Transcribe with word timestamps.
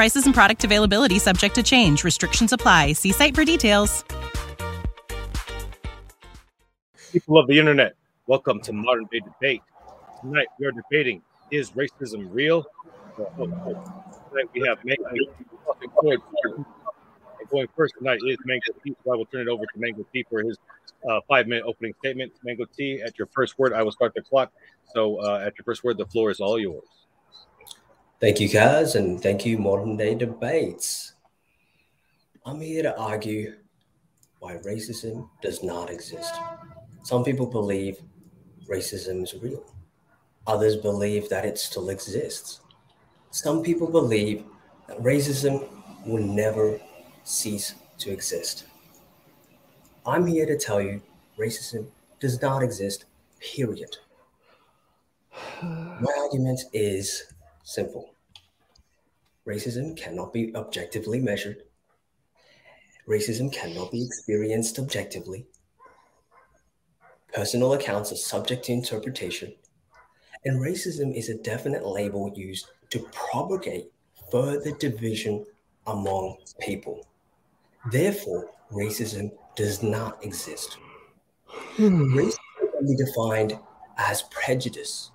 Prices 0.00 0.24
and 0.24 0.34
product 0.34 0.64
availability 0.64 1.18
subject 1.18 1.54
to 1.56 1.62
change. 1.62 2.04
Restrictions 2.04 2.54
apply. 2.54 2.94
See 2.94 3.12
site 3.12 3.34
for 3.34 3.44
details. 3.44 4.02
People 7.12 7.36
of 7.36 7.46
the 7.46 7.58
internet, 7.58 7.96
welcome 8.26 8.62
to 8.62 8.72
Modern 8.72 9.04
Day 9.12 9.20
Debate. 9.20 9.60
Tonight 10.22 10.46
we 10.58 10.64
are 10.64 10.72
debating 10.72 11.20
is 11.50 11.72
racism 11.72 12.28
real? 12.30 12.64
Tonight 13.14 14.48
we 14.54 14.66
have 14.66 14.78
Mango 14.86 15.04
going 17.50 17.68
first 17.76 17.92
tonight 17.98 18.20
is 18.26 18.38
Mango 18.46 18.72
T. 18.82 18.96
So 19.04 19.12
I 19.12 19.16
will 19.16 19.26
turn 19.26 19.42
it 19.42 19.48
over 19.48 19.64
to 19.64 19.78
Mango 19.78 20.06
T 20.14 20.24
for 20.30 20.42
his 20.42 20.56
uh, 21.06 21.20
five 21.28 21.46
minute 21.46 21.64
opening 21.66 21.92
statement. 21.98 22.32
Mango 22.42 22.64
T, 22.64 23.02
at 23.02 23.18
your 23.18 23.28
first 23.34 23.58
word, 23.58 23.74
I 23.74 23.82
will 23.82 23.92
start 23.92 24.14
the 24.14 24.22
clock. 24.22 24.50
So 24.94 25.20
uh, 25.20 25.42
at 25.44 25.58
your 25.58 25.64
first 25.66 25.84
word, 25.84 25.98
the 25.98 26.06
floor 26.06 26.30
is 26.30 26.40
all 26.40 26.58
yours. 26.58 26.88
Thank 28.20 28.38
you, 28.38 28.50
Kaz, 28.50 28.96
and 28.96 29.18
thank 29.18 29.46
you, 29.46 29.56
Modern 29.56 29.96
Day 29.96 30.14
Debates. 30.14 31.14
I'm 32.44 32.60
here 32.60 32.82
to 32.82 32.94
argue 32.98 33.54
why 34.40 34.56
racism 34.58 35.30
does 35.40 35.62
not 35.62 35.88
exist. 35.88 36.34
Some 37.02 37.24
people 37.24 37.46
believe 37.46 37.96
racism 38.68 39.22
is 39.22 39.34
real, 39.40 39.64
others 40.46 40.76
believe 40.76 41.30
that 41.30 41.46
it 41.46 41.56
still 41.56 41.88
exists. 41.88 42.60
Some 43.30 43.62
people 43.62 43.90
believe 43.90 44.44
that 44.86 44.98
racism 44.98 45.66
will 46.04 46.22
never 46.22 46.78
cease 47.24 47.74
to 48.00 48.10
exist. 48.10 48.66
I'm 50.04 50.26
here 50.26 50.44
to 50.44 50.58
tell 50.58 50.82
you 50.82 51.00
racism 51.38 51.86
does 52.20 52.42
not 52.42 52.62
exist, 52.62 53.06
period. 53.40 53.96
My 55.62 56.12
argument 56.18 56.60
is 56.74 57.29
Simple. 57.70 58.16
Racism 59.46 59.96
cannot 59.96 60.32
be 60.32 60.52
objectively 60.56 61.20
measured. 61.20 61.62
Racism 63.08 63.52
cannot 63.52 63.92
be 63.92 64.04
experienced 64.04 64.80
objectively. 64.80 65.46
Personal 67.32 67.74
accounts 67.74 68.10
are 68.10 68.16
subject 68.16 68.64
to 68.64 68.72
interpretation. 68.72 69.54
And 70.44 70.60
racism 70.60 71.16
is 71.16 71.28
a 71.28 71.38
definite 71.38 71.86
label 71.86 72.32
used 72.34 72.66
to 72.90 73.06
propagate 73.12 73.92
further 74.32 74.72
division 74.72 75.46
among 75.86 76.38
people. 76.58 77.06
Therefore, 77.92 78.50
racism 78.72 79.30
does 79.54 79.80
not 79.80 80.24
exist. 80.24 80.76
Hmm. 81.46 82.18
Racism 82.18 82.38
can 82.58 82.88
be 82.88 82.96
defined 82.96 83.60
as 83.96 84.22
prejudice. 84.22 85.12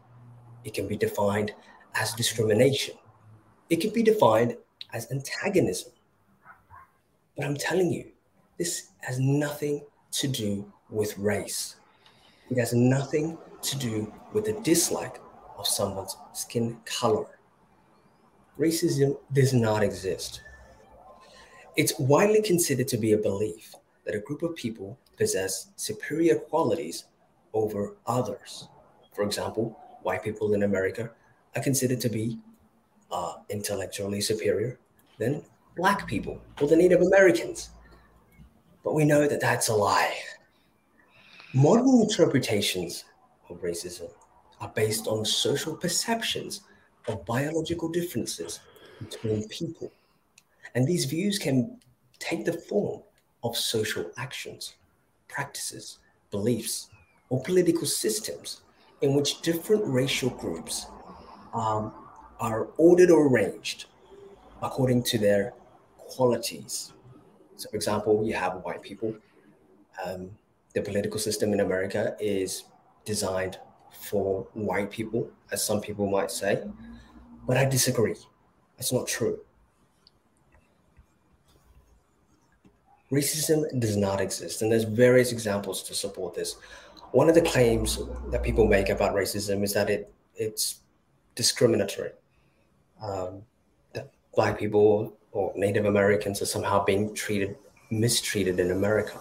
It 0.63 0.73
can 0.73 0.87
be 0.87 0.95
defined 0.95 1.53
as 1.95 2.13
discrimination. 2.13 2.95
It 3.69 3.78
can 3.78 3.91
be 3.91 4.03
defined 4.03 4.57
as 4.94 5.09
antagonism. 5.11 5.91
But 7.35 7.45
I'm 7.45 7.57
telling 7.57 7.91
you, 7.91 8.11
this 8.57 8.89
has 9.01 9.19
nothing 9.19 9.83
to 10.11 10.28
do 10.28 10.72
with 10.89 11.17
race. 11.17 11.75
It 12.50 12.57
has 12.57 12.73
nothing 12.73 13.38
to 13.61 13.78
do 13.78 14.13
with 14.34 14.45
the 14.45 14.59
dislike 14.61 15.19
of 15.57 15.67
someone's 15.67 16.16
skin 16.34 16.78
color. 16.85 17.25
Racism 18.59 19.17
does 19.34 19.53
not 19.53 19.84
exist. 19.84 20.41
It's 21.75 21.97
widely 22.00 22.41
considered 22.41 22.88
to 22.89 22.97
be 22.97 23.13
a 23.13 23.17
belief 23.17 23.75
that 24.05 24.16
a 24.16 24.19
group 24.19 24.44
of 24.44 24.55
people 24.55 24.97
possess 25.17 25.67
superior 25.75 26.35
qualities 26.35 27.05
over 27.53 27.97
others. 28.05 28.69
For 29.13 29.23
example, 29.23 29.78
white 30.03 30.23
people 30.23 30.53
in 30.53 30.63
America 30.63 31.11
are 31.55 31.63
considered 31.63 32.01
to 32.01 32.09
be 32.09 32.38
uh, 33.11 33.35
intellectually 33.49 34.21
superior 34.21 34.77
than 35.17 35.43
Black 35.75 36.07
people 36.07 36.41
or 36.61 36.67
the 36.67 36.75
Native 36.75 37.01
Americans. 37.01 37.69
But 38.83 38.93
we 38.93 39.05
know 39.05 39.27
that 39.27 39.41
that's 39.41 39.69
a 39.69 39.75
lie. 39.75 40.16
Modern 41.53 42.01
interpretations 42.01 43.05
of 43.49 43.61
racism 43.61 44.09
are 44.59 44.71
based 44.75 45.07
on 45.07 45.25
social 45.25 45.75
perceptions 45.75 46.61
of 47.07 47.25
biological 47.25 47.89
differences 47.89 48.59
between 48.99 49.47
people. 49.47 49.91
And 50.73 50.85
these 50.85 51.05
views 51.05 51.37
can 51.39 51.79
take 52.19 52.45
the 52.45 52.53
form 52.53 53.01
of 53.43 53.55
social 53.55 54.11
actions, 54.17 54.75
practices, 55.27 55.99
beliefs, 56.31 56.89
or 57.29 57.41
political 57.43 57.85
systems 57.85 58.61
in 59.01 59.13
which 59.13 59.41
different 59.41 59.83
racial 59.85 60.29
groups 60.29 60.87
um, 61.55 61.93
are 62.39 62.67
ordered 62.77 63.09
or 63.09 63.27
arranged 63.27 63.85
according 64.61 65.03
to 65.03 65.17
their 65.17 65.53
qualities. 65.97 66.93
So, 67.55 67.69
for 67.69 67.75
example, 67.77 68.25
you 68.25 68.33
have 68.33 68.61
white 68.63 68.81
people. 68.81 69.16
Um, 70.05 70.29
the 70.73 70.81
political 70.81 71.19
system 71.19 71.53
in 71.53 71.61
America 71.61 72.16
is 72.19 72.66
designed 73.05 73.57
for 73.91 74.47
white 74.53 74.91
people, 74.91 75.29
as 75.51 75.63
some 75.63 75.79
people 75.79 76.05
might 76.07 76.29
say, 76.29 76.63
but 77.47 77.55
I 77.55 77.66
disagree. 77.66 78.16
That's 78.77 78.91
not 78.91 79.07
true. 79.07 79.39
Racism 83.11 83.79
does 83.79 83.95
not 83.95 84.19
exist, 84.19 84.61
and 84.61 84.72
there's 84.72 84.83
various 84.83 85.31
examples 85.31 85.81
to 85.83 85.93
support 85.93 86.33
this. 86.35 86.57
One 87.11 87.29
of 87.29 87.35
the 87.35 87.41
claims 87.41 87.99
that 88.31 88.43
people 88.43 88.67
make 88.67 88.90
about 88.90 89.16
racism 89.16 89.63
is 89.63 89.73
that 89.73 89.90
it 89.90 90.11
it's 90.35 90.81
discriminatory. 91.35 92.11
Um, 93.02 93.43
that 93.93 94.11
black 94.34 94.58
people 94.58 95.17
or 95.32 95.52
Native 95.55 95.85
Americans 95.85 96.41
are 96.41 96.46
somehow 96.46 96.84
being 96.84 97.14
treated, 97.14 97.58
mistreated 97.91 98.59
in 98.59 98.72
America. 98.72 99.20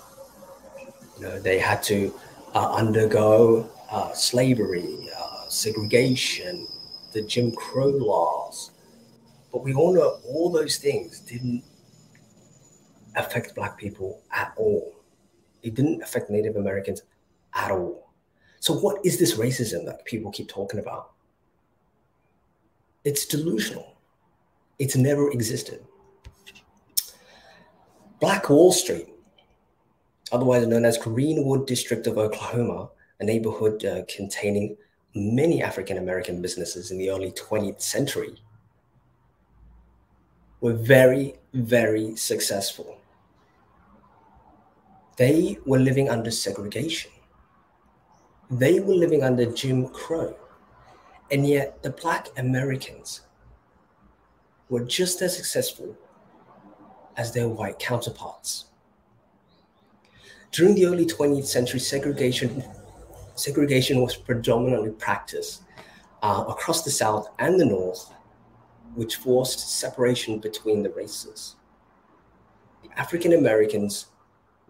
You 1.16 1.24
know, 1.24 1.40
they 1.40 1.58
had 1.58 1.82
to 1.84 2.14
uh, 2.54 2.72
undergo 2.72 3.68
uh, 3.90 4.12
slavery, 4.12 5.08
uh, 5.16 5.48
segregation, 5.48 6.66
the 7.12 7.22
Jim 7.22 7.52
Crow 7.52 7.88
laws. 7.88 8.70
But 9.52 9.62
we 9.62 9.74
all 9.74 9.94
know 9.94 10.18
all 10.26 10.50
those 10.50 10.78
things 10.78 11.20
didn't 11.20 11.62
affect 13.16 13.54
black 13.54 13.78
people 13.78 14.22
at 14.32 14.52
all. 14.56 14.94
It 15.62 15.74
didn't 15.74 16.02
affect 16.02 16.30
Native 16.30 16.56
Americans 16.56 17.02
at 17.54 17.70
all. 17.70 18.10
So, 18.60 18.74
what 18.74 19.04
is 19.04 19.18
this 19.18 19.36
racism 19.36 19.84
that 19.86 20.04
people 20.04 20.30
keep 20.30 20.48
talking 20.48 20.80
about? 20.80 21.13
It's 23.04 23.26
delusional. 23.26 23.96
It's 24.78 24.96
never 24.96 25.30
existed. 25.30 25.84
Black 28.20 28.48
Wall 28.48 28.72
Street 28.72 29.14
otherwise 30.34 30.66
known 30.66 30.84
as 30.84 30.98
Greenwood 30.98 31.66
District 31.66 32.06
of 32.06 32.18
Oklahoma, 32.18 32.90
a 33.20 33.24
neighborhood 33.24 33.84
uh, 33.84 34.02
containing 34.08 34.76
many 35.14 35.62
African 35.62 35.98
American 35.98 36.42
businesses 36.42 36.90
in 36.90 36.98
the 36.98 37.08
early 37.08 37.30
20th 37.32 37.80
century, 37.80 38.34
were 40.60 40.72
very, 40.72 41.36
very 41.52 42.16
successful. 42.16 42.98
They 45.16 45.56
were 45.66 45.78
living 45.78 46.10
under 46.10 46.32
segregation. 46.32 47.12
They 48.50 48.80
were 48.80 48.94
living 48.94 49.22
under 49.22 49.46
Jim 49.46 49.88
Crow. 49.88 50.34
And 51.30 51.46
yet, 51.46 51.82
the 51.82 51.90
Black 51.90 52.28
Americans 52.36 53.22
were 54.68 54.84
just 54.84 55.22
as 55.22 55.36
successful 55.36 55.96
as 57.16 57.32
their 57.32 57.48
white 57.48 57.78
counterparts. 57.78 58.66
During 60.52 60.74
the 60.74 60.86
early 60.86 61.06
20th 61.06 61.46
century, 61.46 61.80
segregation, 61.80 62.62
segregation 63.34 64.00
was 64.00 64.16
predominantly 64.16 64.90
practiced 64.90 65.62
uh, 66.22 66.44
across 66.48 66.82
the 66.82 66.90
South 66.90 67.28
and 67.38 67.58
the 67.58 67.64
North, 67.64 68.12
which 68.94 69.16
forced 69.16 69.78
separation 69.78 70.38
between 70.38 70.82
the 70.82 70.90
races. 70.90 71.56
The 72.82 72.98
African 72.98 73.32
Americans 73.32 74.06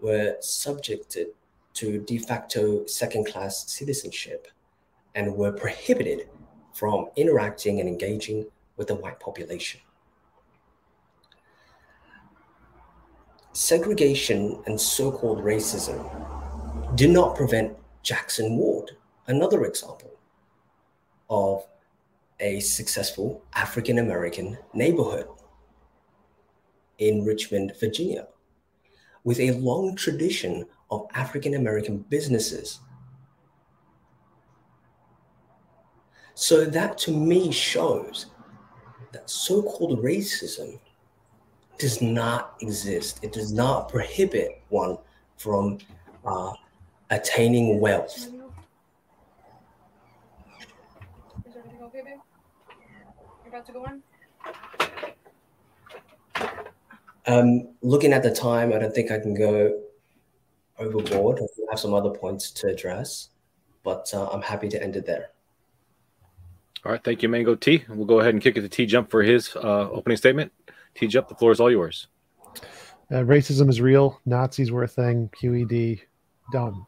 were 0.00 0.36
subjected 0.40 1.28
to 1.74 2.00
de 2.00 2.18
facto 2.18 2.86
second 2.86 3.26
class 3.26 3.70
citizenship 3.70 4.48
and 5.14 5.34
were 5.34 5.52
prohibited 5.52 6.28
from 6.74 7.08
interacting 7.16 7.80
and 7.80 7.88
engaging 7.88 8.44
with 8.76 8.88
the 8.88 8.94
white 8.94 9.18
population. 9.20 9.80
Segregation 13.52 14.60
and 14.66 14.78
so 14.78 15.12
called 15.12 15.38
racism 15.44 16.02
did 16.96 17.10
not 17.10 17.36
prevent 17.36 17.76
Jackson 18.02 18.56
Ward, 18.56 18.90
another 19.28 19.64
example 19.64 20.10
of 21.30 21.64
a 22.40 22.58
successful 22.60 23.42
African 23.54 23.98
American 24.00 24.58
neighborhood 24.74 25.28
in 26.98 27.24
Richmond, 27.24 27.72
Virginia, 27.78 28.26
with 29.22 29.40
a 29.40 29.52
long 29.52 29.94
tradition 29.94 30.66
of 30.90 31.06
African 31.14 31.54
American 31.54 31.98
businesses. 31.98 32.80
So, 36.34 36.64
that 36.64 36.98
to 36.98 37.12
me 37.12 37.52
shows 37.52 38.26
that 39.12 39.30
so 39.30 39.62
called 39.62 40.02
racism 40.02 40.78
does 41.78 42.02
not 42.02 42.56
exist. 42.60 43.20
It 43.22 43.32
does 43.32 43.52
not 43.52 43.88
prohibit 43.88 44.62
one 44.68 44.98
from 45.36 45.78
uh, 46.24 46.52
attaining 47.10 47.80
wealth. 47.80 48.16
Is 48.16 48.30
everything 51.56 51.82
okay, 51.82 52.02
babe? 52.02 52.18
You're 53.44 53.54
about 53.54 53.66
to 53.66 53.72
go 53.72 53.84
on? 53.84 54.02
Um, 57.26 57.68
looking 57.80 58.12
at 58.12 58.22
the 58.22 58.34
time, 58.34 58.72
I 58.72 58.78
don't 58.78 58.94
think 58.94 59.10
I 59.10 59.18
can 59.18 59.34
go 59.34 59.80
overboard. 60.78 61.38
I 61.38 61.46
have 61.70 61.80
some 61.80 61.94
other 61.94 62.10
points 62.10 62.50
to 62.50 62.66
address, 62.66 63.30
but 63.82 64.12
uh, 64.12 64.28
I'm 64.28 64.42
happy 64.42 64.68
to 64.68 64.82
end 64.82 64.96
it 64.96 65.06
there. 65.06 65.30
All 66.84 66.92
right, 66.92 67.02
thank 67.02 67.22
you, 67.22 67.30
Mango 67.30 67.54
T. 67.54 67.82
We'll 67.88 68.04
go 68.04 68.20
ahead 68.20 68.34
and 68.34 68.42
kick 68.42 68.56
it 68.58 68.60
to 68.60 68.68
T 68.68 68.84
Jump 68.84 69.10
for 69.10 69.22
his 69.22 69.56
uh, 69.56 69.88
opening 69.90 70.18
statement. 70.18 70.52
T 70.94 71.06
Jump, 71.06 71.28
the 71.28 71.34
floor 71.34 71.50
is 71.50 71.60
all 71.60 71.70
yours. 71.70 72.08
Uh, 73.10 73.22
racism 73.22 73.70
is 73.70 73.80
real. 73.80 74.20
Nazis 74.26 74.70
were 74.70 74.82
a 74.82 74.88
thing. 74.88 75.30
QED, 75.34 76.00
done. 76.52 76.84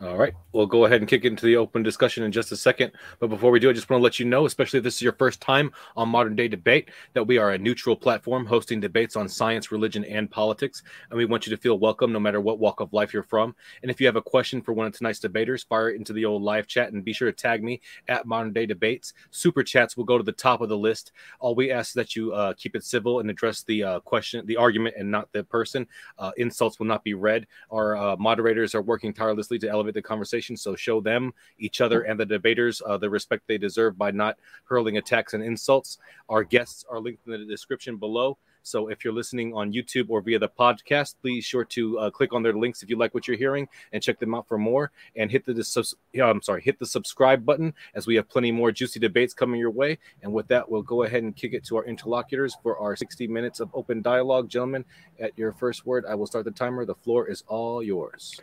All 0.00 0.16
right, 0.16 0.34
we'll 0.54 0.66
go 0.66 0.84
ahead 0.84 1.00
and 1.00 1.08
kick 1.08 1.24
into 1.24 1.44
the 1.44 1.56
open 1.56 1.82
discussion 1.82 2.22
in 2.22 2.30
just 2.30 2.52
a 2.52 2.56
second. 2.56 2.92
But 3.18 3.26
before 3.26 3.50
we 3.50 3.58
do, 3.58 3.68
I 3.68 3.72
just 3.72 3.90
want 3.90 4.00
to 4.00 4.04
let 4.04 4.20
you 4.20 4.24
know, 4.24 4.46
especially 4.46 4.78
if 4.78 4.84
this 4.84 4.94
is 4.94 5.02
your 5.02 5.12
first 5.12 5.40
time 5.40 5.72
on 5.96 6.08
Modern 6.08 6.36
Day 6.36 6.46
Debate, 6.46 6.90
that 7.12 7.26
we 7.26 7.38
are 7.38 7.50
a 7.50 7.58
neutral 7.58 7.96
platform 7.96 8.46
hosting 8.46 8.80
debates 8.80 9.16
on 9.16 9.28
science, 9.28 9.72
religion, 9.72 10.04
and 10.04 10.30
politics. 10.30 10.82
And 11.10 11.18
we 11.18 11.24
want 11.24 11.46
you 11.46 11.54
to 11.54 11.60
feel 11.60 11.78
welcome 11.78 12.12
no 12.12 12.20
matter 12.20 12.40
what 12.40 12.60
walk 12.60 12.78
of 12.78 12.92
life 12.92 13.12
you're 13.12 13.24
from. 13.24 13.54
And 13.82 13.90
if 13.90 14.00
you 14.00 14.06
have 14.06 14.16
a 14.16 14.22
question 14.22 14.62
for 14.62 14.72
one 14.72 14.86
of 14.86 14.92
tonight's 14.92 15.18
debaters, 15.18 15.64
fire 15.64 15.90
it 15.90 15.96
into 15.96 16.12
the 16.12 16.24
old 16.24 16.42
live 16.42 16.68
chat 16.68 16.92
and 16.92 17.04
be 17.04 17.12
sure 17.12 17.30
to 17.30 17.36
tag 17.36 17.64
me 17.64 17.80
at 18.06 18.26
Modern 18.26 18.52
Day 18.52 18.64
Debates. 18.64 19.12
Super 19.32 19.64
chats 19.64 19.96
will 19.96 20.04
go 20.04 20.18
to 20.18 20.24
the 20.24 20.32
top 20.32 20.60
of 20.60 20.68
the 20.68 20.78
list. 20.78 21.10
All 21.40 21.56
we 21.56 21.72
ask 21.72 21.90
is 21.90 21.94
that 21.94 22.14
you 22.14 22.32
uh, 22.32 22.54
keep 22.56 22.76
it 22.76 22.84
civil 22.84 23.18
and 23.18 23.28
address 23.28 23.64
the 23.64 23.82
uh, 23.82 24.00
question, 24.00 24.46
the 24.46 24.56
argument, 24.56 24.94
and 24.96 25.10
not 25.10 25.32
the 25.32 25.42
person. 25.42 25.86
Uh, 26.16 26.30
insults 26.36 26.78
will 26.78 26.86
not 26.86 27.02
be 27.02 27.14
read. 27.14 27.46
Our 27.72 27.96
uh, 27.96 28.16
moderators 28.16 28.74
are 28.76 28.82
working 28.82 29.12
tirelessly 29.12 29.58
to 29.58 29.68
elevate 29.68 29.94
the 29.94 30.02
conversation. 30.02 30.43
So 30.56 30.76
show 30.76 31.00
them, 31.00 31.32
each 31.58 31.80
other, 31.80 32.02
and 32.02 32.18
the 32.18 32.26
debaters 32.26 32.82
uh, 32.86 32.98
the 32.98 33.10
respect 33.10 33.44
they 33.46 33.58
deserve 33.58 33.96
by 33.96 34.10
not 34.10 34.36
hurling 34.64 34.98
attacks 34.98 35.34
and 35.34 35.42
insults. 35.42 35.98
Our 36.28 36.44
guests 36.44 36.84
are 36.90 37.00
linked 37.00 37.26
in 37.26 37.32
the 37.32 37.44
description 37.46 37.96
below. 37.96 38.38
So 38.64 38.88
if 38.88 39.04
you're 39.04 39.12
listening 39.12 39.52
on 39.52 39.74
YouTube 39.74 40.06
or 40.08 40.22
via 40.22 40.38
the 40.38 40.48
podcast, 40.48 41.16
please 41.20 41.44
sure 41.44 41.66
to 41.66 41.98
uh, 41.98 42.10
click 42.10 42.32
on 42.32 42.42
their 42.42 42.54
links 42.54 42.82
if 42.82 42.88
you 42.88 42.96
like 42.96 43.12
what 43.12 43.28
you're 43.28 43.36
hearing 43.36 43.68
and 43.92 44.02
check 44.02 44.18
them 44.18 44.34
out 44.34 44.48
for 44.48 44.56
more. 44.56 44.90
And 45.16 45.30
hit 45.30 45.44
the 45.44 45.94
I'm 46.22 46.40
sorry, 46.40 46.62
hit 46.62 46.78
the 46.78 46.86
subscribe 46.86 47.44
button 47.44 47.74
as 47.94 48.06
we 48.06 48.14
have 48.14 48.28
plenty 48.28 48.50
more 48.50 48.72
juicy 48.72 48.98
debates 48.98 49.34
coming 49.34 49.60
your 49.60 49.70
way. 49.70 49.98
And 50.22 50.32
with 50.32 50.48
that, 50.48 50.68
we'll 50.68 50.82
go 50.82 51.02
ahead 51.02 51.22
and 51.22 51.36
kick 51.36 51.52
it 51.52 51.62
to 51.66 51.76
our 51.76 51.84
interlocutors 51.84 52.56
for 52.62 52.78
our 52.78 52.96
60 52.96 53.28
minutes 53.28 53.60
of 53.60 53.68
open 53.74 54.00
dialogue, 54.00 54.48
gentlemen. 54.48 54.86
At 55.20 55.36
your 55.36 55.52
first 55.52 55.84
word, 55.84 56.06
I 56.08 56.14
will 56.14 56.26
start 56.26 56.46
the 56.46 56.50
timer. 56.50 56.86
The 56.86 56.94
floor 56.94 57.28
is 57.28 57.44
all 57.46 57.82
yours. 57.82 58.40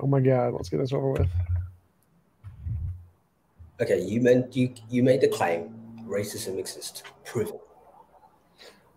Oh 0.00 0.06
my 0.06 0.20
God, 0.20 0.54
let's 0.54 0.68
get 0.68 0.78
this 0.78 0.92
over 0.92 1.12
with. 1.12 1.28
Okay, 3.80 4.00
you 4.00 4.20
meant 4.20 4.54
you 4.54 4.74
you 4.88 5.02
made 5.02 5.20
the 5.20 5.28
claim 5.28 5.74
racism 6.06 6.58
exists. 6.58 7.02
Prove 7.24 7.48
it. 7.48 7.60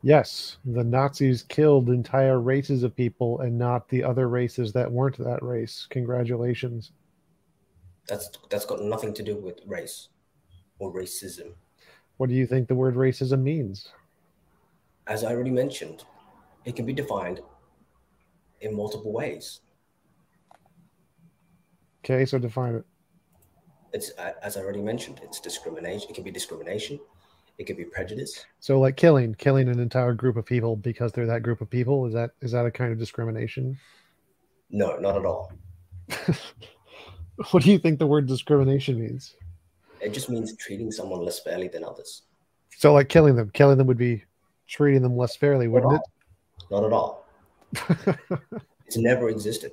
Yes, 0.03 0.57
the 0.65 0.83
Nazis 0.83 1.41
killed 1.41 1.89
entire 1.89 2.39
races 2.39 2.83
of 2.83 2.95
people 2.95 3.39
and 3.39 3.57
not 3.57 3.89
the 3.89 4.03
other 4.03 4.29
races 4.29 4.71
that 4.73 4.91
weren't 4.91 5.17
that 5.17 5.41
race. 5.41 5.87
Congratulations. 5.89 6.91
That's 8.07 8.29
that's 8.49 8.65
got 8.65 8.83
nothing 8.83 9.13
to 9.15 9.23
do 9.23 9.35
with 9.35 9.61
race 9.65 10.09
or 10.77 10.93
racism. 10.93 11.53
What 12.17 12.29
do 12.29 12.35
you 12.35 12.45
think 12.45 12.67
the 12.67 12.75
word 12.75 12.95
racism 12.95 13.41
means? 13.41 13.89
As 15.07 15.23
I 15.23 15.31
already 15.31 15.51
mentioned, 15.51 16.03
it 16.65 16.75
can 16.75 16.85
be 16.85 16.93
defined 16.93 17.41
in 18.61 18.75
multiple 18.75 19.11
ways. 19.11 19.61
Okay, 22.05 22.23
so 22.23 22.37
define 22.37 22.75
it. 22.75 22.85
It's 23.91 24.11
uh, 24.19 24.33
as 24.43 24.57
I 24.57 24.59
already 24.59 24.81
mentioned, 24.81 25.21
it's 25.23 25.39
discrimination. 25.39 26.07
It 26.11 26.13
can 26.13 26.23
be 26.23 26.29
discrimination. 26.29 26.99
It 27.57 27.65
could 27.65 27.77
be 27.77 27.85
prejudice. 27.85 28.45
So 28.59 28.79
like 28.79 28.95
killing, 28.95 29.33
killing 29.33 29.69
an 29.69 29.79
entire 29.79 30.13
group 30.13 30.37
of 30.37 30.45
people 30.45 30.75
because 30.75 31.11
they're 31.11 31.25
that 31.25 31.41
group 31.41 31.61
of 31.61 31.69
people, 31.69 32.05
is 32.05 32.13
that 32.13 32.31
is 32.41 32.51
that 32.51 32.67
a 32.67 32.69
kind 32.69 32.91
of 32.91 32.99
discrimination? 32.99 33.79
No, 34.69 34.97
not 34.97 35.17
at 35.17 35.25
all. 35.25 35.51
what 37.51 37.63
do 37.63 37.71
you 37.71 37.79
think 37.79 37.97
the 37.97 38.05
word 38.05 38.27
discrimination 38.27 38.99
means? 38.99 39.35
It 39.99 40.13
just 40.13 40.29
means 40.29 40.55
treating 40.57 40.91
someone 40.91 41.25
less 41.25 41.39
fairly 41.39 41.69
than 41.69 41.83
others. 41.83 42.23
So 42.77 42.93
like 42.93 43.09
killing 43.09 43.35
them, 43.35 43.49
killing 43.51 43.79
them 43.79 43.87
would 43.87 43.97
be 43.97 44.23
treating 44.67 45.01
them 45.01 45.17
less 45.17 45.35
fairly, 45.35 45.67
wouldn't 45.67 45.93
it? 45.93 46.01
Not 46.69 46.83
at 46.83 46.93
all. 46.93 47.25
it's 48.85 48.97
never 48.97 49.29
existed. 49.29 49.71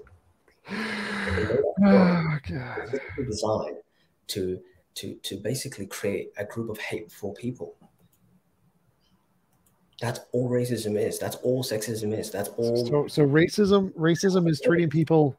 Oh, 1.85 2.39
God. 2.49 3.01
Designed 3.17 3.77
to 4.29 4.61
to 4.95 5.15
to 5.15 5.37
basically 5.37 5.87
create 5.87 6.33
a 6.37 6.45
group 6.45 6.71
of 6.71 6.79
hateful 6.79 7.33
people. 7.33 7.75
That's 10.01 10.21
all 10.33 10.51
racism 10.51 10.99
is. 10.99 11.19
That's 11.19 11.37
all 11.37 11.63
sexism 11.63 12.17
is. 12.17 12.31
That's 12.31 12.49
all. 12.51 12.87
So, 12.87 13.07
so 13.07 13.27
racism, 13.27 13.93
racism 13.93 14.51
is 14.51 14.61
treating 14.61 14.91
people, 14.91 15.37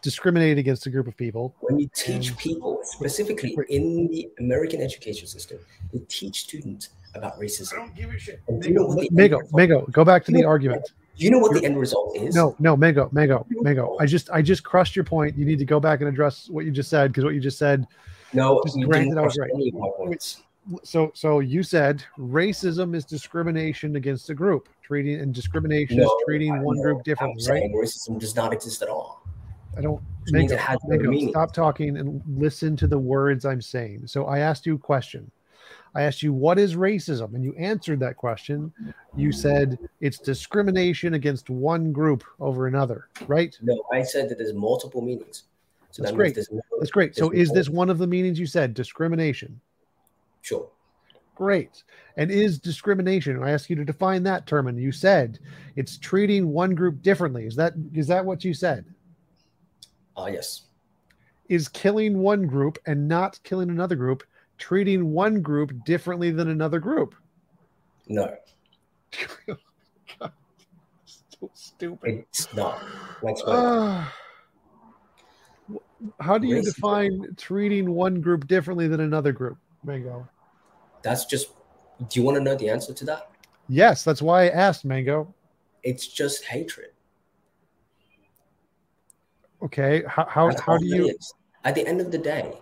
discriminating 0.00 0.58
against 0.58 0.86
a 0.86 0.90
group 0.90 1.06
of 1.06 1.16
people. 1.16 1.54
When 1.60 1.78
you 1.78 1.90
teach 1.94 2.34
people, 2.38 2.80
specifically 2.84 3.54
in 3.68 4.08
the 4.08 4.30
American 4.38 4.80
education 4.80 5.26
system, 5.26 5.58
they 5.92 6.00
teach 6.08 6.40
students 6.44 6.88
about 7.14 7.38
racism. 7.38 7.74
I 7.74 7.76
don't 7.76 7.94
give 7.94 8.10
a 8.10 8.18
shit. 8.18 8.40
You 8.48 8.70
know 8.70 8.88
Mego, 9.12 9.46
Mego, 9.50 9.90
go 9.92 10.04
back 10.06 10.24
to 10.24 10.32
the 10.32 10.44
argument. 10.44 10.90
You 11.18 11.30
know 11.30 11.38
what 11.38 11.52
the 11.52 11.64
end 11.64 11.76
result 11.78 12.16
is? 12.16 12.34
No, 12.34 12.54
no, 12.58 12.76
Mego, 12.76 13.12
Mego, 13.12 13.44
Mego. 13.50 13.96
I 14.00 14.06
just, 14.06 14.30
I 14.30 14.40
just 14.40 14.62
crushed 14.62 14.94
your 14.94 15.04
point. 15.04 15.36
You 15.36 15.44
need 15.44 15.58
to 15.58 15.64
go 15.64 15.80
back 15.80 16.00
and 16.00 16.08
address 16.08 16.48
what 16.48 16.64
you 16.64 16.70
just 16.70 16.88
said 16.88 17.10
because 17.10 17.24
what 17.24 17.34
you 17.34 17.40
just 17.40 17.58
said. 17.58 17.86
No, 18.32 18.62
just 18.64 18.78
granted 18.80 19.18
I 19.18 19.22
was 19.22 19.36
right. 19.36 19.50
any 19.54 19.68
of 19.68 19.74
my 19.74 19.88
points. 19.96 20.42
So, 20.84 21.10
so 21.14 21.40
you 21.40 21.62
said 21.62 22.04
racism 22.18 22.94
is 22.94 23.04
discrimination 23.04 23.96
against 23.96 24.30
a 24.30 24.34
group, 24.34 24.68
treating 24.82 25.20
and 25.20 25.34
discrimination 25.34 25.98
is 25.98 26.10
treating 26.26 26.52
I- 26.52 26.60
one 26.60 26.76
no, 26.76 26.82
group 26.82 27.04
differently, 27.04 27.44
right? 27.50 27.70
racism 27.72 28.20
does 28.20 28.36
not 28.36 28.52
exist 28.52 28.82
at 28.82 28.88
all. 28.88 29.22
I 29.76 29.80
don't. 29.80 30.00
Which 30.22 30.32
means 30.32 30.52
Mego, 30.52 30.54
it 30.54 30.60
has 30.60 30.78
no 30.84 31.30
stop 31.30 31.52
talking 31.52 31.96
and 31.96 32.22
listen 32.28 32.76
to 32.76 32.86
the 32.86 32.98
words 32.98 33.44
I'm 33.44 33.62
saying. 33.62 34.06
So 34.06 34.26
I 34.26 34.40
asked 34.40 34.66
you 34.66 34.74
a 34.74 34.78
question. 34.78 35.30
I 35.98 36.02
asked 36.02 36.22
you, 36.22 36.32
what 36.32 36.60
is 36.60 36.76
racism? 36.76 37.34
And 37.34 37.42
you 37.42 37.52
answered 37.58 37.98
that 38.00 38.16
question. 38.16 38.72
You 39.16 39.32
said 39.32 39.76
it's 40.00 40.18
discrimination 40.18 41.14
against 41.14 41.50
one 41.50 41.92
group 41.92 42.22
over 42.38 42.68
another, 42.68 43.08
right? 43.26 43.58
No, 43.62 43.82
I 43.92 44.02
said 44.02 44.28
that 44.28 44.38
there's 44.38 44.52
multiple 44.52 45.02
meanings. 45.02 45.42
So 45.90 46.02
That's 46.02 46.12
that 46.12 46.16
great. 46.16 46.38
no- 46.52 46.60
That's 46.78 46.92
great. 46.92 47.16
So 47.16 47.30
is 47.30 47.50
this 47.50 47.68
one 47.68 47.90
of 47.90 47.98
the 47.98 48.06
meanings 48.06 48.38
you 48.38 48.46
said? 48.46 48.74
Discrimination. 48.74 49.60
Sure. 50.42 50.68
Great. 51.34 51.82
And 52.16 52.30
is 52.30 52.60
discrimination? 52.60 53.42
I 53.42 53.50
asked 53.50 53.68
you 53.68 53.74
to 53.74 53.84
define 53.84 54.22
that 54.22 54.46
term, 54.46 54.68
and 54.68 54.78
you 54.78 54.92
said 54.92 55.40
it's 55.74 55.98
treating 55.98 56.52
one 56.52 56.76
group 56.76 57.02
differently. 57.02 57.44
Is 57.44 57.56
that 57.56 57.72
is 57.92 58.06
that 58.06 58.24
what 58.24 58.44
you 58.44 58.54
said? 58.54 58.84
Ah, 60.16 60.26
yes. 60.26 60.62
Is 61.48 61.66
killing 61.66 62.18
one 62.18 62.46
group 62.46 62.78
and 62.86 63.08
not 63.08 63.40
killing 63.42 63.68
another 63.68 63.96
group 63.96 64.22
treating 64.58 65.12
one 65.12 65.40
group 65.40 65.84
differently 65.84 66.30
than 66.30 66.48
another 66.48 66.78
group? 66.78 67.14
No, 68.08 68.34
so 70.18 71.50
stupid. 71.54 72.24
it's 72.30 72.52
not. 72.54 72.82
How 76.20 76.38
do 76.38 76.46
you 76.46 76.62
define 76.62 77.34
treating 77.36 77.90
one 77.90 78.20
group 78.20 78.46
differently 78.46 78.86
than 78.88 79.00
another 79.00 79.32
group, 79.32 79.58
Mango? 79.84 80.28
That's 81.02 81.24
just. 81.24 81.48
Do 82.08 82.20
you 82.20 82.24
want 82.24 82.36
to 82.36 82.42
know 82.42 82.54
the 82.54 82.68
answer 82.70 82.94
to 82.94 83.04
that? 83.06 83.30
Yes, 83.68 84.04
that's 84.04 84.22
why 84.22 84.44
I 84.44 84.48
asked 84.50 84.84
Mango. 84.84 85.34
It's 85.82 86.06
just 86.06 86.44
hatred. 86.44 86.90
Okay, 89.62 90.04
how 90.06 90.24
how, 90.26 90.48
That's 90.48 90.60
how 90.60 90.78
do 90.78 90.86
you? 90.86 91.16
At 91.64 91.74
the 91.74 91.86
end 91.86 92.00
of 92.00 92.12
the 92.12 92.18
day, 92.18 92.56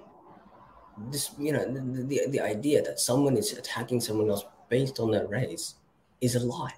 this 1.11 1.31
you 1.39 1.53
know 1.53 1.65
the, 1.65 2.03
the 2.05 2.21
the 2.31 2.41
idea 2.41 2.83
that 2.83 2.99
someone 2.99 3.37
is 3.37 3.53
attacking 3.53 4.01
someone 4.01 4.31
else 4.31 4.45
based 4.69 4.99
on 5.01 5.11
their 5.11 5.27
race 5.27 5.75
is 6.21 6.35
a 6.37 6.41
lie. 6.45 6.73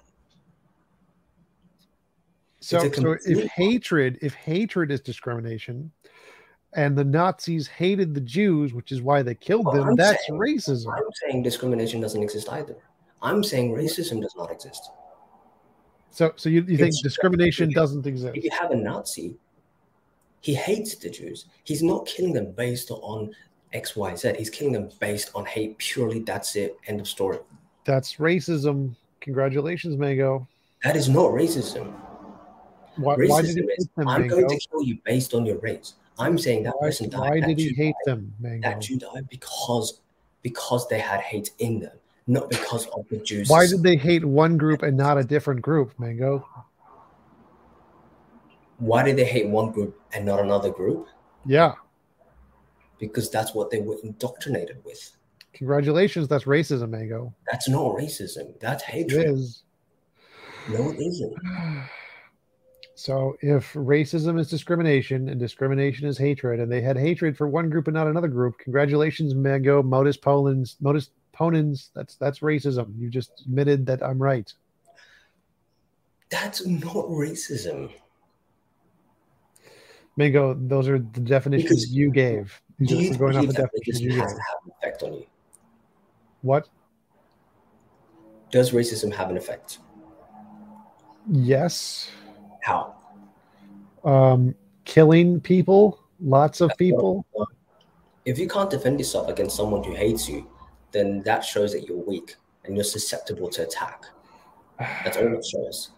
So, 2.61 2.77
so 2.91 3.15
if 3.25 3.49
hatred, 3.51 4.19
if 4.21 4.33
hatred 4.33 4.91
is 4.91 4.99
discrimination, 4.99 5.91
and 6.73 6.97
the 6.97 7.05
Nazis 7.05 7.67
hated 7.67 8.13
the 8.13 8.21
Jews, 8.21 8.73
which 8.73 8.91
is 8.91 9.01
why 9.01 9.21
they 9.23 9.33
killed 9.33 9.65
Well, 9.65 9.75
them, 9.75 9.87
I'm 9.89 9.95
that's 9.95 10.27
saying- 10.27 10.39
racism. 10.39 10.93
I'm 10.93 11.03
saying 11.25 11.43
discrimination 11.43 12.01
doesn't 12.01 12.21
exist 12.21 12.49
either. 12.49 12.75
I'm 13.21 13.43
saying 13.43 13.71
racism 13.71 14.21
does 14.21 14.35
not 14.35 14.51
exist. 14.51 14.91
So, 16.11 16.33
so 16.35 16.49
you, 16.49 16.63
you 16.67 16.77
think 16.77 16.93
discrimination 17.01 17.71
doesn't 17.71 18.05
exist? 18.05 18.35
If 18.35 18.43
you 18.43 18.51
have 18.51 18.71
a 18.71 18.75
Nazi, 18.75 19.37
he 20.41 20.53
hates 20.53 20.95
the 20.95 21.09
Jews. 21.09 21.45
He's 21.63 21.81
not 21.83 22.05
killing 22.05 22.33
them 22.33 22.51
based 22.51 22.91
on 22.91 23.33
X, 23.73 23.95
Y, 23.95 24.15
Z. 24.15 24.33
He's 24.37 24.49
killing 24.49 24.73
them 24.73 24.89
based 24.99 25.31
on 25.35 25.45
hate 25.45 25.77
purely. 25.77 26.19
That's 26.19 26.55
it. 26.55 26.77
End 26.87 26.99
of 26.99 27.07
story. 27.07 27.39
That's 27.85 28.15
racism. 28.15 28.95
Congratulations, 29.21 29.97
Mango. 29.97 30.47
That 30.83 30.95
is 30.95 31.09
not 31.09 31.31
racism. 31.31 31.93
Why, 32.95 33.15
Racism 33.15 33.29
why 33.29 33.41
did 33.41 33.55
he 33.55 33.61
is 33.61 33.87
them, 33.95 34.07
I'm 34.07 34.21
Mango? 34.21 34.35
going 34.41 34.59
to 34.59 34.67
kill 34.71 34.83
you 34.83 34.97
based 35.05 35.33
on 35.33 35.45
your 35.45 35.57
race. 35.59 35.93
I'm 36.17 36.37
saying 36.37 36.63
that 36.63 36.73
Why, 36.79 36.87
person 36.87 37.09
died. 37.09 37.19
why 37.29 37.39
did 37.39 37.57
he 37.57 37.69
hate 37.73 37.95
died, 38.05 38.15
them, 38.17 38.33
Mango? 38.39 38.69
That 38.69 38.81
Jew 38.81 38.97
died 38.97 39.29
because 39.29 40.01
because 40.41 40.87
they 40.87 40.99
had 40.99 41.21
hate 41.21 41.51
in 41.59 41.79
them, 41.79 41.97
not 42.27 42.49
because 42.49 42.87
of 42.87 43.07
the 43.09 43.17
Jews. 43.17 43.49
Why 43.49 43.67
did 43.67 43.83
they 43.83 43.95
hate 43.95 44.25
one 44.25 44.57
group 44.57 44.83
and 44.83 44.97
not 44.97 45.17
a 45.17 45.23
different 45.23 45.61
group, 45.61 45.97
Mango? 45.99 46.45
Why 48.79 49.03
did 49.03 49.17
they 49.17 49.25
hate 49.25 49.47
one 49.47 49.71
group 49.71 49.99
and 50.13 50.25
not 50.25 50.39
another 50.39 50.69
group? 50.69 51.07
Yeah. 51.45 51.73
Because 52.99 53.29
that's 53.29 53.53
what 53.55 53.69
they 53.69 53.79
were 53.79 53.97
indoctrinated 54.03 54.77
with. 54.83 55.15
Congratulations. 55.53 56.27
That's 56.27 56.43
racism, 56.43 56.89
Mango. 56.89 57.33
That's 57.49 57.67
not 57.69 57.95
racism. 57.95 58.59
That's 58.59 58.83
hatred. 58.83 59.29
is. 59.29 59.63
No, 60.69 60.91
it 60.91 60.99
isn't. 60.99 61.35
So 62.95 63.37
if 63.39 63.71
racism 63.75 64.37
is 64.37 64.49
discrimination 64.49 65.29
and 65.29 65.39
discrimination 65.39 66.05
is 66.05 66.17
hatred, 66.17 66.59
and 66.59 66.69
they 66.69 66.81
had 66.81 66.97
hatred 66.97 67.37
for 67.37 67.47
one 67.47 67.69
group 67.69 67.87
and 67.87 67.95
not 67.95 68.07
another 68.07 68.27
group, 68.27 68.57
congratulations, 68.59 69.33
Mango, 69.33 69.81
modus 69.81 70.17
ponens, 70.17 70.75
modus 70.81 71.11
ponens. 71.33 71.91
That's 71.95 72.15
that's 72.17 72.39
racism. 72.39 72.91
You 72.99 73.09
just 73.09 73.43
admitted 73.45 73.85
that 73.85 74.03
I'm 74.03 74.21
right. 74.21 74.53
That's 76.29 76.67
not 76.67 77.05
racism. 77.05 77.89
Mango, 80.17 80.53
those 80.55 80.89
are 80.89 80.99
the 80.99 81.21
definitions 81.21 81.69
Because- 81.69 81.93
you 81.95 82.11
gave. 82.11 82.61
These 82.79 82.89
Do 82.89 82.97
are 82.97 83.01
you 83.01 83.17
going 83.17 83.37
off 83.37 83.47
the 83.47 83.53
that 83.53 83.69
racism 83.73 84.01
you 84.01 84.11
has 84.21 84.31
an 84.33 84.39
effect 84.77 85.03
on 85.03 85.13
you? 85.13 85.25
What? 86.41 86.69
Does 88.51 88.71
racism 88.71 89.13
have 89.13 89.29
an 89.29 89.37
effect? 89.37 89.79
Yes. 91.29 92.09
How? 92.61 92.95
Um, 94.03 94.55
killing 94.85 95.39
people, 95.41 95.99
lots 96.21 96.61
of 96.61 96.71
people. 96.77 97.25
If 98.25 98.39
you 98.39 98.47
can't 98.47 98.69
defend 98.69 98.99
yourself 98.99 99.27
against 99.27 99.55
someone 99.55 99.83
who 99.83 99.93
hates 99.93 100.27
you, 100.29 100.49
then 100.91 101.21
that 101.23 101.43
shows 101.43 101.73
that 101.73 101.87
you're 101.87 101.97
weak 101.97 102.35
and 102.63 102.75
you're 102.75 102.83
susceptible 102.83 103.49
to 103.49 103.63
attack. 103.63 104.05
That's 104.79 105.17
all 105.17 105.33
it 105.33 105.45
shows. 105.45 105.91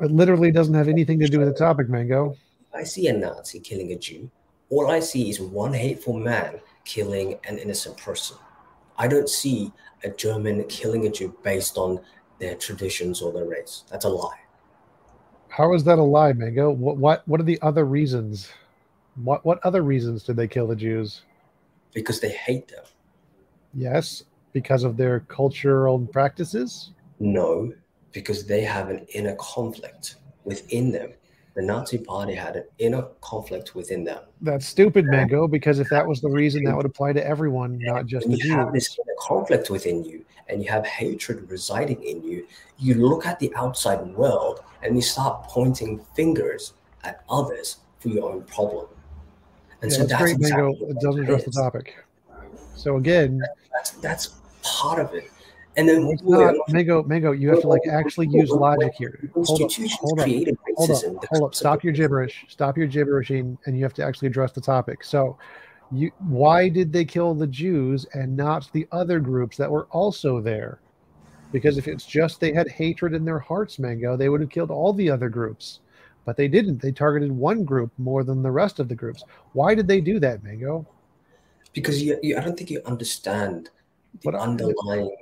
It 0.00 0.10
literally 0.10 0.50
doesn't 0.50 0.74
have 0.74 0.88
anything 0.88 1.18
to 1.20 1.28
do 1.28 1.38
with 1.38 1.48
the 1.48 1.54
topic, 1.54 1.88
Mango. 1.88 2.36
I 2.74 2.84
see 2.84 3.08
a 3.08 3.12
Nazi 3.12 3.60
killing 3.60 3.92
a 3.92 3.96
Jew, 3.96 4.30
all 4.72 4.90
I 4.90 5.00
see 5.00 5.28
is 5.28 5.38
one 5.38 5.74
hateful 5.74 6.18
man 6.18 6.58
killing 6.86 7.38
an 7.44 7.58
innocent 7.58 7.98
person. 7.98 8.38
I 8.96 9.06
don't 9.06 9.28
see 9.28 9.70
a 10.02 10.08
German 10.08 10.64
killing 10.64 11.06
a 11.06 11.10
Jew 11.10 11.36
based 11.42 11.76
on 11.76 12.00
their 12.38 12.54
traditions 12.54 13.20
or 13.20 13.32
their 13.32 13.44
race. 13.44 13.84
That's 13.90 14.06
a 14.06 14.08
lie. 14.08 14.40
How 15.48 15.74
is 15.74 15.84
that 15.84 15.98
a 15.98 16.02
lie, 16.02 16.32
Mango? 16.32 16.70
What 16.70 16.96
what 16.96 17.28
what 17.28 17.38
are 17.38 17.44
the 17.44 17.60
other 17.60 17.84
reasons? 17.84 18.50
What 19.22 19.44
what 19.44 19.62
other 19.62 19.82
reasons 19.82 20.22
did 20.22 20.36
they 20.36 20.48
kill 20.48 20.66
the 20.66 20.74
Jews? 20.74 21.20
Because 21.92 22.20
they 22.20 22.30
hate 22.30 22.68
them. 22.68 22.84
Yes, 23.74 24.24
because 24.54 24.84
of 24.84 24.96
their 24.96 25.20
cultural 25.20 26.00
practices. 26.06 26.92
No, 27.20 27.74
because 28.12 28.46
they 28.46 28.62
have 28.62 28.88
an 28.88 29.04
inner 29.12 29.36
conflict 29.36 30.16
within 30.44 30.90
them. 30.90 31.12
The 31.54 31.62
Nazi 31.62 31.98
party 31.98 32.34
had 32.34 32.56
an 32.56 32.64
inner 32.78 33.02
conflict 33.20 33.74
within 33.74 34.04
them. 34.04 34.22
That's 34.40 34.66
stupid, 34.66 35.04
Mango. 35.04 35.46
Because 35.46 35.80
if 35.80 35.88
that 35.90 36.06
was 36.06 36.20
the 36.22 36.30
reason, 36.30 36.64
that 36.64 36.74
would 36.74 36.86
apply 36.86 37.12
to 37.12 37.26
everyone, 37.26 37.78
not 37.78 38.06
just 38.06 38.26
When 38.26 38.38
the 38.38 38.44
you 38.46 38.52
have 38.54 38.72
Jews. 38.72 38.88
this 38.88 38.98
inner 38.98 39.14
conflict 39.20 39.68
within 39.68 40.02
you 40.04 40.24
and 40.48 40.62
you 40.64 40.70
have 40.70 40.86
hatred 40.86 41.50
residing 41.50 42.02
in 42.02 42.22
you, 42.22 42.46
you 42.78 42.94
look 42.94 43.26
at 43.26 43.38
the 43.38 43.54
outside 43.54 44.00
world 44.14 44.62
and 44.82 44.96
you 44.96 45.02
start 45.02 45.44
pointing 45.44 46.00
fingers 46.16 46.72
at 47.04 47.22
others 47.28 47.78
for 47.98 48.08
your 48.08 48.32
own 48.32 48.42
problem. 48.44 48.86
And 49.82 49.90
Yeah, 49.90 49.98
so 49.98 50.04
that's 50.06 50.22
great, 50.22 50.36
exactly 50.36 50.62
Mango. 50.64 50.86
It 50.86 51.00
doesn't 51.00 51.22
address 51.22 51.44
the 51.44 51.50
topic. 51.50 51.96
So 52.74 52.96
again, 52.96 53.42
That's 53.72 53.90
that's 53.92 54.34
part 54.62 54.98
of 55.00 55.12
it. 55.14 55.30
And 55.76 55.88
then 55.88 56.06
it's 56.08 56.22
wait, 56.22 56.54
not 56.54 56.68
Mango. 56.68 57.02
Mango, 57.02 57.32
you 57.32 57.48
have 57.48 57.62
to 57.62 57.68
like 57.68 57.86
actually 57.90 58.28
use 58.28 58.50
logic 58.50 58.92
here. 58.96 59.30
Hold 59.34 59.62
up, 59.62 59.72
hold 59.72 60.20
up, 60.20 60.28
hold 60.76 60.90
up, 60.90 61.24
hold 61.30 61.42
up. 61.44 61.54
Stop 61.54 61.82
your 61.82 61.92
gibberish. 61.92 62.44
Stop 62.48 62.76
your 62.76 62.86
gibberishing, 62.86 63.56
and 63.64 63.76
you 63.76 63.82
have 63.82 63.94
to 63.94 64.04
actually 64.04 64.28
address 64.28 64.52
the 64.52 64.60
topic. 64.60 65.02
So, 65.02 65.38
you 65.90 66.10
why 66.18 66.68
did 66.68 66.92
they 66.92 67.04
kill 67.04 67.34
the 67.34 67.46
Jews 67.46 68.06
and 68.12 68.36
not 68.36 68.68
the 68.72 68.86
other 68.92 69.18
groups 69.18 69.56
that 69.56 69.70
were 69.70 69.86
also 69.90 70.40
there? 70.40 70.80
Because 71.52 71.78
if 71.78 71.88
it's 71.88 72.04
just 72.04 72.40
they 72.40 72.52
had 72.52 72.68
hatred 72.68 73.14
in 73.14 73.24
their 73.24 73.38
hearts, 73.38 73.78
Mango, 73.78 74.16
they 74.16 74.28
would 74.28 74.40
have 74.40 74.50
killed 74.50 74.70
all 74.70 74.92
the 74.92 75.10
other 75.10 75.28
groups. 75.28 75.80
But 76.24 76.36
they 76.36 76.48
didn't. 76.48 76.80
They 76.80 76.92
targeted 76.92 77.32
one 77.32 77.64
group 77.64 77.90
more 77.98 78.24
than 78.24 78.42
the 78.42 78.50
rest 78.50 78.78
of 78.78 78.88
the 78.88 78.94
groups. 78.94 79.24
Why 79.54 79.74
did 79.74 79.88
they 79.88 80.00
do 80.00 80.20
that, 80.20 80.44
Mango? 80.44 80.86
because 81.72 82.02
you, 82.02 82.18
you 82.22 82.36
I 82.36 82.40
don't 82.40 82.56
think 82.56 82.70
you 82.70 82.82
understand 82.84 83.70
the 84.22 84.30
But 84.30 84.34
underlying 84.34 85.14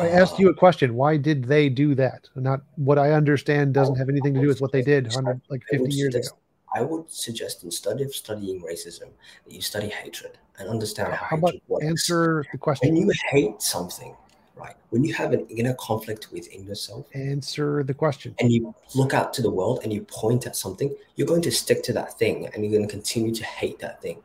I 0.00 0.08
asked 0.08 0.38
you 0.38 0.48
a 0.48 0.54
question. 0.54 0.94
Why 0.94 1.16
did 1.16 1.44
they 1.44 1.68
do 1.68 1.94
that? 1.96 2.28
Not 2.34 2.60
what 2.76 2.98
I 2.98 3.12
understand 3.12 3.74
doesn't 3.74 3.96
have 3.96 4.08
anything 4.08 4.34
to 4.34 4.40
do 4.40 4.48
with 4.48 4.60
what 4.60 4.72
they 4.72 4.82
did 4.82 5.06
100, 5.06 5.40
like 5.48 5.62
50 5.70 5.94
years 5.94 6.14
ago. 6.14 6.28
I 6.74 6.82
would 6.82 7.10
suggest 7.10 7.64
instead 7.64 8.00
of 8.00 8.14
studying 8.14 8.60
racism, 8.62 9.08
that 9.46 9.54
you 9.54 9.62
study 9.62 9.88
hatred 9.88 10.38
and 10.58 10.68
understand 10.68 11.12
how, 11.12 11.24
How 11.26 11.36
about 11.36 11.54
works. 11.68 11.84
answer 11.86 12.44
the 12.52 12.58
question. 12.58 12.94
when 12.94 12.96
you 13.06 13.12
hate 13.30 13.62
something, 13.62 14.14
right? 14.56 14.74
When 14.90 15.02
you 15.04 15.14
have 15.14 15.32
an 15.32 15.46
inner 15.48 15.74
conflict 15.74 16.28
within 16.32 16.64
yourself 16.64 17.06
Answer 17.14 17.82
the 17.82 17.94
question. 17.94 18.34
and 18.40 18.52
you 18.52 18.74
look 18.94 19.14
out 19.14 19.32
to 19.34 19.42
the 19.42 19.50
world 19.50 19.80
and 19.84 19.92
you 19.92 20.02
point 20.02 20.46
at 20.46 20.54
something, 20.56 20.94
you're 21.14 21.26
going 21.26 21.42
to 21.42 21.50
stick 21.50 21.82
to 21.84 21.92
that 21.94 22.18
thing 22.18 22.48
and 22.52 22.62
you're 22.62 22.72
going 22.72 22.86
to 22.86 22.92
continue 22.92 23.34
to 23.34 23.44
hate 23.44 23.78
that 23.78 24.02
thing. 24.02 24.18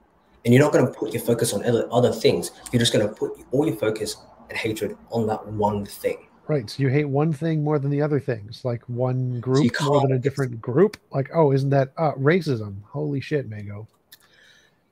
And 0.43 0.53
you're 0.53 0.63
not 0.63 0.73
going 0.73 0.85
to 0.87 0.91
put 0.91 1.13
your 1.13 1.21
focus 1.21 1.53
on 1.53 1.63
other, 1.63 1.87
other 1.91 2.11
things. 2.11 2.51
You're 2.71 2.79
just 2.79 2.91
going 2.91 3.07
to 3.07 3.13
put 3.13 3.31
all 3.51 3.65
your 3.65 3.75
focus 3.77 4.17
and 4.51 4.59
hatred 4.59 4.97
on 5.11 5.25
that 5.27 5.47
one 5.47 5.85
thing. 5.85 6.27
Right. 6.47 6.69
So 6.69 6.83
you 6.83 6.89
hate 6.89 7.05
one 7.05 7.31
thing 7.31 7.63
more 7.63 7.79
than 7.79 7.89
the 7.89 8.01
other 8.01 8.19
things, 8.19 8.65
like 8.65 8.83
one 8.89 9.39
group 9.39 9.63
you 9.63 9.71
more 9.85 10.01
than 10.01 10.11
a 10.11 10.19
different 10.19 10.59
group. 10.59 10.97
Like, 11.11 11.29
oh, 11.33 11.53
isn't 11.53 11.69
that 11.69 11.93
uh, 11.97 12.11
racism? 12.13 12.83
Holy 12.83 13.21
shit, 13.21 13.47
Mango. 13.47 13.87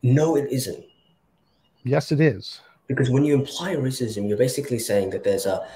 No, 0.01 0.37
it 0.37 0.49
isn't. 0.49 0.85
Yes, 1.83 2.13
it 2.13 2.21
is. 2.21 2.61
Because 2.87 3.09
when 3.09 3.25
you 3.25 3.33
imply 3.33 3.75
racism, 3.75 4.29
you're 4.29 4.37
basically 4.37 4.79
saying 4.79 5.09
that 5.09 5.25
there's 5.25 5.45
a, 5.45 5.67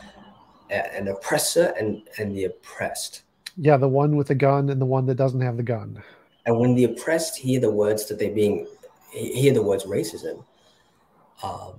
a 0.72 0.96
an 0.96 1.10
oppressor 1.10 1.74
and 1.78 2.08
and 2.18 2.34
the 2.34 2.46
oppressed. 2.46 3.24
Yeah, 3.58 3.76
the 3.76 3.90
one 3.90 4.16
with 4.16 4.28
the 4.28 4.36
gun 4.36 4.70
and 4.70 4.80
the 4.80 4.86
one 4.86 5.06
that 5.08 5.16
doesn't 5.16 5.42
have 5.42 5.58
the 5.58 5.64
gun. 5.64 6.02
And 6.46 6.58
when 6.58 6.76
the 6.76 6.86
oppressed 6.86 7.38
hear 7.38 7.60
the 7.60 7.72
words 7.72 8.06
that 8.08 8.20
they're 8.20 8.34
being 8.34 8.68
hear 9.12 9.54
the 9.54 9.62
words 9.62 9.84
racism, 9.84 10.46
um, 11.44 11.74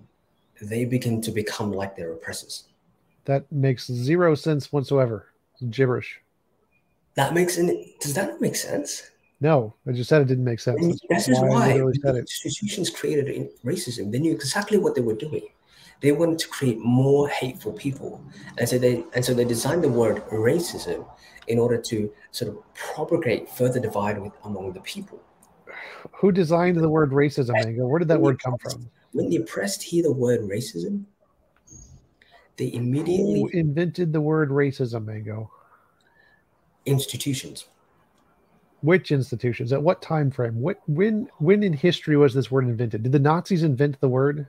they 0.61 0.85
begin 0.85 1.21
to 1.23 1.31
become 1.31 1.73
like 1.73 1.97
their 1.97 2.13
oppressors. 2.13 2.65
That 3.25 3.51
makes 3.51 3.87
zero 3.87 4.35
sense 4.35 4.73
whatsoever. 4.73 5.29
It's 5.55 5.63
gibberish. 5.65 6.21
That 7.15 7.33
makes 7.33 7.59
any 7.59 7.97
does 8.01 8.15
that 8.15 8.41
make 8.41 8.57
sense? 8.57 9.11
No, 9.41 9.75
I 9.87 9.93
just 9.93 10.09
said 10.09 10.23
it 10.23 10.29
didn't 10.29 10.45
make 10.45 10.61
sense. 10.61 10.81
And 10.81 10.99
this 11.11 11.29
is 11.29 11.41
why 11.41 11.73
it. 11.73 12.17
institutions 12.17 12.91
created 12.91 13.29
in 13.29 13.51
racism. 13.65 14.11
They 14.11 14.19
knew 14.19 14.33
exactly 14.33 14.79
what 14.79 14.95
they 14.95 15.01
were 15.01 15.15
doing. 15.15 15.49
They 16.01 16.13
wanted 16.13 16.39
to 16.41 16.49
create 16.49 16.79
more 16.79 17.29
hateful 17.29 17.73
people, 17.73 18.23
and 18.59 18.69
so 18.69 18.79
they 18.79 19.05
and 19.15 19.25
so 19.25 19.33
they 19.33 19.45
designed 19.45 19.85
the 19.85 19.89
word 19.89 20.25
racism 20.29 21.07
in 21.47 21.59
order 21.59 21.77
to 21.79 22.13
sort 22.31 22.51
of 22.51 22.75
propagate 22.75 23.49
further 23.49 23.81
divide 23.81 24.21
with, 24.21 24.33
among 24.45 24.73
the 24.73 24.81
people. 24.81 25.21
Who 26.13 26.33
designed 26.33 26.77
the 26.77 26.89
word 26.89 27.11
racism? 27.11 27.77
Where 27.77 27.99
did 27.99 28.09
that 28.09 28.21
word 28.21 28.43
come 28.43 28.57
from? 28.59 28.91
When 29.15 29.31
the 29.31 29.37
oppressed 29.37 29.83
hear 29.83 30.03
the 30.03 30.13
word 30.13 30.41
racism, 30.41 31.05
they 32.57 32.73
immediately 32.73 33.41
Who 33.41 33.49
invented 33.49 34.13
the 34.13 34.21
word 34.21 34.51
racism, 34.51 35.07
Mango? 35.07 35.51
institutions. 36.87 37.67
Which 38.83 39.13
institutions? 39.13 39.73
At 39.73 39.83
what 39.83 40.03
time 40.03 40.31
frame? 40.31 40.61
What 40.61 40.81
when 40.87 41.31
when 41.39 41.63
in 41.63 41.73
history 41.73 42.17
was 42.17 42.35
this 42.35 42.51
word 42.51 42.65
invented? 42.67 43.03
Did 43.05 43.13
the 43.13 43.19
Nazis 43.19 43.63
invent 43.63 43.99
the 44.01 44.09
word? 44.09 44.47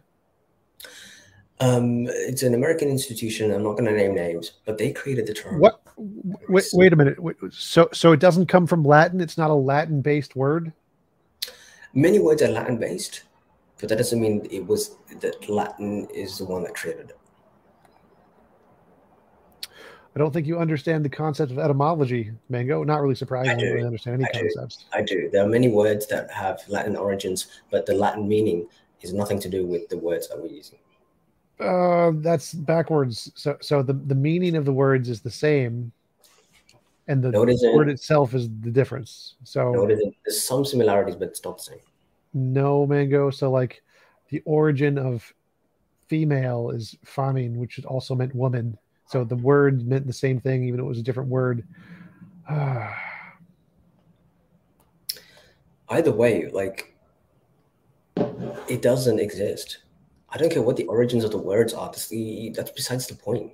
Um, 1.62 2.08
it's 2.10 2.44
an 2.44 2.54
American 2.54 2.90
institution. 2.90 3.54
I'm 3.54 3.64
not 3.64 3.74
going 3.74 3.86
to 3.86 3.94
name 3.94 4.14
names, 4.14 4.54
but 4.66 4.78
they 4.78 4.92
created 4.92 5.26
the 5.28 5.34
term. 5.34 5.60
What? 5.60 5.80
Wait, 5.96 6.66
wait 6.74 6.92
a 6.92 6.96
minute. 6.98 7.18
Wait, 7.18 7.38
So 7.52 7.88
so 7.94 8.12
it 8.12 8.20
doesn't 8.20 8.48
come 8.48 8.68
from 8.68 8.84
Latin. 8.84 9.22
It's 9.22 9.38
not 9.38 9.52
a 9.52 9.56
Latin-based 9.56 10.36
word. 10.36 10.74
Many 11.94 12.20
words 12.20 12.42
are 12.42 12.50
Latin 12.50 12.78
based, 12.78 13.24
but 13.80 13.90
that 13.90 13.98
doesn't 13.98 14.22
mean 14.22 14.48
it 14.50 14.66
was 14.66 14.96
that 15.20 15.50
Latin 15.50 16.08
is 16.14 16.38
the 16.38 16.46
one 16.46 16.64
that 16.64 16.76
created 16.76 17.10
it. 17.10 17.18
I 20.16 20.20
don't 20.20 20.32
think 20.32 20.48
you 20.48 20.58
understand 20.60 21.04
the 21.04 21.10
concept 21.10 21.52
of 21.52 21.60
etymology, 21.60 22.32
Mango. 22.48 22.84
Not 22.86 23.02
really 23.02 23.16
surprising. 23.16 23.52
I 23.52 23.56
don't 23.56 23.74
really 23.74 23.86
understand 23.86 24.16
any 24.16 24.26
I 24.26 24.32
do. 24.32 24.40
concepts. 24.40 24.86
I 24.94 25.02
do. 25.02 25.30
There 25.30 25.44
are 25.44 25.48
many 25.48 25.68
words 25.68 26.08
that 26.08 26.32
have 26.32 26.62
Latin 26.70 26.96
origins, 26.96 27.48
but 27.70 27.86
the 27.86 27.94
Latin 27.94 28.26
meaning 28.26 28.66
is 29.02 29.12
nothing 29.14 29.40
to 29.42 29.50
do 29.50 29.66
with 29.66 29.90
the 29.90 29.98
words 29.98 30.30
that 30.30 30.42
we're 30.42 30.48
using. 30.48 30.80
Uh, 31.60 32.12
that's 32.16 32.54
backwards. 32.54 33.30
So 33.36 33.58
so 33.60 33.82
the 33.82 33.94
the 33.94 34.16
meaning 34.16 34.56
of 34.56 34.64
the 34.64 34.74
words 34.74 35.10
is 35.10 35.20
the 35.20 35.32
same, 35.32 35.92
and 37.10 37.22
the 37.22 37.32
No, 37.32 37.44
it 37.44 37.58
word 37.74 37.90
itself 37.90 38.34
is 38.34 38.48
the 38.62 38.72
difference. 38.72 39.36
So 39.44 39.72
No, 39.74 39.84
it. 39.84 40.00
There's 40.26 40.42
some 40.42 40.64
similarities, 40.64 41.16
but 41.16 41.28
it's 41.30 41.44
not 41.44 41.58
the 41.58 41.64
same. 41.64 41.80
No, 42.36 42.86
Mango. 42.86 43.32
So 43.32 43.50
like 43.50 43.82
the 44.30 44.44
origin 44.46 44.98
of 44.98 45.34
female 46.08 46.70
is 46.70 46.96
femina, 47.06 47.58
which 47.58 47.84
also 47.86 48.14
meant 48.14 48.36
woman. 48.36 48.78
So 49.08 49.24
the 49.24 49.38
word 49.38 49.88
meant 49.88 50.06
the 50.06 50.14
same 50.14 50.42
thing, 50.42 50.66
even 50.66 50.78
though 50.78 50.86
it 50.86 50.90
was 50.90 51.00
a 51.00 51.04
different 51.04 51.30
word. 51.30 51.66
Either 55.90 56.12
way, 56.12 56.50
like 56.50 56.94
it 58.68 58.82
doesn't 58.82 59.20
exist. 59.20 59.78
I 60.30 60.38
don't 60.38 60.52
care 60.52 60.62
what 60.62 60.76
the 60.76 60.86
origins 60.88 61.24
of 61.24 61.32
the 61.32 61.38
words 61.38 61.74
are. 61.74 61.88
That's 61.88 62.10
the 62.10 62.52
that's 62.54 62.72
besides 62.72 63.08
the 63.08 63.16
point. 63.16 63.54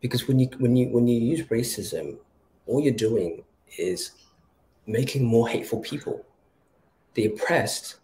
Because 0.00 0.28
when 0.28 0.38
you 0.38 0.48
when 0.58 0.76
you 0.76 0.88
when 0.90 1.08
you 1.08 1.18
use 1.18 1.48
racism, 1.48 2.18
all 2.66 2.80
you're 2.80 2.94
doing 2.94 3.42
is 3.76 4.12
making 4.86 5.24
more 5.24 5.48
hateful 5.48 5.80
people. 5.80 6.24
The 7.18 7.26
oppressed 7.26 7.96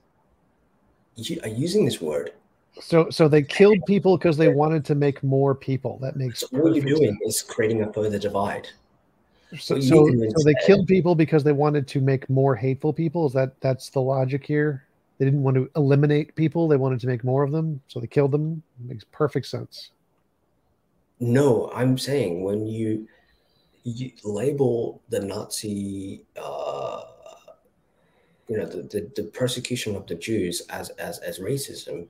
you 1.15 1.39
are 1.45 1.49
using 1.49 1.85
this 1.85 2.01
word. 2.01 2.33
so 2.81 3.11
so 3.11 3.29
they 3.29 3.45
killed 3.45 3.79
people 3.87 4.19
because 4.19 4.37
they 4.37 4.49
wanted 4.49 4.85
to 4.87 4.97
make 4.97 5.23
more 5.23 5.55
people. 5.55 6.01
That 6.03 6.17
makes 6.17 6.41
So 6.41 6.49
all 6.55 6.77
you're 6.77 6.97
doing 6.97 7.17
is 7.25 7.41
creating 7.41 7.83
a 7.83 7.93
further 7.93 8.19
divide. 8.19 8.67
So, 9.57 9.79
so, 9.79 10.07
need 10.07 10.19
to 10.19 10.27
do 10.27 10.31
so 10.37 10.43
they 10.43 10.57
killed 10.67 10.89
people 10.89 11.15
because 11.15 11.45
they 11.45 11.53
wanted 11.53 11.87
to 11.87 12.01
make 12.01 12.29
more 12.29 12.57
hateful 12.57 12.93
people. 12.93 13.25
Is 13.29 13.33
that 13.35 13.53
that's 13.61 13.89
the 13.89 14.01
logic 14.01 14.45
here? 14.45 14.89
They 15.19 15.27
didn't 15.27 15.45
want 15.45 15.55
to 15.59 15.71
eliminate 15.77 16.35
people; 16.35 16.67
they 16.67 16.77
wanted 16.77 16.99
to 17.03 17.07
make 17.07 17.23
more 17.23 17.45
of 17.45 17.53
them, 17.53 17.81
so 17.87 18.01
they 18.01 18.09
killed 18.09 18.33
them. 18.33 18.65
It 18.81 18.89
makes 18.89 19.05
perfect 19.13 19.47
sense. 19.47 19.93
No, 21.21 21.71
I'm 21.73 21.97
saying 21.99 22.43
when 22.43 22.67
you 22.67 23.07
you 23.85 24.11
label 24.25 25.03
the 25.11 25.21
Nazi, 25.21 26.25
uh, 26.37 26.64
you 28.49 28.57
know, 28.59 28.67
the, 28.67 28.83
the, 28.83 29.11
the 29.17 29.23
persecution 29.25 29.97
of 29.97 30.07
the 30.07 30.15
Jews 30.15 30.63
as, 30.71 30.91
as 30.91 31.19
as 31.21 31.39
racism, 31.39 32.07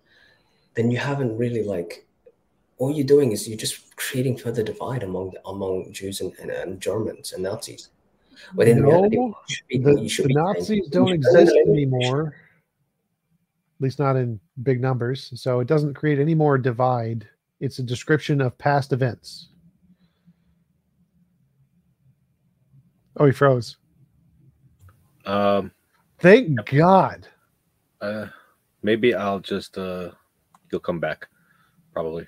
then 0.75 0.91
you 0.91 0.99
haven't 0.99 1.37
really 1.37 1.63
like 1.63 2.07
all 2.79 2.93
you're 2.93 3.07
doing 3.07 3.31
is 3.33 3.49
you're 3.49 3.57
just 3.57 3.95
creating 3.97 4.37
further 4.37 4.63
divide 4.63 5.03
among 5.05 5.33
among 5.47 5.93
Jews 5.93 6.21
and, 6.21 6.33
and, 6.41 6.51
and 6.51 6.81
Germans 6.81 7.33
and 7.33 7.43
Nazis. 7.45 7.89
But 8.55 8.67
in 8.67 8.83
reality, 8.83 9.17
No, 9.17 9.29
what 9.29 9.37
you 9.49 9.55
should 9.55 9.69
be- 9.69 9.79
the, 9.79 10.01
you 10.03 10.09
should 10.09 10.25
the 10.25 10.29
be 10.29 10.35
saying- 10.35 10.47
Nazis 10.47 10.71
you 10.71 10.89
don't 10.91 11.07
should 11.09 11.15
exist 11.17 11.53
eliminate- 11.55 11.69
anymore. 12.03 12.35
At 13.79 13.83
least 13.83 13.99
not 13.99 14.17
in 14.17 14.41
big 14.63 14.81
numbers. 14.81 15.31
So 15.35 15.61
it 15.61 15.67
doesn't 15.69 15.95
create 15.95 16.19
any 16.19 16.35
more 16.35 16.59
divide. 16.59 17.29
It's 17.61 17.79
a 17.79 17.83
description 17.83 18.41
of 18.41 18.57
past 18.59 18.93
events. 18.93 19.49
Oh, 23.17 23.27
he 23.27 23.33
froze. 23.33 23.77
Um, 25.27 25.71
Thank 26.25 26.65
God. 26.71 27.29
uh, 28.01 28.29
maybe 28.83 29.15
I'll 29.15 29.41
just 29.41 29.77
uh, 29.77 30.09
you'll 30.73 30.81
come 30.81 30.99
back, 30.99 31.29
probably. 31.93 32.27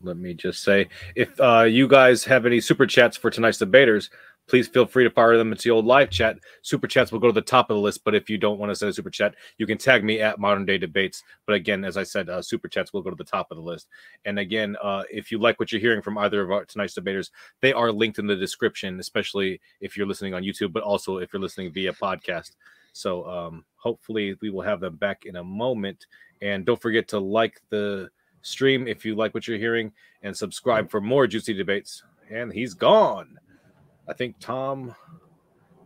Let 0.00 0.16
me 0.16 0.32
just 0.32 0.62
say, 0.62 0.88
if 1.16 1.40
uh, 1.40 1.62
you 1.62 1.88
guys 1.88 2.22
have 2.22 2.46
any 2.46 2.60
super 2.60 2.86
chats 2.86 3.16
for 3.16 3.30
tonight's 3.30 3.58
debaters, 3.58 4.10
please 4.46 4.68
feel 4.68 4.86
free 4.86 5.02
to 5.02 5.10
fire 5.10 5.36
them 5.36 5.50
into 5.50 5.64
the 5.64 5.70
old 5.72 5.86
live 5.86 6.08
chat. 6.08 6.38
Super 6.62 6.86
chats 6.86 7.10
will 7.10 7.18
go 7.18 7.26
to 7.26 7.32
the 7.32 7.40
top 7.40 7.68
of 7.68 7.74
the 7.74 7.80
list, 7.80 8.04
but 8.04 8.14
if 8.14 8.30
you 8.30 8.38
don't 8.38 8.60
want 8.60 8.70
to 8.70 8.76
send 8.76 8.90
a 8.90 8.92
super 8.92 9.10
chat, 9.10 9.34
you 9.58 9.66
can 9.66 9.76
tag 9.76 10.04
me 10.04 10.20
at 10.20 10.38
Modern 10.38 10.64
Day 10.64 10.78
Debates. 10.78 11.24
But 11.44 11.56
again, 11.56 11.84
as 11.84 11.96
I 11.96 12.04
said, 12.04 12.28
uh, 12.28 12.42
super 12.42 12.68
chats 12.68 12.92
will 12.92 13.02
go 13.02 13.10
to 13.10 13.16
the 13.16 13.24
top 13.24 13.50
of 13.50 13.56
the 13.56 13.62
list. 13.64 13.88
And 14.24 14.38
again, 14.38 14.76
uh, 14.80 15.02
if 15.10 15.32
you 15.32 15.38
like 15.38 15.58
what 15.58 15.72
you're 15.72 15.80
hearing 15.80 16.00
from 16.00 16.16
either 16.16 16.42
of 16.42 16.52
our 16.52 16.64
tonight's 16.64 16.94
debaters, 16.94 17.32
they 17.60 17.72
are 17.72 17.90
linked 17.90 18.20
in 18.20 18.28
the 18.28 18.36
description, 18.36 19.00
especially 19.00 19.60
if 19.80 19.96
you're 19.96 20.06
listening 20.06 20.32
on 20.32 20.44
YouTube, 20.44 20.72
but 20.72 20.84
also 20.84 21.18
if 21.18 21.32
you're 21.32 21.42
listening 21.42 21.72
via 21.72 21.92
podcast. 21.92 22.52
So 22.92 23.26
um, 23.26 23.64
hopefully 23.76 24.36
we 24.40 24.50
will 24.50 24.62
have 24.62 24.80
them 24.80 24.96
back 24.96 25.24
in 25.26 25.36
a 25.36 25.44
moment. 25.44 26.06
And 26.40 26.64
don't 26.64 26.80
forget 26.80 27.08
to 27.08 27.18
like 27.18 27.60
the 27.70 28.10
stream 28.42 28.86
if 28.88 29.04
you 29.04 29.14
like 29.14 29.34
what 29.34 29.46
you're 29.46 29.58
hearing 29.58 29.92
and 30.22 30.36
subscribe 30.36 30.90
for 30.90 31.00
more 31.00 31.26
juicy 31.26 31.54
debates. 31.54 32.02
And 32.30 32.52
he's 32.52 32.74
gone. 32.74 33.38
I 34.08 34.12
think 34.12 34.36
Tom, 34.40 34.94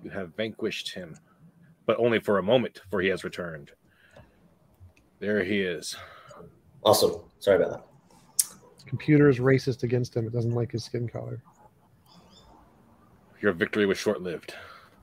you 0.02 0.10
have 0.10 0.34
vanquished 0.36 0.92
him, 0.92 1.16
but 1.84 1.98
only 1.98 2.18
for 2.18 2.38
a 2.38 2.42
moment, 2.42 2.80
for 2.90 3.00
he 3.00 3.08
has 3.08 3.24
returned. 3.24 3.72
There 5.18 5.42
he 5.44 5.60
is. 5.60 5.96
Awesome. 6.84 7.22
Sorry 7.38 7.56
about 7.56 7.70
that. 7.70 7.84
Computer 8.86 9.28
is 9.28 9.38
racist 9.38 9.82
against 9.82 10.16
him. 10.16 10.26
It 10.26 10.32
doesn't 10.32 10.52
like 10.52 10.70
his 10.70 10.84
skin 10.84 11.08
color. 11.08 11.42
Your 13.40 13.52
victory 13.52 13.86
was 13.86 13.98
short 13.98 14.22
lived. 14.22 14.54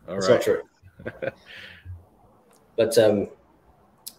All 0.08 0.20
That's 0.22 0.48
right. 0.48 0.60
but 2.76 2.98
um, 2.98 3.28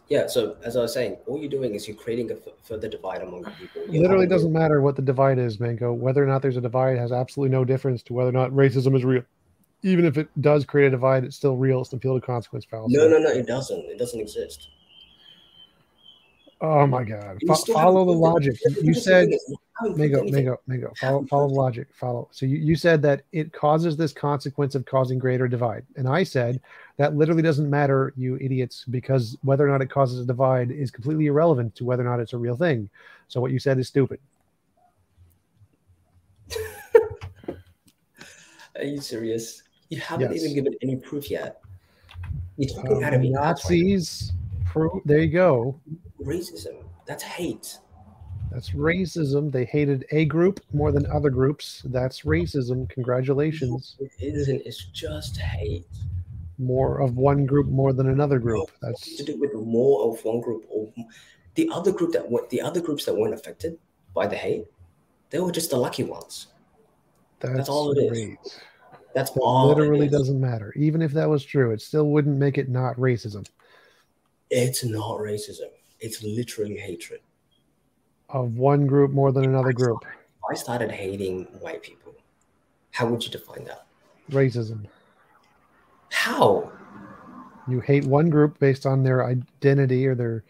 yeah. 0.08 0.26
So 0.26 0.56
as 0.62 0.76
I 0.76 0.80
was 0.80 0.92
saying, 0.92 1.16
all 1.26 1.38
you're 1.38 1.50
doing 1.50 1.74
is 1.74 1.88
you're 1.88 1.96
creating 1.96 2.30
a 2.30 2.34
f- 2.34 2.54
further 2.62 2.88
divide 2.88 3.22
among 3.22 3.44
people. 3.58 3.82
It 3.82 3.92
You're 3.92 4.02
literally 4.02 4.26
doesn't 4.26 4.52
matter 4.52 4.80
what 4.80 4.96
the 4.96 5.02
divide 5.02 5.38
is, 5.38 5.60
Mango. 5.60 5.92
Whether 5.92 6.22
or 6.22 6.26
not 6.26 6.42
there's 6.42 6.56
a 6.56 6.60
divide 6.60 6.98
has 6.98 7.12
absolutely 7.12 7.56
no 7.56 7.64
difference 7.64 8.02
to 8.04 8.12
whether 8.12 8.30
or 8.30 8.32
not 8.32 8.50
racism 8.50 8.96
is 8.96 9.04
real. 9.04 9.22
Even 9.82 10.04
if 10.04 10.16
it 10.16 10.28
does 10.40 10.64
create 10.64 10.86
a 10.86 10.90
divide, 10.90 11.24
it's 11.24 11.36
still 11.36 11.56
real. 11.56 11.80
It's 11.80 11.90
the 11.90 11.98
field 11.98 12.16
of 12.16 12.22
consequence 12.22 12.64
fallacy. 12.64 12.96
No, 12.96 13.08
no, 13.08 13.18
no. 13.18 13.30
It 13.30 13.46
doesn't. 13.46 13.84
It 13.86 13.98
doesn't 13.98 14.20
exist. 14.20 14.68
Oh 16.60 16.86
my 16.86 17.04
God! 17.04 17.38
Fo- 17.46 17.54
follow 17.72 18.04
the 18.04 18.12
logic. 18.12 18.56
you- 18.64 18.70
You 18.76 18.82
you 18.88 18.94
said, 18.94 19.28
haven't 19.30 19.40
proved 19.76 19.98
Mango, 19.98 20.20
anything. 20.20 20.44
Mango, 20.46 20.60
Mango. 20.66 20.92
Follow, 21.00 21.24
follow 21.26 21.48
the 21.48 21.54
logic. 21.54 21.88
Follow. 21.92 22.28
So 22.30 22.46
you, 22.46 22.56
you 22.58 22.76
said 22.76 23.02
that 23.02 23.22
it 23.32 23.52
causes 23.52 23.96
this 23.96 24.12
consequence 24.12 24.74
of 24.74 24.84
causing 24.86 25.18
greater 25.18 25.46
divide, 25.48 25.84
and 25.96 26.08
I 26.08 26.22
said 26.22 26.60
that 26.96 27.16
literally 27.16 27.42
doesn't 27.42 27.68
matter, 27.68 28.12
you 28.16 28.36
idiots, 28.40 28.84
because 28.88 29.36
whether 29.42 29.66
or 29.66 29.70
not 29.70 29.82
it 29.82 29.90
causes 29.90 30.20
a 30.20 30.24
divide 30.24 30.70
is 30.70 30.90
completely 30.92 31.26
irrelevant 31.26 31.74
to 31.76 31.84
whether 31.84 32.06
or 32.06 32.08
not 32.08 32.20
it's 32.20 32.32
a 32.34 32.38
real 32.38 32.56
thing. 32.56 32.88
So 33.28 33.40
what 33.40 33.50
you 33.50 33.58
said 33.58 33.78
is 33.78 33.88
stupid. 33.88 34.20
Are 38.76 38.84
you 38.84 39.00
serious? 39.00 39.62
You 39.88 39.98
haven't 40.00 40.32
Yes. 40.32 40.42
even 40.42 40.54
given 40.54 40.74
any 40.82 40.96
proof 40.96 41.30
yet. 41.30 41.60
You're 42.56 42.74
talking 42.74 43.02
out 43.04 43.14
of 43.14 43.20
Um, 43.20 43.26
ass 43.26 43.32
right 43.32 43.32
Nazis. 43.32 44.32
Pro- 44.74 45.00
there 45.04 45.20
you 45.20 45.28
go. 45.30 45.80
Racism. 46.20 46.84
That's 47.06 47.22
hate. 47.22 47.78
That's 48.50 48.70
racism. 48.70 49.52
They 49.52 49.64
hated 49.64 50.04
a 50.10 50.24
group 50.24 50.60
more 50.72 50.90
than 50.90 51.06
other 51.10 51.30
groups. 51.30 51.82
That's 51.86 52.22
racism. 52.22 52.88
Congratulations. 52.90 53.96
It 54.00 54.10
isn't. 54.18 54.62
It's 54.66 54.84
just 54.86 55.36
hate. 55.36 55.86
More 56.58 57.00
of 57.00 57.16
one 57.16 57.46
group 57.46 57.66
more 57.68 57.92
than 57.92 58.08
another 58.08 58.38
group. 58.40 58.70
That's 58.82 59.16
to 59.16 59.22
do 59.24 59.38
with 59.38 59.54
more 59.54 60.10
of 60.12 60.24
one 60.24 60.40
group 60.40 60.64
or 60.68 60.92
the 61.54 61.70
other 61.72 61.92
group 61.92 62.12
that 62.12 62.28
went 62.28 62.50
the 62.50 62.60
other 62.60 62.80
groups 62.80 63.04
that 63.04 63.14
weren't 63.16 63.34
affected 63.34 63.78
by 64.12 64.26
the 64.26 64.36
hate. 64.36 64.66
They 65.30 65.38
were 65.40 65.52
just 65.52 65.70
the 65.70 65.76
lucky 65.76 66.02
ones. 66.04 66.48
that's, 67.40 67.68
all 67.68 67.92
it 67.92 67.98
is. 67.98 68.10
great. 68.10 68.38
That's 69.14 69.30
That 69.30 69.40
all. 69.40 69.68
literally 69.68 70.06
is. 70.06 70.12
doesn't 70.12 70.40
matter. 70.40 70.72
Even 70.76 71.00
if 71.02 71.12
that 71.12 71.28
was 71.28 71.44
true, 71.44 71.70
it 71.72 71.80
still 71.80 72.06
wouldn't 72.08 72.36
make 72.38 72.58
it 72.58 72.68
not 72.68 72.96
racism. 72.96 73.46
It's 74.56 74.84
not 74.84 75.18
racism. 75.18 75.70
It's 75.98 76.22
literally 76.22 76.76
hatred. 76.76 77.18
Of 78.28 78.56
one 78.56 78.86
group 78.86 79.10
more 79.10 79.32
than 79.32 79.46
another 79.46 79.72
group. 79.72 79.98
If 80.04 80.44
I 80.48 80.54
started 80.54 80.92
hating 80.92 81.46
white 81.58 81.82
people, 81.82 82.14
how 82.92 83.08
would 83.08 83.24
you 83.24 83.32
define 83.32 83.64
that? 83.64 83.84
Racism. 84.30 84.86
How? 86.12 86.70
You 87.66 87.80
hate 87.80 88.04
one 88.04 88.30
group 88.30 88.60
based 88.60 88.86
on 88.86 89.02
their 89.02 89.26
identity 89.26 90.06
or 90.06 90.14
their 90.14 90.44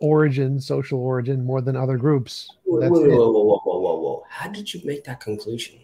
origin, 0.00 0.60
social 0.60 1.00
origin, 1.00 1.42
more 1.42 1.62
than 1.62 1.76
other 1.76 1.96
groups. 1.96 2.50
Whoa, 2.64 2.80
That's 2.80 2.90
whoa, 2.90 3.04
it. 3.04 3.08
whoa, 3.08 3.30
whoa, 3.30 3.58
whoa, 3.64 3.78
whoa, 3.80 4.00
whoa. 4.00 4.24
How 4.28 4.50
did 4.50 4.74
you 4.74 4.82
make 4.84 5.02
that 5.04 5.20
conclusion? 5.20 5.78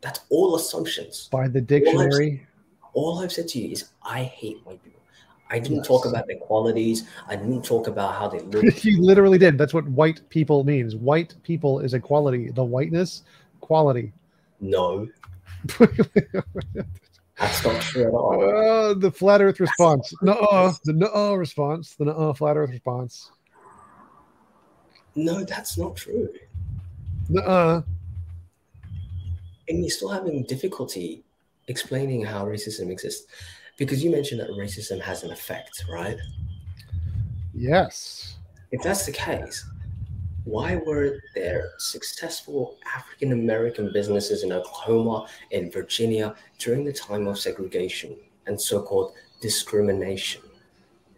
That's 0.00 0.20
all 0.28 0.54
assumptions. 0.54 1.28
By 1.32 1.48
the 1.48 1.60
dictionary. 1.60 2.46
All 2.92 3.18
I've 3.18 3.32
said 3.32 3.48
to 3.48 3.58
you 3.58 3.72
is 3.72 3.90
I 4.00 4.22
hate 4.22 4.64
white 4.64 4.80
people. 4.84 4.99
I 5.50 5.58
didn't 5.58 5.82
talk 5.82 6.06
about 6.06 6.26
their 6.28 6.36
qualities. 6.36 7.08
I 7.28 7.36
didn't 7.36 7.64
talk 7.64 7.88
about 7.88 8.14
how 8.14 8.28
they 8.28 8.38
look. 8.62 8.84
you 8.84 9.02
literally 9.02 9.38
did. 9.38 9.58
That's 9.58 9.74
what 9.74 9.86
white 9.88 10.20
people 10.30 10.62
means. 10.64 10.94
White 10.94 11.34
people 11.42 11.80
is 11.80 11.92
a 11.92 12.00
quality. 12.00 12.50
The 12.50 12.64
whiteness, 12.64 13.22
quality. 13.60 14.12
no, 14.60 15.08
that's 17.38 17.64
not 17.64 17.80
true 17.82 18.06
at 18.06 18.12
all. 18.14 18.42
Uh, 18.42 18.94
the 18.94 19.10
flat 19.10 19.42
Earth 19.42 19.60
response. 19.60 20.12
No, 20.22 20.72
the 20.84 20.92
no 20.92 21.34
response. 21.34 21.94
The 21.96 22.06
no 22.06 22.32
flat 22.32 22.56
Earth 22.56 22.70
response. 22.70 23.32
No, 25.16 25.44
that's 25.44 25.76
not 25.76 25.96
true. 25.96 26.28
No. 27.28 27.82
And 29.68 29.80
you're 29.80 29.90
still 29.90 30.08
having 30.08 30.44
difficulty 30.44 31.24
explaining 31.68 32.24
how 32.24 32.44
racism 32.46 32.90
exists 32.90 33.26
because 33.80 34.04
you 34.04 34.10
mentioned 34.10 34.38
that 34.42 34.50
racism 34.50 35.00
has 35.00 35.22
an 35.22 35.32
effect, 35.32 35.86
right? 35.88 36.18
Yes. 37.54 38.36
If 38.72 38.82
that's 38.82 39.06
the 39.06 39.12
case, 39.12 39.64
why 40.44 40.76
were 40.76 41.20
there 41.34 41.70
successful 41.78 42.76
African 42.94 43.32
American 43.32 43.90
businesses 43.90 44.42
in 44.42 44.52
Oklahoma 44.52 45.28
and 45.50 45.72
Virginia 45.72 46.34
during 46.58 46.84
the 46.84 46.92
time 46.92 47.26
of 47.26 47.38
segregation 47.38 48.16
and 48.46 48.60
so 48.60 48.82
called 48.82 49.14
discrimination? 49.40 50.42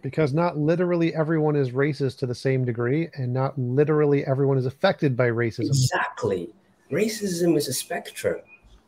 Because 0.00 0.32
not 0.32 0.56
literally 0.56 1.12
everyone 1.16 1.56
is 1.56 1.70
racist 1.70 2.18
to 2.18 2.26
the 2.26 2.34
same 2.34 2.64
degree, 2.64 3.08
and 3.14 3.32
not 3.32 3.58
literally 3.58 4.24
everyone 4.24 4.56
is 4.56 4.66
affected 4.66 5.16
by 5.16 5.30
racism. 5.30 5.66
Exactly. 5.66 6.48
Racism 6.92 7.56
is 7.56 7.66
a 7.66 7.72
spectrum. 7.72 8.40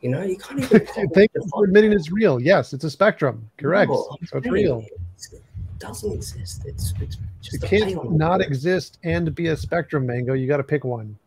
You 0.04 0.10
know, 0.10 0.20
you 0.22 0.36
can't 0.36 0.60
even. 0.60 0.86
Thank 1.14 1.30
you 1.34 1.42
for 1.50 1.64
admitting 1.64 1.90
it's 1.90 2.10
real. 2.10 2.38
Yes, 2.38 2.74
it's 2.74 2.84
a 2.84 2.90
spectrum. 2.90 3.50
Correct. 3.56 3.90
No, 3.90 4.18
so 4.26 4.36
it's 4.36 4.46
real. 4.46 4.80
It 4.80 5.40
doesn't 5.78 6.12
exist. 6.12 6.66
It's, 6.66 6.92
it's 7.00 7.14
It 7.14 7.20
just 7.40 7.64
a 7.64 7.66
can't 7.66 8.12
not 8.12 8.42
exist 8.42 8.98
and 9.02 9.34
be 9.34 9.46
a 9.46 9.56
spectrum, 9.56 10.04
Mango. 10.04 10.34
You 10.34 10.46
got 10.46 10.58
to 10.58 10.62
pick 10.62 10.84
one. 10.84 11.18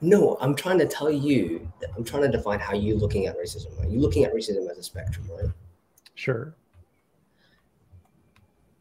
No, 0.00 0.38
I'm 0.40 0.54
trying 0.54 0.78
to 0.78 0.86
tell 0.86 1.10
you. 1.10 1.70
That 1.82 1.90
I'm 1.94 2.04
trying 2.04 2.22
to 2.22 2.28
define 2.28 2.58
how 2.58 2.72
you're 2.72 2.96
looking 2.96 3.26
at 3.26 3.36
racism. 3.36 3.78
Right? 3.78 3.90
You're 3.90 4.00
looking 4.00 4.24
at 4.24 4.32
racism 4.32 4.70
as 4.70 4.78
a 4.78 4.82
spectrum, 4.82 5.28
right? 5.36 5.50
Sure. 6.14 6.54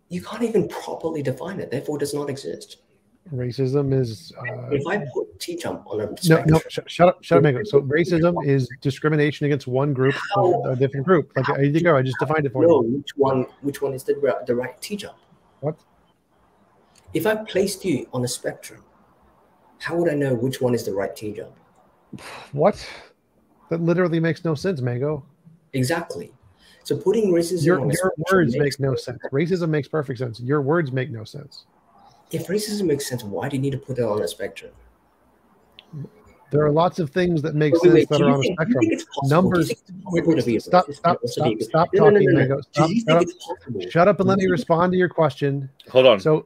You 0.07 0.21
can't 0.21 0.43
even 0.43 0.69
properly 0.69 1.21
define 1.21 1.59
it. 1.59 1.71
Therefore, 1.71 1.97
it 1.97 1.99
does 1.99 2.13
not 2.13 2.29
exist. 2.29 2.77
Racism 3.33 3.91
is 3.91 4.31
uh, 4.37 4.69
if 4.69 4.85
I 4.85 5.03
put 5.11 5.39
T 5.39 5.55
jump 5.55 5.87
on 5.87 5.99
a 5.99 6.05
no, 6.05 6.15
spectrum, 6.15 6.53
no. 6.53 6.61
Sh- 6.69 6.79
shut 6.85 7.09
up, 7.09 7.23
shut 7.23 7.37
up, 7.37 7.43
Mango. 7.43 7.63
So 7.63 7.81
racism 7.81 8.45
is 8.45 8.69
discrimination 8.81 9.47
against 9.47 9.65
one 9.65 9.93
group 9.93 10.13
over 10.35 10.73
a 10.73 10.75
different 10.75 11.07
group. 11.07 11.31
Like 11.35 11.47
there 11.47 11.63
you 11.63 11.81
go. 11.81 11.97
I 11.97 12.03
just 12.03 12.17
defined 12.19 12.45
it 12.45 12.51
for 12.51 12.61
know 12.61 12.83
you. 12.83 12.97
which 12.97 13.09
one 13.15 13.47
which 13.61 13.81
one 13.81 13.93
is 13.93 14.03
the 14.03 14.13
the 14.45 14.53
right 14.53 14.79
T 14.79 14.95
jump. 14.95 15.17
What? 15.61 15.75
If 17.15 17.25
I 17.25 17.35
placed 17.35 17.83
you 17.83 18.07
on 18.13 18.23
a 18.23 18.27
spectrum, 18.27 18.83
how 19.79 19.95
would 19.95 20.11
I 20.11 20.13
know 20.13 20.35
which 20.35 20.61
one 20.61 20.75
is 20.75 20.85
the 20.85 20.93
right 20.93 21.15
T 21.15 21.33
jump? 21.33 21.55
What? 22.51 22.87
That 23.71 23.81
literally 23.81 24.19
makes 24.19 24.45
no 24.45 24.53
sense, 24.53 24.81
Mango. 24.81 25.25
Exactly. 25.73 26.31
So 26.83 26.95
putting 26.95 27.31
racism 27.31 27.65
Your 27.65 27.91
your 27.91 28.13
words 28.31 28.55
makes 28.55 28.79
make 28.79 28.87
no 28.91 28.95
sense. 28.95 29.19
Racism 29.31 29.69
makes 29.69 29.87
perfect 29.87 30.19
sense. 30.19 30.39
Your 30.39 30.61
words 30.61 30.91
make 30.91 31.09
no 31.09 31.23
sense. 31.23 31.65
If 32.31 32.47
racism 32.47 32.85
makes 32.87 33.07
sense, 33.07 33.23
why 33.23 33.49
do 33.49 33.55
you 33.55 33.61
need 33.61 33.71
to 33.71 33.77
put 33.77 33.97
it 33.99 34.03
on 34.03 34.21
a 34.21 34.27
spectrum? 34.27 34.71
There 36.51 36.63
are 36.63 36.71
lots 36.71 36.99
of 36.99 37.09
things 37.09 37.41
that 37.41 37.55
make 37.55 37.73
Wait, 37.73 37.81
wait, 37.83 37.83
sense 37.83 37.93
wait, 37.95 38.09
that 38.09 38.21
are 38.21 38.29
on 38.29 38.39
a 38.39 38.41
think- 38.41 38.43
do 38.43 38.49
you 38.49 38.55
spectrum. 38.55 38.79
think 38.81 38.93
it's 38.93 39.03
possible? 39.05 39.21
Do 39.21 39.27
you 39.27 39.35
Numbers. 39.35 39.67
think 39.67 39.79
Wait, 40.05 40.27
wait, 40.27 40.39
to 40.39 40.45
be 40.45 40.55
a 40.55 40.59
stop, 40.59 40.91
stop, 40.91 41.19
stop, 41.25 41.45
be 41.45 41.53
a 41.53 41.55
good- 41.55 41.63
stop 41.65 41.89
No, 41.93 42.03
no, 42.05 42.09
no, 42.09 42.13
talking, 42.19 42.25
no, 42.27 42.31
no. 42.33 42.39
Mango. 42.39 42.55
Do 42.57 42.61
Stop, 42.71 42.89
shut 42.91 43.75
up. 43.81 43.91
Shut 43.91 44.07
up 44.07 44.19
and 44.19 44.29
let 44.29 44.37
me 44.37 44.45
respond 44.47 44.91
to 44.93 44.97
your 44.97 45.09
question. 45.09 45.69
Hold 45.89 46.05
on. 46.05 46.19
So, 46.19 46.45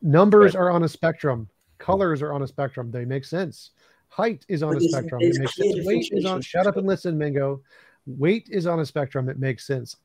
numbers 0.00 0.54
are 0.54 0.70
on 0.70 0.84
a 0.84 0.88
spectrum. 0.88 1.48
Colors 1.78 2.22
are 2.22 2.32
on 2.32 2.42
a 2.42 2.46
spectrum. 2.46 2.90
They 2.90 3.04
make 3.04 3.24
sense. 3.24 3.70
Height 4.08 4.44
is 4.48 4.62
on 4.62 4.74
But 4.74 4.82
a 4.82 4.88
spectrum. 4.88 5.20
It 5.22 5.36
makes 5.38 5.56
sense. 5.56 5.86
Weight 5.86 6.08
is 6.12 6.24
on. 6.24 6.40
Shut 6.40 6.66
up 6.66 6.76
and 6.76 6.86
listen, 6.86 7.18
Mango. 7.18 7.60
Weight 8.06 8.48
is 8.50 8.66
on 8.66 8.80
a 8.80 8.86
spectrum. 8.86 9.28
It 9.28 9.38
makes 9.38 9.66
sense. 9.66 9.96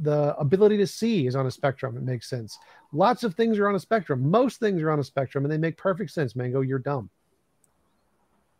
The 0.00 0.36
ability 0.38 0.76
to 0.78 0.86
see 0.86 1.26
is 1.26 1.34
on 1.36 1.46
a 1.46 1.50
spectrum. 1.50 1.96
It 1.96 2.02
makes 2.02 2.28
sense. 2.28 2.58
Lots 2.96 3.24
of 3.24 3.34
things 3.34 3.58
are 3.58 3.68
on 3.68 3.74
a 3.74 3.78
spectrum. 3.80 4.28
Most 4.30 4.58
things 4.58 4.80
are 4.82 4.90
on 4.90 4.98
a 5.00 5.04
spectrum, 5.04 5.44
and 5.44 5.52
they 5.52 5.58
make 5.58 5.76
perfect 5.76 6.10
sense. 6.10 6.34
Mango, 6.34 6.62
you're 6.62 6.78
dumb. 6.78 7.10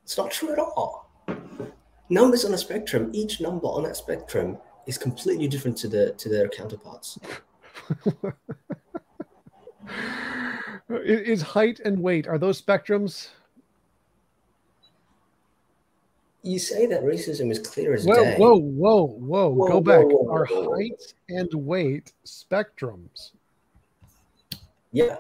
It's 0.04 0.18
not 0.18 0.30
true 0.30 0.52
at 0.52 0.58
all. 0.58 1.10
Numbers 2.10 2.44
on 2.44 2.52
a 2.52 2.58
spectrum, 2.58 3.10
each 3.14 3.40
number 3.40 3.66
on 3.66 3.82
that 3.84 3.96
spectrum 3.96 4.58
is 4.86 4.98
completely 4.98 5.48
different 5.48 5.76
to 5.78 5.88
the 5.88 6.12
to 6.12 6.28
their 6.28 6.48
counterparts. 6.48 7.18
Is 10.88 11.42
height 11.42 11.80
and 11.80 11.98
weight 12.00 12.28
are 12.28 12.38
those 12.38 12.62
spectrums? 12.62 13.30
You 16.42 16.60
say 16.60 16.86
that 16.86 17.02
racism 17.02 17.50
is 17.50 17.58
clear 17.58 17.92
as 17.94 18.04
Whoa, 18.06 18.14
day. 18.22 18.36
whoa, 18.38 18.54
whoa, 18.54 19.02
whoa! 19.04 19.48
Whoa, 19.48 19.66
Go 19.66 19.74
whoa, 19.74 19.80
back. 19.80 20.04
whoa, 20.04 20.32
Are 20.32 20.46
whoa, 20.46 20.62
whoa. 20.68 20.76
height 20.76 21.02
and 21.28 21.52
weight 21.54 22.12
spectrums? 22.24 23.32
Yeah. 24.92 25.16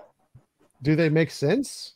Do 0.82 0.96
they 0.96 1.08
make 1.08 1.30
sense? 1.30 1.94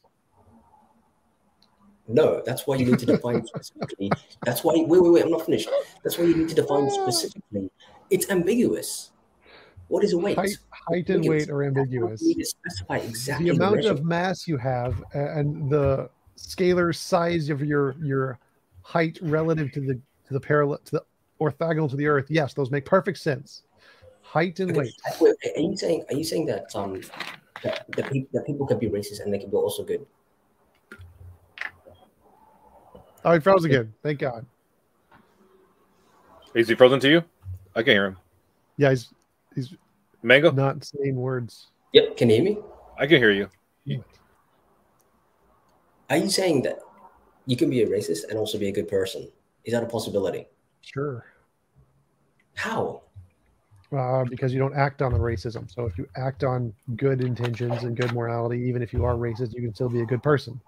No, 2.12 2.42
that's 2.44 2.66
why 2.66 2.76
you 2.76 2.86
need 2.86 2.98
to 2.98 3.06
define 3.06 3.46
specifically. 3.46 4.10
That's 4.44 4.64
why. 4.64 4.74
Wait, 4.74 4.88
wait, 4.88 5.12
wait. 5.12 5.22
I'm 5.22 5.30
not 5.30 5.46
finished. 5.46 5.68
That's 6.02 6.18
why 6.18 6.24
you 6.24 6.36
need 6.36 6.48
to 6.48 6.56
define 6.56 6.90
specifically. 6.90 7.70
It's 8.10 8.28
ambiguous. 8.30 9.12
What 9.86 10.02
is 10.02 10.12
a 10.12 10.18
weight? 10.18 10.36
Height, 10.36 10.56
height 10.88 11.08
and 11.10 11.28
weight 11.28 11.48
are 11.50 11.62
ambiguous. 11.62 12.20
You 12.20 12.28
need 12.28 12.42
to 12.42 12.46
specify 12.46 12.96
exactly 12.98 13.46
The 13.46 13.56
amount 13.56 13.84
of 13.84 14.04
mass 14.04 14.48
you 14.48 14.56
have 14.56 15.02
and 15.12 15.70
the 15.70 16.10
scalar 16.36 16.94
size 16.94 17.48
of 17.48 17.62
your 17.62 17.94
your 18.02 18.38
height 18.82 19.18
relative 19.22 19.70
to 19.72 19.80
the 19.80 19.94
to 20.26 20.32
the 20.32 20.40
parallel 20.40 20.78
to 20.86 20.90
the 20.92 21.04
orthogonal 21.40 21.88
to 21.90 21.96
the 21.96 22.06
Earth. 22.06 22.26
Yes, 22.28 22.54
those 22.54 22.70
make 22.70 22.84
perfect 22.84 23.18
sense. 23.18 23.62
Height 24.22 24.58
and 24.60 24.76
weight. 24.76 24.94
Wait, 25.20 25.34
wait, 25.44 25.56
are 25.56 25.60
you 25.60 25.76
saying? 25.76 26.04
Are 26.08 26.14
you 26.14 26.24
saying 26.24 26.46
that 26.46 26.74
um 26.74 27.00
that, 27.62 27.84
that, 27.96 28.10
people, 28.10 28.30
that 28.32 28.46
people 28.46 28.66
can 28.66 28.78
be 28.78 28.88
racist 28.88 29.20
and 29.20 29.32
they 29.32 29.38
can 29.38 29.50
be 29.50 29.56
also 29.56 29.84
good? 29.84 30.06
Oh, 33.24 33.32
he 33.32 33.40
froze 33.40 33.64
again. 33.64 33.92
Thank 34.02 34.18
God. 34.18 34.46
Is 36.54 36.68
he 36.68 36.74
frozen 36.74 37.00
to 37.00 37.08
you? 37.08 37.24
I 37.74 37.82
can't 37.82 37.94
hear 37.94 38.06
him. 38.06 38.16
Yeah, 38.76 38.90
he's 38.90 39.12
he's 39.54 39.74
Mango, 40.22 40.50
not 40.50 40.84
saying 40.84 41.16
words. 41.16 41.68
Yep. 41.92 42.16
Can 42.16 42.30
you 42.30 42.36
hear 42.36 42.44
me? 42.44 42.58
I 42.98 43.06
can 43.06 43.18
hear 43.18 43.30
you. 43.30 43.48
Are 46.08 46.16
you 46.16 46.28
saying 46.28 46.62
that 46.62 46.80
you 47.46 47.56
can 47.56 47.70
be 47.70 47.82
a 47.82 47.86
racist 47.86 48.28
and 48.28 48.36
also 48.36 48.58
be 48.58 48.68
a 48.68 48.72
good 48.72 48.88
person? 48.88 49.30
Is 49.64 49.72
that 49.72 49.82
a 49.82 49.86
possibility? 49.86 50.46
Sure. 50.80 51.24
How? 52.54 53.02
Uh, 53.92 54.24
because 54.24 54.52
you 54.52 54.58
don't 54.58 54.74
act 54.76 55.02
on 55.02 55.12
the 55.12 55.18
racism. 55.18 55.72
So 55.72 55.84
if 55.86 55.98
you 55.98 56.06
act 56.16 56.44
on 56.44 56.72
good 56.96 57.20
intentions 57.22 57.82
and 57.84 57.96
good 57.96 58.12
morality, 58.12 58.60
even 58.68 58.82
if 58.82 58.92
you 58.92 59.04
are 59.04 59.14
racist, 59.14 59.54
you 59.54 59.62
can 59.62 59.74
still 59.74 59.88
be 59.88 60.00
a 60.00 60.06
good 60.06 60.22
person. 60.22 60.60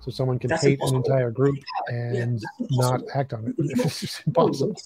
So 0.00 0.10
someone 0.10 0.38
can 0.38 0.50
That's 0.50 0.62
hate 0.62 0.80
an 0.82 0.94
entire 0.94 1.30
group 1.30 1.56
and 1.88 2.40
that's 2.40 2.70
not 2.70 3.00
act 3.14 3.32
on 3.32 3.48
it. 3.48 3.54
It's 3.58 4.22
impossible. 4.26 4.76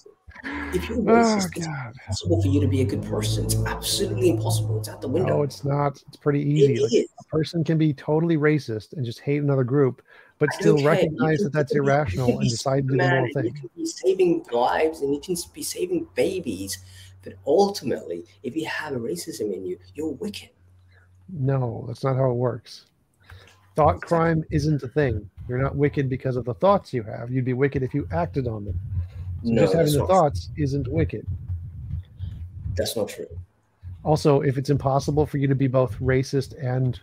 If 0.73 0.89
you're 0.89 0.97
Oh 1.01 1.03
racist, 1.03 1.55
it's 1.55 1.67
impossible 1.67 2.41
for 2.41 2.47
you 2.47 2.59
to 2.61 2.67
be 2.67 2.81
a 2.81 2.85
good 2.85 3.03
person. 3.03 3.45
It's 3.45 3.55
absolutely 3.65 4.29
impossible. 4.31 4.79
It's 4.79 4.89
out 4.89 5.01
the 5.01 5.07
window. 5.07 5.37
No, 5.37 5.43
it's 5.43 5.63
not. 5.63 6.01
It's 6.07 6.17
pretty 6.17 6.41
easy. 6.41 6.75
It 6.75 6.81
Like, 6.81 7.09
a 7.19 7.23
person 7.25 7.63
can 7.63 7.77
be 7.77 7.93
totally 7.93 8.37
racist 8.37 8.93
and 8.93 9.05
just 9.05 9.19
hate 9.19 9.41
another 9.41 9.63
group, 9.63 10.01
but 10.39 10.49
I 10.51 10.55
still 10.55 10.75
don't 10.77 10.83
care. 10.83 10.93
You 10.95 11.01
recognize 11.01 11.39
that 11.43 11.53
that's 11.53 11.71
still 11.71 11.83
be- 11.83 11.87
you 11.87 11.93
irrational 11.93 12.39
and 12.39 12.49
decide 12.49 12.87
to 12.87 12.93
do 12.93 12.97
the 12.97 13.07
moral 13.09 13.25
and 13.25 13.45
You 13.45 13.51
thing. 13.51 13.53
can 13.53 13.69
be 13.77 13.85
saving 13.85 14.45
lives 14.51 15.01
and 15.01 15.13
you 15.13 15.21
can 15.21 15.35
be 15.53 15.61
saving 15.63 16.07
babies, 16.15 16.79
but 17.23 17.33
ultimately, 17.47 18.25
if 18.43 18.55
you 18.55 18.65
have 18.65 18.93
racism 18.93 19.53
in 19.53 19.65
you, 19.65 19.77
you're 19.95 20.11
wicked. 20.11 20.49
No, 21.29 21.85
that's 21.87 22.03
not 22.03 22.15
how 22.15 22.29
it 22.31 22.35
works. 22.35 22.85
Thought 23.75 24.01
crime 24.01 24.43
isn't 24.51 24.83
a 24.83 24.87
thing. 24.87 25.29
You're 25.47 25.57
not 25.61 25.75
wicked 25.75 26.09
because 26.09 26.35
of 26.35 26.45
the 26.45 26.53
thoughts 26.53 26.93
you 26.93 27.01
have. 27.03 27.31
You'd 27.31 27.45
be 27.45 27.53
wicked 27.53 27.81
if 27.81 27.93
you 27.93 28.07
acted 28.11 28.47
on 28.47 28.65
them. 28.65 28.79
So 29.43 29.49
No, 29.49 29.61
just 29.63 29.73
having 29.73 29.93
the 29.93 30.05
thoughts 30.05 30.49
isn't 30.57 30.87
wicked. 30.87 31.25
that's 32.75 32.95
not 32.95 33.09
true. 33.09 33.27
Also, 34.03 34.41
if 34.41 34.57
it's 34.57 34.69
impossible 34.69 35.25
for 35.25 35.37
you 35.37 35.47
to 35.47 35.55
be 35.55 35.67
both 35.67 35.97
racist 35.99 36.53
and 36.63 36.99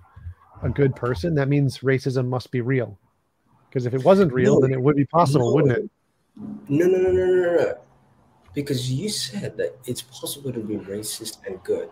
a 0.62 0.68
good 0.68 0.94
person, 0.94 1.34
that 1.34 1.48
means 1.48 1.78
racism 1.78 2.26
must 2.28 2.50
be 2.50 2.60
real. 2.60 2.98
Because 3.68 3.86
if 3.86 3.94
it 3.94 4.04
wasn't 4.04 4.32
real, 4.32 4.54
No. 4.56 4.60
then 4.60 4.72
it 4.72 4.80
would 4.80 4.96
be 4.96 5.06
possible, 5.06 5.54
wouldn't 5.54 5.72
it? 5.78 5.90
No, 6.68 6.86
no, 6.86 6.98
no, 6.98 7.10
no, 7.10 7.24
no, 7.26 7.34
no, 7.34 7.56
no. 7.56 7.74
Because 8.54 8.90
you 8.90 9.08
said 9.08 9.56
that 9.58 9.78
it's 9.86 10.02
possible 10.02 10.52
to 10.52 10.60
be 10.60 10.76
racist 10.76 11.38
and 11.46 11.62
good. 11.62 11.88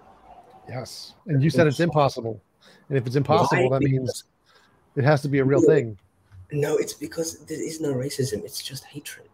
Yes. 0.69 1.15
And 1.27 1.43
you 1.43 1.51
said 1.51 1.67
it's 1.67 1.81
impossible. 1.81 2.41
And 2.89 2.99
if 2.99 3.07
it's 3.07 3.17
impossible, 3.17 3.71
Why? 3.71 3.79
that 3.79 3.85
means 3.85 4.25
it 4.97 5.05
has 5.05 5.23
to 5.23 5.29
be 5.29 5.39
a 5.39 5.45
real 5.45 5.61
No. 5.61 5.67
thing. 5.67 5.99
No, 6.51 6.77
it's 6.77 6.95
because 6.95 7.39
there 7.47 7.61
is 7.63 7.81
no 7.81 7.93
racism. 7.95 8.45
It's 8.45 8.63
just 8.63 8.85
hatred. 8.85 9.29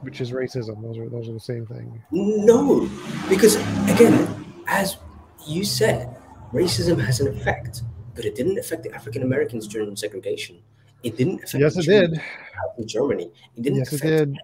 which 0.00 0.20
is 0.20 0.32
racism. 0.32 0.82
Those 0.82 0.98
are 0.98 1.08
those 1.08 1.28
are 1.30 1.32
the 1.32 1.40
same 1.40 1.64
thing. 1.64 2.02
No, 2.10 2.90
because 3.26 3.56
again, 3.88 4.28
as 4.66 4.98
you 5.46 5.64
said, 5.64 6.14
racism 6.52 7.00
has 7.00 7.20
an 7.20 7.28
effect, 7.28 7.82
but 8.14 8.26
it 8.26 8.34
didn't 8.34 8.58
affect 8.58 8.82
the 8.82 8.92
African 8.92 9.22
Americans 9.22 9.66
during 9.66 9.96
segregation. 9.96 10.58
It 11.02 11.16
didn't 11.16 11.42
affect. 11.44 11.62
Yes, 11.62 11.76
it 11.78 11.86
did. 11.86 12.20
In 12.76 12.86
Germany, 12.86 13.30
it 13.56 13.62
didn't. 13.62 13.78
Yes, 13.78 13.92
it 13.94 14.02
did. 14.02 14.36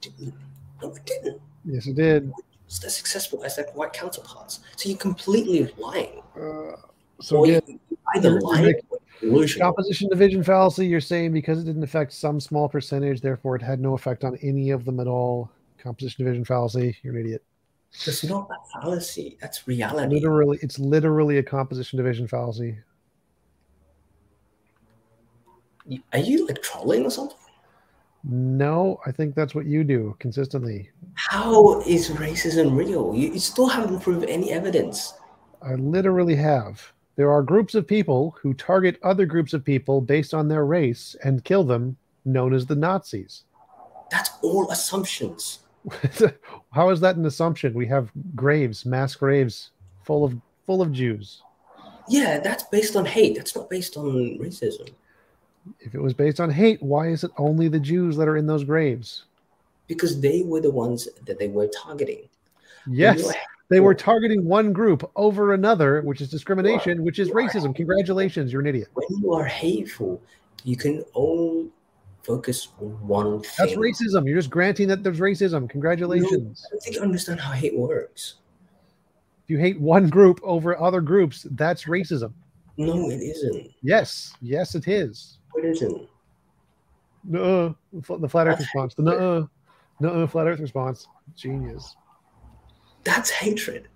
Didn't. 0.00 0.34
No, 0.82 0.90
it 0.92 1.04
didn't. 1.06 1.40
Yes, 1.64 1.86
it 1.86 1.96
did. 1.96 2.32
It's 2.66 2.84
as 2.84 2.96
successful 2.96 3.44
as 3.44 3.56
their 3.56 3.66
white 3.74 3.92
counterparts. 3.92 4.60
So 4.76 4.88
you're 4.88 4.98
completely 4.98 5.72
lying. 5.78 6.20
Uh, 6.34 6.76
so 7.20 7.38
Or 7.38 7.44
again, 7.46 7.62
you- 7.66 7.80
either 8.14 8.30
you're 8.30 8.40
lying 8.40 8.74
delusional. 9.20 9.68
composition 9.72 10.08
division 10.08 10.42
fallacy. 10.42 10.86
You're 10.86 11.00
saying 11.00 11.32
because 11.32 11.60
it 11.60 11.64
didn't 11.64 11.82
affect 11.84 12.12
some 12.12 12.40
small 12.40 12.68
percentage, 12.68 13.20
therefore 13.20 13.56
it 13.56 13.62
had 13.62 13.80
no 13.80 13.94
effect 13.94 14.24
on 14.24 14.36
any 14.42 14.70
of 14.70 14.84
them 14.84 15.00
at 15.00 15.06
all. 15.06 15.50
Composition 15.78 16.24
division 16.24 16.44
fallacy. 16.44 16.96
You're 17.02 17.14
an 17.14 17.20
idiot. 17.20 17.42
That's 18.04 18.24
not 18.24 18.50
a 18.50 18.80
fallacy. 18.80 19.38
That's 19.40 19.66
reality. 19.66 20.12
Literally, 20.14 20.58
it's 20.60 20.78
literally 20.78 21.38
a 21.38 21.42
composition 21.42 21.96
division 21.96 22.26
fallacy. 22.28 22.76
Are 26.12 26.18
you 26.18 26.46
like 26.46 26.60
trolling 26.62 27.04
or 27.06 27.10
something? 27.10 27.36
No, 28.24 29.00
I 29.06 29.12
think 29.12 29.34
that's 29.34 29.54
what 29.54 29.66
you 29.66 29.84
do 29.84 30.16
consistently. 30.18 30.90
How 31.14 31.80
is 31.82 32.10
racism 32.10 32.76
real? 32.76 33.14
You, 33.14 33.32
you 33.32 33.38
still 33.38 33.68
haven't 33.68 34.00
proved 34.00 34.28
any 34.28 34.52
evidence. 34.52 35.14
I 35.62 35.74
literally 35.74 36.36
have. 36.36 36.92
There 37.16 37.30
are 37.30 37.42
groups 37.42 37.74
of 37.74 37.86
people 37.86 38.36
who 38.40 38.52
target 38.52 38.98
other 39.02 39.26
groups 39.26 39.52
of 39.54 39.64
people 39.64 40.00
based 40.00 40.34
on 40.34 40.48
their 40.48 40.66
race 40.66 41.16
and 41.24 41.44
kill 41.44 41.64
them, 41.64 41.96
known 42.24 42.52
as 42.52 42.66
the 42.66 42.76
Nazis. 42.76 43.44
That's 44.10 44.30
all 44.42 44.70
assumptions. 44.70 45.60
How 46.72 46.90
is 46.90 47.00
that 47.00 47.16
an 47.16 47.26
assumption? 47.26 47.74
We 47.74 47.86
have 47.86 48.10
graves, 48.34 48.84
mass 48.84 49.14
graves, 49.14 49.70
full 50.04 50.24
of 50.24 50.36
full 50.66 50.82
of 50.82 50.92
Jews. 50.92 51.42
Yeah, 52.08 52.38
that's 52.38 52.64
based 52.64 52.96
on 52.96 53.04
hate. 53.04 53.36
That's 53.36 53.56
not 53.56 53.70
based 53.70 53.96
on 53.96 54.38
racism. 54.38 54.90
If 55.80 55.94
it 55.94 56.00
was 56.00 56.14
based 56.14 56.40
on 56.40 56.50
hate, 56.50 56.82
why 56.82 57.08
is 57.08 57.24
it 57.24 57.30
only 57.38 57.68
the 57.68 57.80
Jews 57.80 58.16
that 58.16 58.28
are 58.28 58.36
in 58.36 58.46
those 58.46 58.64
graves? 58.64 59.24
Because 59.86 60.20
they 60.20 60.42
were 60.42 60.60
the 60.60 60.70
ones 60.70 61.08
that 61.24 61.38
they 61.38 61.48
were 61.48 61.68
targeting. 61.68 62.28
Yes, 62.88 63.26
are 63.26 63.34
they 63.68 63.80
were 63.80 63.94
targeting 63.94 64.44
one 64.44 64.72
group 64.72 65.10
over 65.16 65.54
another, 65.54 66.00
which 66.02 66.20
is 66.20 66.30
discrimination, 66.30 67.02
which 67.02 67.18
is 67.18 67.30
racism. 67.30 67.74
Congratulations, 67.74 68.52
you're 68.52 68.62
an 68.62 68.68
idiot. 68.68 68.88
When 68.94 69.06
you 69.20 69.32
are 69.32 69.44
hateful, 69.44 70.22
you 70.62 70.76
can 70.76 71.04
only 71.14 71.70
focus 72.22 72.68
on 72.80 72.88
one 73.06 73.40
thing. 73.42 73.50
That's 73.58 73.72
racism. 73.74 74.26
You're 74.26 74.38
just 74.38 74.50
granting 74.50 74.88
that 74.88 75.02
there's 75.02 75.20
racism. 75.20 75.68
Congratulations. 75.68 76.64
I 76.66 76.70
don't 76.70 76.82
think 76.82 76.96
you 76.96 77.02
understand 77.02 77.40
how 77.40 77.52
hate 77.52 77.76
works. 77.76 78.34
If 79.44 79.50
you 79.50 79.58
hate 79.58 79.80
one 79.80 80.08
group 80.08 80.40
over 80.42 80.80
other 80.80 81.00
groups, 81.00 81.46
that's 81.52 81.84
racism. 81.84 82.32
No, 82.78 83.10
it 83.10 83.20
isn't. 83.20 83.70
Yes, 83.82 84.34
yes, 84.42 84.74
it 84.74 84.88
is. 84.88 85.38
It 85.56 85.64
isn't. 85.64 86.08
No, 87.24 87.76
the 87.92 88.28
flat 88.28 88.46
Earth 88.46 88.58
That's 88.58 88.74
response. 88.74 88.94
The 88.94 89.02
no, 89.02 89.50
no, 90.00 90.26
flat 90.26 90.46
Earth 90.46 90.60
response. 90.60 91.08
Genius. 91.34 91.96
That's 93.04 93.30
hatred. 93.30 93.88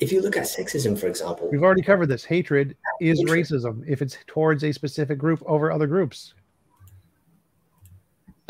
If 0.00 0.12
you 0.12 0.20
look 0.20 0.36
at 0.36 0.44
sexism, 0.44 0.98
for 0.98 1.06
example, 1.06 1.48
We've 1.50 1.62
already 1.62 1.82
covered 1.82 2.06
this. 2.06 2.24
Hatred 2.24 2.76
is 3.00 3.18
Hatred. 3.18 3.38
racism 3.38 3.82
if 3.86 4.02
it's 4.02 4.18
towards 4.26 4.62
a 4.64 4.72
specific 4.72 5.18
group 5.18 5.42
over 5.46 5.72
other 5.72 5.86
groups. 5.86 6.34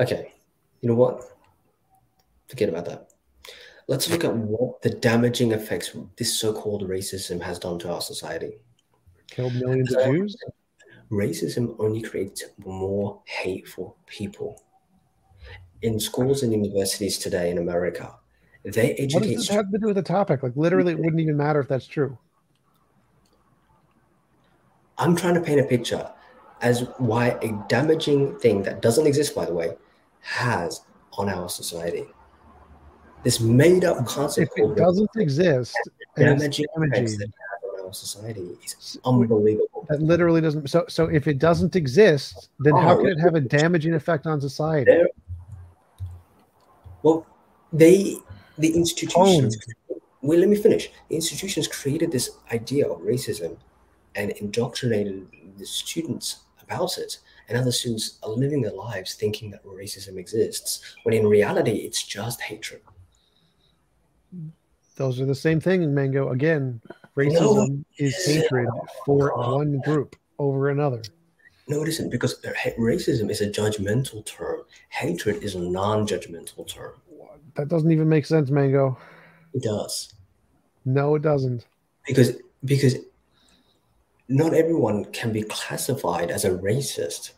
Okay, 0.01 0.33
you 0.81 0.89
know 0.89 0.95
what? 0.95 1.23
Forget 2.49 2.69
about 2.69 2.85
that. 2.87 3.11
Let's 3.89 4.11
look 4.11 4.25
at 4.25 4.35
what 4.35 4.83
the 4.83 4.91
damaging 4.91 5.53
effects 5.53 5.97
this 6.17 6.37
so-called 6.37 6.89
racism 6.89 7.41
has 7.41 7.59
done 7.61 7.79
to 7.81 7.93
our 7.93 8.01
society. 8.01 8.59
Killed 9.31 9.55
millions 9.55 9.95
of 9.95 10.05
Jews. 10.05 10.37
Racism 11.11 11.77
only 11.79 12.03
creates 12.03 12.45
more 12.64 13.21
hateful 13.25 13.97
people. 14.07 14.62
In 15.83 16.01
schools 16.01 16.42
and 16.42 16.53
universities 16.53 17.19
today 17.19 17.51
in 17.51 17.59
America, 17.59 18.14
they 18.64 18.92
educate. 18.95 19.14
What 19.14 19.23
does 19.23 19.37
this 19.37 19.49
have 19.49 19.71
to 19.71 19.79
do 19.79 19.87
with 19.87 19.97
the 19.97 20.03
topic? 20.03 20.42
Like 20.42 20.57
literally, 20.57 20.92
it 20.92 20.99
wouldn't 20.99 21.21
even 21.21 21.37
matter 21.37 21.61
if 21.61 21.69
that's 21.69 21.87
true. 21.87 22.19
I'm 24.99 25.14
trying 25.14 25.35
to 25.35 25.40
paint 25.40 25.61
a 25.61 25.64
picture 25.64 26.11
as 26.62 26.88
why 26.99 27.38
a 27.42 27.53
damaging 27.69 28.38
thing 28.38 28.62
that 28.62 28.81
doesn't 28.81 29.07
exist, 29.07 29.35
by 29.35 29.45
the 29.45 29.53
way, 29.53 29.77
has 30.21 30.81
on 31.12 31.29
our 31.29 31.49
society. 31.49 32.07
This 33.23 33.40
made 33.40 33.85
up 33.85 33.99
If 33.99 34.07
concept 34.07 34.53
it 34.57 34.77
doesn't 34.77 35.11
exist, 35.16 35.77
damaging 36.16 36.66
damaging, 36.75 37.33
that 37.90 37.99
it 37.99 38.07
has 38.07 38.16
on 38.16 38.31
our 38.31 38.40
society 38.42 38.59
is 38.64 38.99
unbelievable. 39.05 39.87
that 39.88 40.01
literally 40.01 40.40
doesn't. 40.40 40.68
So, 40.68 40.85
so 40.88 41.07
if 41.07 41.27
it 41.27 41.38
doesn't 41.38 41.77
exist, 41.77 42.49
then 42.61 42.75
oh, 42.75 42.81
how 42.81 42.94
Oh, 42.94 42.96
can 42.99 43.07
it 43.07 43.20
have 43.20 43.35
a 43.35 43.40
damaging 43.40 43.94
effect 43.94 44.27
on 44.27 44.40
society? 44.40 44.92
Well, 47.03 47.27
they, 47.72 48.16
the 48.59 48.75
institutions, 48.75 49.57
well, 50.22 50.38
let 50.38 50.49
me 50.49 50.57
finish. 50.57 50.90
The 51.09 51.16
institutions 51.16 51.68
created 51.68 52.11
this 52.12 52.31
idea 52.53 52.88
of 52.88 53.01
racism 53.01 53.57
and 54.14 54.31
indoctrinated 54.33 55.27
the 55.59 55.66
students 55.66 56.38
about 56.62 56.99
it. 56.99 57.18
And 57.49 57.57
other 57.59 57.72
students 57.72 58.18
are 58.22 58.31
living 58.31 58.62
their 58.62 58.72
lives 58.72 59.14
thinking 59.14 59.51
that 59.53 59.64
racism 59.64 60.16
exists, 60.18 60.96
when 61.05 61.14
in 61.14 61.27
reality, 61.27 61.70
it's 61.70 62.03
just 62.03 62.40
hatred. 62.40 62.81
Those 64.96 65.20
are 65.20 65.27
the 65.27 65.35
same 65.35 65.61
thing 65.61 65.94
Mango. 65.94 66.31
Again, 66.31 66.81
racism 67.16 67.85
is 67.98 68.24
hatred 68.26 68.68
for 69.05 69.37
one 69.37 69.81
group 69.85 70.16
over 70.38 70.70
another. 70.70 71.02
No, 71.68 71.83
it 71.83 71.88
isn't, 71.88 72.11
because 72.11 72.40
racism 72.79 73.31
is 73.31 73.40
a 73.40 73.48
judgmental 73.50 74.24
term. 74.24 74.61
Hatred 74.90 75.42
is 75.42 75.55
a 75.57 75.61
non 75.61 76.07
judgmental 76.07 76.66
term. 76.66 76.92
That 77.57 77.68
doesn't 77.68 77.90
even 77.90 78.09
make 78.09 78.26
sense, 78.26 78.50
Mango. 78.50 78.98
It 79.55 79.62
does. 79.62 80.14
No, 80.85 81.14
it 81.16 81.22
doesn't. 81.22 81.66
because 82.07 82.37
because 82.64 82.96
not 84.29 84.55
everyone 84.55 85.05
can 85.07 85.33
be 85.33 85.42
classified 85.42 86.31
as 86.31 86.44
a 86.44 86.50
racist 86.50 87.33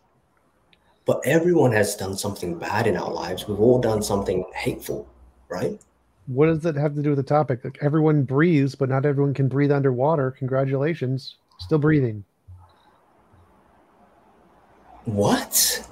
but 1.04 1.20
everyone 1.24 1.72
has 1.72 1.96
done 1.96 2.16
something 2.16 2.58
bad 2.58 2.86
in 2.86 2.96
our 2.96 3.10
lives 3.10 3.46
we've 3.48 3.60
all 3.60 3.78
done 3.80 4.02
something 4.02 4.44
hateful 4.54 5.06
right 5.48 5.80
What 6.28 6.46
does 6.46 6.60
that 6.60 6.76
have 6.76 6.94
to 6.94 7.02
do 7.02 7.10
with 7.10 7.18
the 7.18 7.22
topic? 7.24 7.64
Like 7.64 7.78
everyone 7.80 8.22
breathes, 8.22 8.74
but 8.74 8.88
not 8.88 9.04
everyone 9.04 9.34
can 9.34 9.48
breathe 9.48 9.72
underwater. 9.72 10.30
Congratulations, 10.30 11.36
still 11.58 11.78
breathing. 11.78 12.24
what 15.08 15.82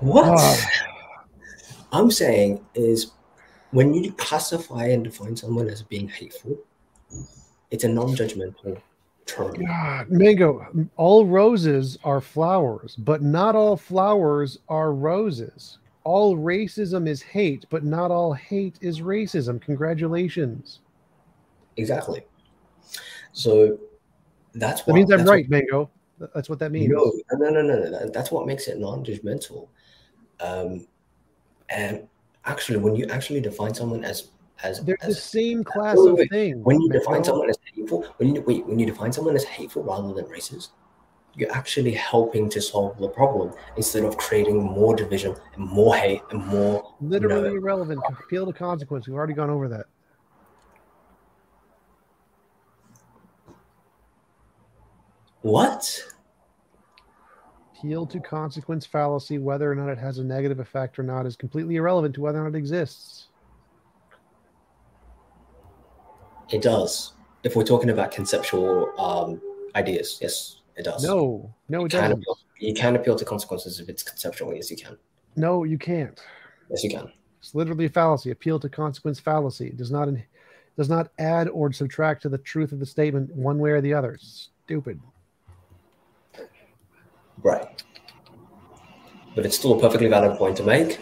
what 0.00 0.24
Ah. 0.26 0.68
i'm 1.92 2.10
saying 2.10 2.60
is 2.74 3.12
when 3.70 3.94
you 3.94 4.12
classify 4.12 4.86
and 4.86 5.04
define 5.04 5.34
someone 5.34 5.68
as 5.68 5.82
being 5.82 6.06
hateful 6.08 6.58
it's 7.70 7.84
a 7.84 7.88
non-judgmental 7.88 8.80
term 9.24 9.54
God, 9.54 10.10
Mango, 10.10 10.66
all 10.96 11.24
roses 11.24 11.96
are 12.04 12.20
flowers, 12.20 12.96
but 12.96 13.22
not 13.22 13.54
all 13.54 13.76
flowers 13.76 14.58
are 14.68 14.92
roses. 14.92 15.78
All 16.04 16.36
racism 16.36 17.08
is 17.08 17.22
hate, 17.22 17.64
but 17.70 17.84
not 17.84 18.10
all 18.10 18.32
hate 18.32 18.76
is 18.80 19.00
racism. 19.00 19.60
Congratulations. 19.60 20.80
exactly 21.76 22.24
so 23.32 23.78
that's 24.54 24.82
That 24.82 24.94
means 24.94 25.10
I'm 25.10 25.24
right, 25.24 25.48
Mango. 25.48 25.90
That's 26.34 26.48
what 26.48 26.58
that 26.60 26.70
means. 26.70 26.92
No, 26.92 27.12
no, 27.32 27.50
no, 27.50 27.62
no, 27.62 27.88
no. 27.88 28.08
That's 28.10 28.30
what 28.30 28.46
makes 28.46 28.68
it 28.68 28.78
non-judgmental. 28.78 29.68
Um, 30.40 30.86
and 31.70 32.06
actually, 32.44 32.78
when 32.78 32.94
you 32.94 33.06
actually 33.06 33.40
define 33.40 33.74
someone 33.74 34.04
as 34.04 34.28
as 34.62 34.84
They're 34.84 34.98
as, 35.00 35.16
the 35.16 35.20
same 35.20 35.64
class 35.64 35.96
wait, 35.98 36.10
of 36.10 36.18
wait, 36.18 36.30
thing. 36.30 36.62
when 36.62 36.80
you 36.80 36.90
define 36.90 37.24
someone 37.24 37.50
as 37.50 37.56
hateful, 37.74 38.04
when 38.18 38.34
you 38.34 38.42
wait, 38.42 38.64
when 38.66 38.78
you 38.78 38.86
define 38.86 39.12
someone 39.12 39.34
as 39.34 39.44
hateful 39.44 39.82
rather 39.82 40.12
than 40.12 40.26
racist, 40.26 40.68
you're 41.34 41.52
actually 41.52 41.92
helping 41.92 42.48
to 42.50 42.60
solve 42.60 42.98
the 42.98 43.08
problem 43.08 43.54
instead 43.76 44.04
of 44.04 44.16
creating 44.18 44.62
more 44.62 44.94
division 44.94 45.34
and 45.54 45.64
more 45.64 45.94
hate 45.94 46.22
and 46.30 46.44
more. 46.46 46.94
literally 47.00 47.54
irrelevant. 47.54 48.00
Appeal 48.08 48.46
to 48.46 48.52
consequence. 48.52 49.06
We've 49.06 49.16
already 49.16 49.32
gone 49.32 49.50
over 49.50 49.68
that. 49.68 49.86
what? 55.42 56.02
Appeal 57.76 58.06
to 58.06 58.20
consequence 58.20 58.86
fallacy, 58.86 59.38
whether 59.38 59.70
or 59.70 59.74
not 59.74 59.88
it 59.88 59.98
has 59.98 60.18
a 60.18 60.24
negative 60.24 60.60
effect 60.60 60.98
or 60.98 61.02
not, 61.02 61.26
is 61.26 61.36
completely 61.36 61.76
irrelevant 61.76 62.14
to 62.14 62.20
whether 62.20 62.40
or 62.40 62.44
not 62.44 62.54
it 62.54 62.58
exists. 62.58 63.28
It 66.50 66.62
does. 66.62 67.14
If 67.42 67.56
we're 67.56 67.64
talking 67.64 67.90
about 67.90 68.12
conceptual 68.12 68.92
um, 69.00 69.40
ideas, 69.74 70.18
yes, 70.22 70.61
it 70.76 70.84
does. 70.84 71.04
No, 71.04 71.54
no, 71.68 71.80
you 71.80 71.86
it 71.86 71.92
doesn't. 71.92 72.12
appeal. 72.12 72.38
You 72.58 72.74
can 72.74 72.96
appeal 72.96 73.16
to 73.16 73.24
consequences 73.24 73.80
if 73.80 73.88
it's 73.88 74.02
conceptual. 74.02 74.54
Yes, 74.54 74.70
you 74.70 74.76
can. 74.76 74.96
No, 75.36 75.64
you 75.64 75.78
can't. 75.78 76.20
Yes, 76.70 76.84
you 76.84 76.90
can. 76.90 77.12
It's 77.40 77.54
literally 77.54 77.86
a 77.86 77.88
fallacy. 77.88 78.30
Appeal 78.30 78.60
to 78.60 78.68
consequence 78.68 79.18
fallacy 79.18 79.66
It 79.68 79.76
does 79.76 79.90
not 79.90 80.08
does 80.76 80.88
not 80.88 81.10
add 81.18 81.48
or 81.48 81.72
subtract 81.72 82.22
to 82.22 82.28
the 82.28 82.38
truth 82.38 82.72
of 82.72 82.78
the 82.78 82.86
statement 82.86 83.34
one 83.34 83.58
way 83.58 83.70
or 83.70 83.80
the 83.80 83.92
other. 83.92 84.18
Stupid. 84.20 85.00
Right. 87.42 87.82
But 89.34 89.44
it's 89.44 89.56
still 89.56 89.72
a 89.72 89.80
perfectly 89.80 90.08
valid 90.08 90.38
point 90.38 90.56
to 90.58 90.62
make, 90.62 91.00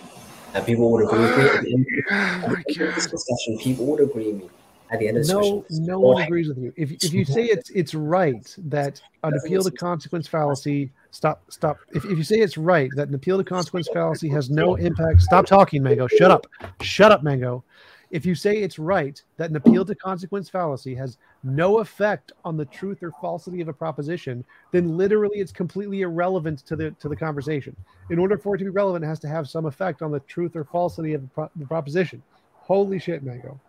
and 0.55 0.65
people 0.65 0.91
would 0.93 1.05
agree 1.05 1.19
with 1.21 1.37
me. 1.37 1.45
At 1.45 1.63
the 1.63 1.75
end, 1.75 1.87
at 2.11 2.65
the 2.67 2.85
end 2.85 2.95
this 2.95 3.07
discussion, 3.07 3.59
people 3.59 3.87
would 3.87 4.01
agree 4.01 4.33
with 4.33 4.43
me. 4.43 4.51
At 4.91 4.99
the 4.99 5.09
end 5.09 5.19
of 5.19 5.23
this 5.23 5.33
No, 5.33 5.63
discussion, 5.63 5.87
no 5.87 6.01
one 6.01 6.23
agrees 6.23 6.49
with 6.49 6.59
you. 6.59 6.73
If 6.77 6.93
if 6.93 7.13
you 7.13 7.25
say 7.37 7.45
it's 7.45 7.71
it's 7.71 7.95
right 7.95 8.55
that 8.59 9.01
an 9.23 9.35
appeal 9.35 9.63
to 9.63 9.71
consequence 9.71 10.27
fallacy 10.27 10.91
stop 11.11 11.43
stop. 11.51 11.79
If, 11.93 12.05
if 12.05 12.19
you 12.19 12.25
say 12.25 12.41
it's 12.41 12.57
right 12.57 12.91
that 12.97 13.09
an 13.09 13.15
appeal 13.15 13.39
to 13.39 13.45
consequence 13.45 13.89
fallacy 13.93 14.29
has 14.31 14.51
no 14.51 14.75
impact, 14.77 15.23
stop 15.23 15.47
talking, 15.47 15.83
Mango. 15.83 16.07
Shut 16.09 16.31
up. 16.31 16.47
Shut 16.81 17.13
up, 17.13 17.23
Mango. 17.23 17.65
If 18.11 18.27
you 18.27 18.35
say 18.35 18.57
it's 18.57 18.79
right 18.79 19.23
that 19.37 19.51
an 19.51 19.57
appeal 19.57 19.85
to 19.85 19.95
consequence 19.95 20.49
fallacy 20.49 20.97
has 20.97 21.17
no 21.45 21.79
effect 21.79 22.33
on 22.45 22.57
the 22.57 22.65
truth 22.65 23.05
or 23.05 23.13
falsity 23.21 23.61
of 23.61 23.69
a 23.69 23.73
proposition, 23.73 24.45
then 24.73 24.97
literally 24.97 25.39
it's 25.39 25.53
completely 25.53 26.01
irrelevant 26.01 26.67
to 26.67 26.75
the 26.75 26.91
to 26.93 27.09
the 27.09 27.15
conversation. 27.15 27.77
In 28.11 28.19
order 28.19 28.37
for 28.37 28.57
it 28.57 28.59
to 28.59 28.65
be 28.65 28.71
relevant, 28.71 29.05
it 29.05 29.09
has 29.09 29.21
to 29.21 29.29
have 29.29 29.49
some 29.49 29.67
effect 29.67 30.03
on 30.03 30.11
the 30.11 30.21
truth 30.21 30.57
or 30.57 30.65
falsity 30.65 31.15
of 31.15 31.23
the, 31.23 31.29
pro- 31.29 31.51
the 31.55 31.67
proposition. 31.67 32.21
Holy 32.55 32.99
shit, 32.99 33.23
Mango. 33.23 33.61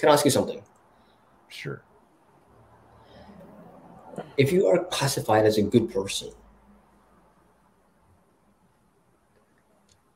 Can 0.00 0.08
I 0.08 0.12
ask 0.14 0.24
you 0.24 0.30
something? 0.30 0.62
Sure. 1.48 1.82
If 4.38 4.50
you 4.50 4.66
are 4.66 4.84
classified 4.86 5.44
as 5.44 5.58
a 5.58 5.62
good 5.62 5.92
person, 5.92 6.30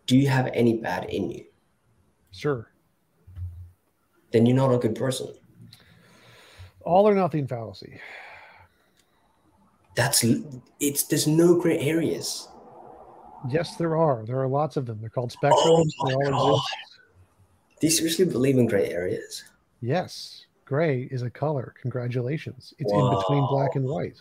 do 0.07 0.17
you 0.17 0.27
have 0.29 0.49
any 0.55 0.79
bad 0.79 1.05
in 1.11 1.31
you? 1.31 1.45
Sure. 2.33 2.71
Then 4.33 4.47
you're 4.47 4.57
not 4.57 4.73
a 4.73 4.79
good 4.79 4.95
person. 4.95 5.29
All 6.81 7.07
or 7.07 7.15
nothing 7.15 7.47
fallacy. 7.47 8.01
That's 9.97 10.25
it's 10.81 11.05
there's 11.05 11.27
no 11.27 11.61
gray 11.61 11.79
areas. 11.79 12.49
Yes, 13.51 13.77
there 13.77 13.97
are. 13.97 14.25
There 14.25 14.41
are 14.41 14.49
lots 14.49 14.79
of 14.79 14.87
them. 14.87 14.99
They're 15.01 15.11
called 15.11 15.35
Oh 15.43 15.47
spectrums. 15.47 15.91
my 15.99 16.11
they 16.11 16.31
all 16.33 16.57
God. 16.57 16.63
exist. 16.83 16.99
Do 17.81 17.87
you 17.87 17.91
seriously 17.93 18.25
believe 18.25 18.57
in 18.57 18.67
gray 18.67 18.89
areas? 18.91 19.45
Yes. 19.85 20.47
Gray 20.65 21.09
is 21.11 21.21
a 21.21 21.31
color. 21.31 21.75
Congratulations. 21.83 22.73
It's 22.79 22.91
in 22.91 23.11
between 23.11 23.47
black 23.49 23.77
and 23.77 23.85
white. 23.85 24.17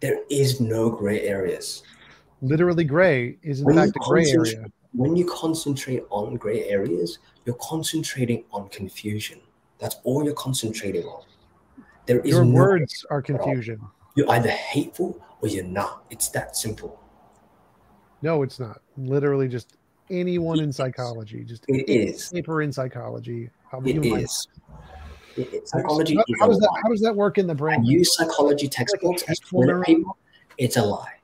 There 0.00 0.18
is 0.30 0.60
no 0.60 0.90
gray 0.90 1.20
areas. 1.20 1.84
Literally, 2.40 2.82
gray 2.82 3.38
is 3.44 3.60
in 3.60 3.66
When 3.66 3.76
fact 3.76 3.94
a 3.94 4.00
gray 4.00 4.28
area. 4.28 4.66
When 4.94 5.14
you 5.14 5.26
concentrate 5.26 6.02
on 6.10 6.34
gray 6.34 6.68
areas, 6.68 7.20
you're 7.44 7.56
concentrating 7.60 8.44
on 8.50 8.68
confusion. 8.70 9.40
That's 9.78 9.96
all 10.02 10.24
you're 10.24 10.34
concentrating 10.34 11.04
on. 11.04 11.22
There 12.06 12.18
is 12.20 12.32
Your 12.32 12.44
no 12.44 12.60
words 12.60 13.06
are 13.10 13.22
confusion. 13.22 13.80
You're 14.16 14.30
either 14.30 14.50
hateful 14.50 15.24
or 15.40 15.48
you're 15.48 15.62
not. 15.62 16.04
It's 16.10 16.30
that 16.30 16.56
simple. 16.56 17.00
No, 18.22 18.42
it's 18.42 18.58
not. 18.58 18.82
Literally, 18.96 19.46
just 19.46 19.76
anyone 20.10 20.58
in 20.58 20.72
psychology. 20.72 21.44
Just 21.44 21.64
It 21.68 21.88
is. 21.88 22.28
paper 22.30 22.62
in 22.62 22.72
psychology. 22.72 23.50
How 23.72 23.80
It 23.80 24.04
you 24.04 24.16
is. 24.16 24.46
It- 25.36 25.52
it- 25.54 25.60
How, 25.72 25.80
psychology 25.80 26.14
how- 26.14 26.24
is 26.28 26.36
how 26.38 26.46
does 26.46 26.58
that 26.58 26.70
lie. 26.70 26.80
how 26.82 26.88
does 26.90 27.00
that 27.00 27.16
work 27.16 27.38
in 27.38 27.46
the 27.46 27.54
I 27.54 27.56
brain? 27.56 27.82
use 27.84 28.14
psychology 28.14 28.68
textbooks 28.68 29.22
as 29.22 29.38
hateful 29.40 29.62
toilet. 29.62 29.96
It's 30.58 30.76
a 30.76 30.84
lie. 30.84 31.14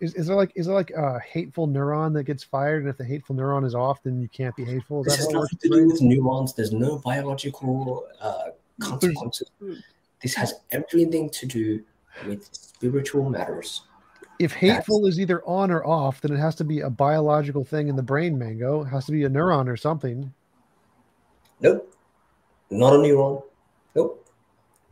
Is, 0.00 0.12
is 0.14 0.26
there 0.26 0.34
like 0.36 0.50
is 0.56 0.66
there 0.66 0.74
like 0.74 0.90
a 0.90 1.20
hateful 1.20 1.68
neuron 1.68 2.12
that 2.14 2.24
gets 2.24 2.42
fired, 2.42 2.80
and 2.82 2.90
if 2.90 2.96
the 2.98 3.04
hateful 3.04 3.36
neuron 3.36 3.64
is 3.64 3.74
off, 3.74 4.02
then 4.02 4.20
you 4.20 4.28
can't 4.28 4.54
be 4.56 4.64
hateful? 4.64 5.00
Is 5.02 5.06
This 5.06 5.16
that 5.16 5.22
has 5.22 5.32
how 5.32 5.38
it 5.38 5.40
works? 5.42 5.52
nothing 5.54 5.70
to 5.70 5.76
do 5.78 5.86
with 5.86 6.02
neurons. 6.02 6.52
There's 6.54 6.72
no 6.72 6.98
biological 6.98 8.04
uh, 8.20 8.48
consequences. 8.80 9.48
This 10.20 10.34
has 10.34 10.54
everything 10.72 11.30
to 11.30 11.46
do 11.46 11.82
with 12.26 12.48
spiritual 12.52 13.30
matters. 13.30 13.82
if 14.38 14.52
hateful 14.52 15.06
is 15.06 15.18
either 15.20 15.42
on 15.46 15.70
or 15.70 15.86
off, 15.86 16.20
then 16.20 16.32
it 16.32 16.38
has 16.38 16.54
to 16.56 16.64
be 16.64 16.80
a 16.80 16.90
biological 16.90 17.64
thing 17.64 17.88
in 17.88 17.96
the 17.96 18.02
brain, 18.02 18.36
Mango. 18.36 18.82
It 18.82 18.88
has 18.88 19.06
to 19.06 19.12
be 19.12 19.24
a 19.24 19.30
neuron 19.30 19.66
or 19.68 19.76
something. 19.78 20.34
Nope. 21.60 21.92
Not 22.70 22.94
a 22.94 22.98
neuron. 22.98 23.42
Nope. 23.94 24.26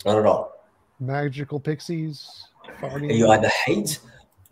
Not 0.04 0.18
at 0.18 0.26
all. 0.26 0.52
Magical 1.00 1.60
pixies. 1.60 2.46
farting. 2.80 3.14
You 3.16 3.28
either 3.30 3.50
hate 3.66 3.98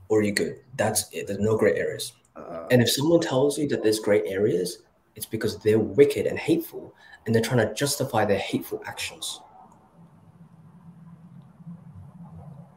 or 0.09 0.23
you're 0.23 0.35
good. 0.35 0.61
That's 0.77 1.09
it. 1.13 1.27
There's 1.27 1.39
no 1.39 1.57
gray 1.57 1.75
areas. 1.77 2.13
Uh, 2.37 2.67
And 2.71 2.83
if 2.83 2.91
someone 2.91 3.21
tells 3.21 3.59
you 3.59 3.69
that 3.69 3.83
there's 3.83 4.01
gray 4.01 4.23
areas, 4.29 4.79
it's 5.17 5.27
because 5.27 5.59
they're 5.59 5.79
wicked 5.79 6.27
and 6.27 6.39
hateful 6.39 6.95
and 7.25 7.35
they're 7.35 7.43
trying 7.43 7.67
to 7.67 7.73
justify 7.75 8.25
their 8.25 8.39
hateful 8.39 8.83
actions. 8.87 9.41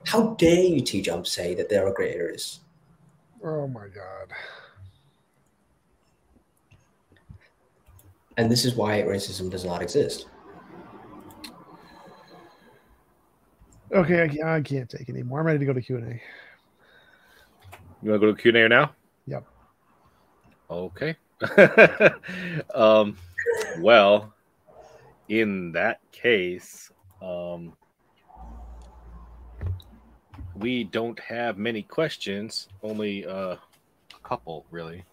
How 0.05 0.33
dare 0.35 0.63
you, 0.63 0.81
T 0.81 1.01
Jump, 1.01 1.25
say 1.25 1.55
that 1.55 1.69
there 1.69 1.87
are 1.87 1.93
gray 1.93 2.13
areas? 2.13 2.59
oh 3.43 3.67
my 3.67 3.87
god. 3.87 4.31
And 8.37 8.51
this 8.51 8.65
is 8.65 8.75
why 8.75 9.01
racism 9.01 9.49
does 9.49 9.63
not 9.63 9.81
exist. 9.81 10.27
Okay, 13.93 14.23
I, 14.23 14.27
can't- 14.27 14.43
I 14.43 14.61
can't 14.61 14.89
take 14.89 15.09
anymore. 15.09 15.39
I'm 15.39 15.45
ready 15.45 15.59
to 15.59 15.65
go 15.65 15.73
to 15.73 15.81
Q 15.81 15.97
and 15.97 16.11
A. 16.13 16.21
You 18.03 18.11
want 18.11 18.21
to 18.21 18.27
go 18.27 18.33
to 18.35 18.41
Q 18.41 18.49
and 18.49 18.57
A 18.57 18.69
now? 18.69 18.91
Yep. 19.27 19.45
Okay. 20.69 21.15
um, 22.75 23.17
well, 23.79 24.33
in 25.29 25.71
that 25.71 25.99
case, 26.11 26.91
um, 27.21 27.73
we 30.55 30.83
don't 30.83 31.19
have 31.19 31.57
many 31.57 31.81
questions. 31.81 32.67
Only 32.83 33.25
uh, 33.25 33.55
a 33.55 33.59
couple, 34.23 34.65
really. 34.71 35.03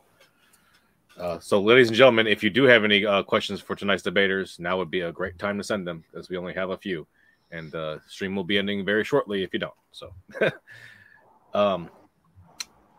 Uh, 1.19 1.39
so, 1.39 1.61
ladies 1.61 1.89
and 1.89 1.97
gentlemen, 1.97 2.27
if 2.27 2.43
you 2.43 2.51
do 2.51 2.65
have 2.65 2.85
any 2.85 3.05
uh, 3.05 3.23
questions 3.23 3.61
for 3.61 3.77
tonight's 3.77 4.03
debaters, 4.03 4.59
now 4.59 4.79
would 4.79 4.91
be 4.91 5.03
a 5.03 5.13
great 5.13 5.39
time 5.39 5.59
to 5.59 5.65
send 5.65 5.87
them, 5.87 6.03
as 6.17 6.29
we 6.29 6.37
only 6.37 6.55
have 6.55 6.71
a 6.71 6.77
few, 6.77 7.07
and 7.51 7.75
uh, 7.75 7.99
stream 8.09 8.35
will 8.35 8.45
be 8.45 8.59
ending 8.59 8.85
very 8.85 9.05
shortly 9.05 9.43
if 9.43 9.53
you 9.53 9.59
don't. 9.59 9.75
So, 9.93 10.13
um, 11.55 11.91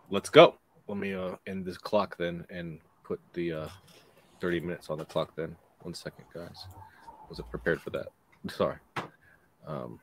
let's 0.09 0.29
go. 0.29 0.55
Let 0.87 0.97
me 0.97 1.13
uh, 1.13 1.35
end 1.47 1.65
this 1.65 1.77
clock 1.77 2.17
then 2.17 2.45
and 2.49 2.79
put 3.03 3.19
the 3.33 3.53
uh, 3.53 3.67
30 4.41 4.59
minutes 4.59 4.89
on 4.89 4.97
the 4.97 5.05
clock 5.05 5.35
then. 5.35 5.55
One 5.81 5.93
second, 5.93 6.25
guys. 6.33 6.65
Wasn't 7.29 7.49
prepared 7.49 7.81
for 7.81 7.89
that. 7.91 8.07
Sorry. 8.49 8.77
Um, 9.65 9.99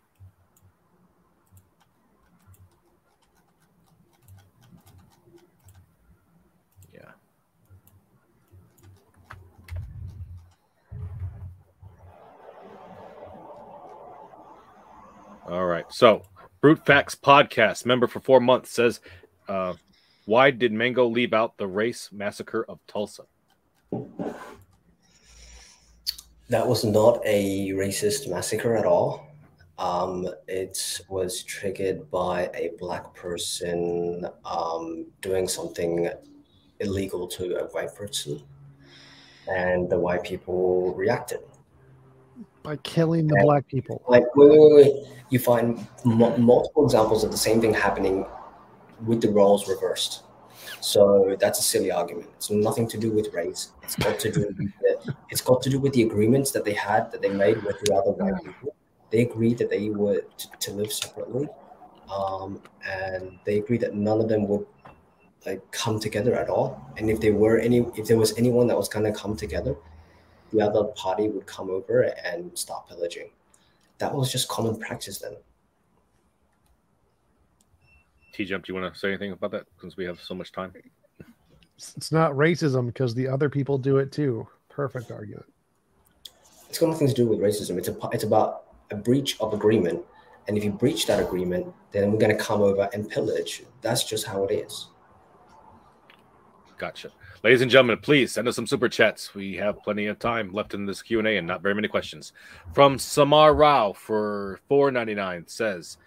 yeah. 6.93 7.01
All 15.51 15.67
right. 15.67 15.85
So, 15.91 16.23
Brute 16.61 16.87
Facts 16.87 17.17
Podcast, 17.17 17.85
member 17.85 18.07
for 18.07 18.21
four 18.21 18.39
months, 18.39 18.71
says, 18.71 19.01
uh, 19.49 19.75
Why 20.25 20.53
did 20.53 20.71
Mango 20.71 21.09
leave 21.09 21.33
out 21.33 21.59
the 21.59 21.67
race 21.67 22.09
massacre 22.13 22.65
of 22.69 22.79
Tulsa? 22.87 23.25
That 26.51 26.69
was 26.69 26.85
not 26.85 27.21
a 27.25 27.71
racist 27.71 28.31
massacre 28.31 28.77
at 28.77 28.87
all. 28.87 29.27
Um, 29.77 30.29
it 30.47 31.01
was 31.09 31.43
triggered 31.43 32.09
by 32.13 32.49
a 32.55 32.71
black 32.79 33.13
person 33.13 34.25
um, 34.45 35.07
doing 35.21 35.49
something 35.49 36.11
illegal 36.79 37.27
to 37.27 37.57
a 37.57 37.65
white 37.71 37.93
person, 37.97 38.41
and 39.49 39.91
the 39.91 39.99
white 39.99 40.23
people 40.23 40.95
reacted 40.95 41.41
by 42.71 42.77
killing 42.85 43.27
the 43.27 43.37
black 43.43 43.67
people. 43.67 44.01
Like, 44.09 44.25
wait, 44.37 44.51
wait, 44.53 44.75
wait. 44.75 44.93
You 45.31 45.41
find 45.41 45.87
mu- 46.05 46.37
multiple 46.37 46.85
examples 46.85 47.25
of 47.25 47.33
the 47.33 47.37
same 47.37 47.61
thing 47.61 47.75
happening 47.75 48.25
with 49.05 49.21
the 49.21 49.29
roles 49.29 49.69
reversed. 49.69 50.23
So 50.81 51.37
that's 51.41 51.59
a 51.59 51.63
silly 51.63 51.91
argument. 51.91 52.29
It's 52.37 52.51
nothing 52.51 52.87
to 52.89 52.97
do 52.97 53.11
with 53.11 53.35
race. 53.35 53.73
It's 53.83 53.97
got 53.97 54.21
to 54.21 54.31
do 54.31 54.41
with 54.47 54.57
the, 54.57 55.15
it's 55.31 55.41
got 55.41 55.63
to 55.63 55.71
do 55.71 55.81
with 55.81 55.93
the 55.95 56.03
agreements 56.03 56.53
that 56.53 56.65
they 56.65 56.75
had 56.75 57.11
that 57.11 57.21
they 57.23 57.31
made 57.31 57.61
with 57.65 57.77
the 57.83 57.95
other 57.97 58.13
white 58.13 58.41
people. 58.45 58.75
They 59.11 59.23
agreed 59.23 59.59
that 59.59 59.69
they 59.69 59.91
were 59.91 60.23
to, 60.39 60.47
to 60.61 60.71
live 60.73 60.93
separately, 60.93 61.49
um, 62.09 62.63
and 62.89 63.37
they 63.45 63.59
agreed 63.59 63.81
that 63.81 63.95
none 63.95 64.21
of 64.21 64.29
them 64.29 64.47
would 64.47 64.65
like 65.45 65.61
come 65.73 65.99
together 65.99 66.37
at 66.37 66.49
all. 66.49 66.81
And 66.97 67.11
if 67.11 67.21
there 67.21 67.35
were 67.35 67.59
any, 67.59 67.79
if 67.97 68.07
there 68.07 68.17
was 68.17 68.37
anyone 68.39 68.69
that 68.69 68.77
was 68.77 68.89
gonna 68.89 69.13
come 69.13 69.37
together, 69.37 69.75
the 70.53 70.61
other 70.61 70.85
party 70.85 71.29
would 71.29 71.47
come 71.47 71.71
over 71.71 72.03
and 72.25 72.57
start 72.59 72.89
pillaging. 72.89 73.31
That 73.99 74.15
was 74.15 74.33
just 74.33 74.49
common 74.49 74.79
practice 74.79 75.19
then. 75.19 75.37
T 78.33 78.45
Jump, 78.45 78.65
do 78.65 78.73
you 78.73 78.81
want 78.81 78.93
to 78.93 78.99
say 78.99 79.09
anything 79.09 79.33
about 79.33 79.51
that 79.51 79.67
since 79.81 79.97
we 79.97 80.05
have 80.05 80.21
so 80.21 80.35
much 80.35 80.53
time? 80.53 80.73
It's 81.77 81.95
it's 81.97 82.13
not 82.13 82.33
racism 82.33 82.87
because 82.87 83.15
the 83.15 83.29
other 83.29 83.49
people 83.49 83.79
do 83.79 83.99
it 83.99 84.13
too. 84.13 84.47
Perfect 84.69 85.11
argument. 85.11 85.47
It's 86.69 86.79
got 86.79 86.89
nothing 86.89 87.09
to 87.09 87.15
do 87.15 87.27
with 87.27 87.41
racism. 87.41 87.77
It's 87.79 87.89
a, 87.89 87.97
it's 88.13 88.25
about 88.25 88.65
a 88.91 88.97
breach 88.97 89.39
of 89.41 89.53
agreement. 89.53 90.01
And 90.47 90.57
if 90.57 90.65
you 90.65 90.71
breach 90.71 91.07
that 91.07 91.21
agreement, 91.21 91.73
then 91.93 92.13
we're 92.13 92.19
going 92.19 92.37
to 92.37 92.43
come 92.43 92.63
over 92.63 92.89
and 92.93 93.09
pillage. 93.09 93.63
That's 93.83 94.05
just 94.05 94.27
how 94.27 94.45
it 94.45 94.53
is. 94.53 94.87
Gotcha. 96.81 97.11
Ladies 97.45 97.61
and 97.61 97.71
gentlemen, 97.71 97.99
please 97.99 98.33
send 98.33 98.49
us 98.49 98.57
some 98.57 98.67
super 98.67 98.89
chats. 98.89 99.35
We 99.35 99.55
have 99.57 99.83
plenty 99.83 100.07
of 100.07 100.19
time 100.19 100.51
left 100.51 100.73
in 100.73 100.87
this 100.87 101.03
Q&A 101.03 101.37
and 101.37 101.47
not 101.47 101.61
very 101.61 101.75
many 101.75 101.89
questions. 101.89 102.33
From 102.73 102.99
Samar 102.99 103.53
Rao 103.53 103.93
for 103.93 104.61
4.99 104.71 105.47
says, 105.47 105.99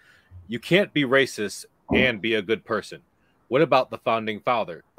"You 0.48 0.58
can't 0.58 0.92
be 0.92 1.04
racist 1.04 1.66
and 1.94 2.20
be 2.20 2.34
a 2.34 2.42
good 2.42 2.64
person. 2.64 3.02
What 3.46 3.62
about 3.62 3.88
the 3.90 3.98
founding 3.98 4.40
father? 4.40 4.82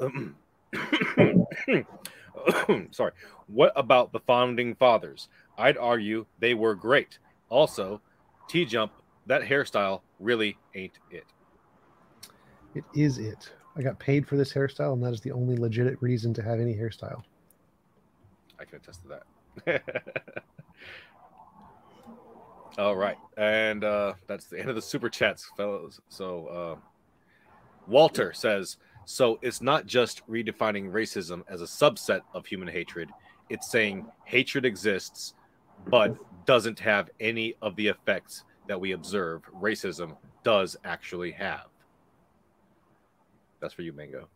Sorry. 2.90 3.12
What 3.46 3.74
about 3.76 4.12
the 4.12 4.20
founding 4.20 4.76
fathers? 4.76 5.28
I'd 5.58 5.76
argue 5.76 6.24
they 6.38 6.54
were 6.54 6.74
great. 6.74 7.18
Also, 7.50 8.00
T 8.48 8.64
jump, 8.64 8.92
that 9.26 9.42
hairstyle 9.42 10.00
really 10.20 10.56
ain't 10.74 10.98
it. 11.10 11.26
It 12.74 12.84
is 12.94 13.18
it. 13.18 13.52
I 13.76 13.82
got 13.82 13.98
paid 13.98 14.26
for 14.26 14.36
this 14.36 14.52
hairstyle, 14.52 14.94
and 14.94 15.02
that 15.02 15.12
is 15.12 15.20
the 15.20 15.32
only 15.32 15.56
legitimate 15.56 16.00
reason 16.00 16.32
to 16.34 16.42
have 16.42 16.60
any 16.60 16.74
hairstyle. 16.74 17.22
I 18.58 18.64
can 18.64 18.78
attest 18.78 19.02
to 19.02 19.20
that. 19.64 19.82
All 22.78 22.96
right, 22.96 23.18
and 23.36 23.84
uh, 23.84 24.14
that's 24.26 24.46
the 24.46 24.58
end 24.58 24.70
of 24.70 24.76
the 24.76 24.82
super 24.82 25.08
chats, 25.08 25.50
fellows. 25.56 26.00
So 26.08 26.46
uh, 26.46 26.76
Walter 27.86 28.32
says, 28.32 28.78
so 29.04 29.38
it's 29.42 29.60
not 29.60 29.86
just 29.86 30.26
redefining 30.28 30.90
racism 30.90 31.42
as 31.48 31.62
a 31.62 31.66
subset 31.66 32.20
of 32.34 32.46
human 32.46 32.68
hatred. 32.68 33.10
It's 33.50 33.70
saying 33.70 34.06
hatred 34.24 34.64
exists, 34.64 35.34
but 35.86 36.16
doesn't 36.46 36.80
have 36.80 37.10
any 37.20 37.54
of 37.62 37.76
the 37.76 37.88
effects 37.88 38.44
that 38.68 38.80
we 38.80 38.92
observe 38.92 39.42
racism 39.54 40.16
does 40.42 40.76
actually 40.84 41.30
have. 41.32 41.66
That's 43.66 43.74
for 43.74 43.82
you, 43.82 43.92
Mango. 43.92 44.28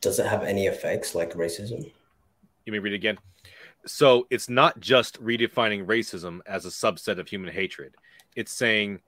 Does 0.00 0.18
it 0.18 0.24
have 0.24 0.42
any 0.42 0.68
effects 0.68 1.14
like 1.14 1.34
racism? 1.34 1.92
You 2.64 2.72
may 2.72 2.78
read 2.78 2.94
it 2.94 2.96
again. 2.96 3.18
So 3.84 4.26
it's 4.30 4.48
not 4.48 4.80
just 4.80 5.22
redefining 5.22 5.84
racism 5.84 6.40
as 6.46 6.64
a 6.64 6.70
subset 6.70 7.18
of 7.18 7.28
human 7.28 7.52
hatred. 7.52 7.94
It's 8.36 8.52
saying 8.52 9.02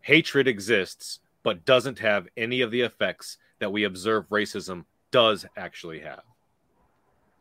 hatred 0.00 0.48
exists, 0.48 1.20
but 1.44 1.64
doesn't 1.64 2.00
have 2.00 2.26
any 2.36 2.62
of 2.62 2.72
the 2.72 2.80
effects 2.80 3.38
that 3.60 3.70
we 3.70 3.84
observe 3.84 4.28
racism 4.28 4.84
does 5.12 5.46
actually 5.56 6.00
have. 6.00 6.24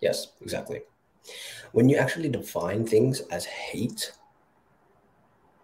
Yes, 0.02 0.34
exactly. 0.40 0.82
When 1.72 1.90
you 1.90 1.98
actually 1.98 2.30
define 2.30 2.86
things 2.86 3.22
as 3.32 3.46
hate, 3.46 4.12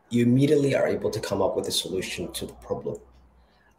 you 0.09 0.23
immediately 0.23 0.73
are 0.73 0.87
able 0.87 1.11
to 1.11 1.19
come 1.19 1.43
up 1.43 1.55
with 1.55 1.67
a 1.67 1.71
solution 1.71 2.31
to 2.31 2.47
the 2.47 2.53
problem. 2.53 2.97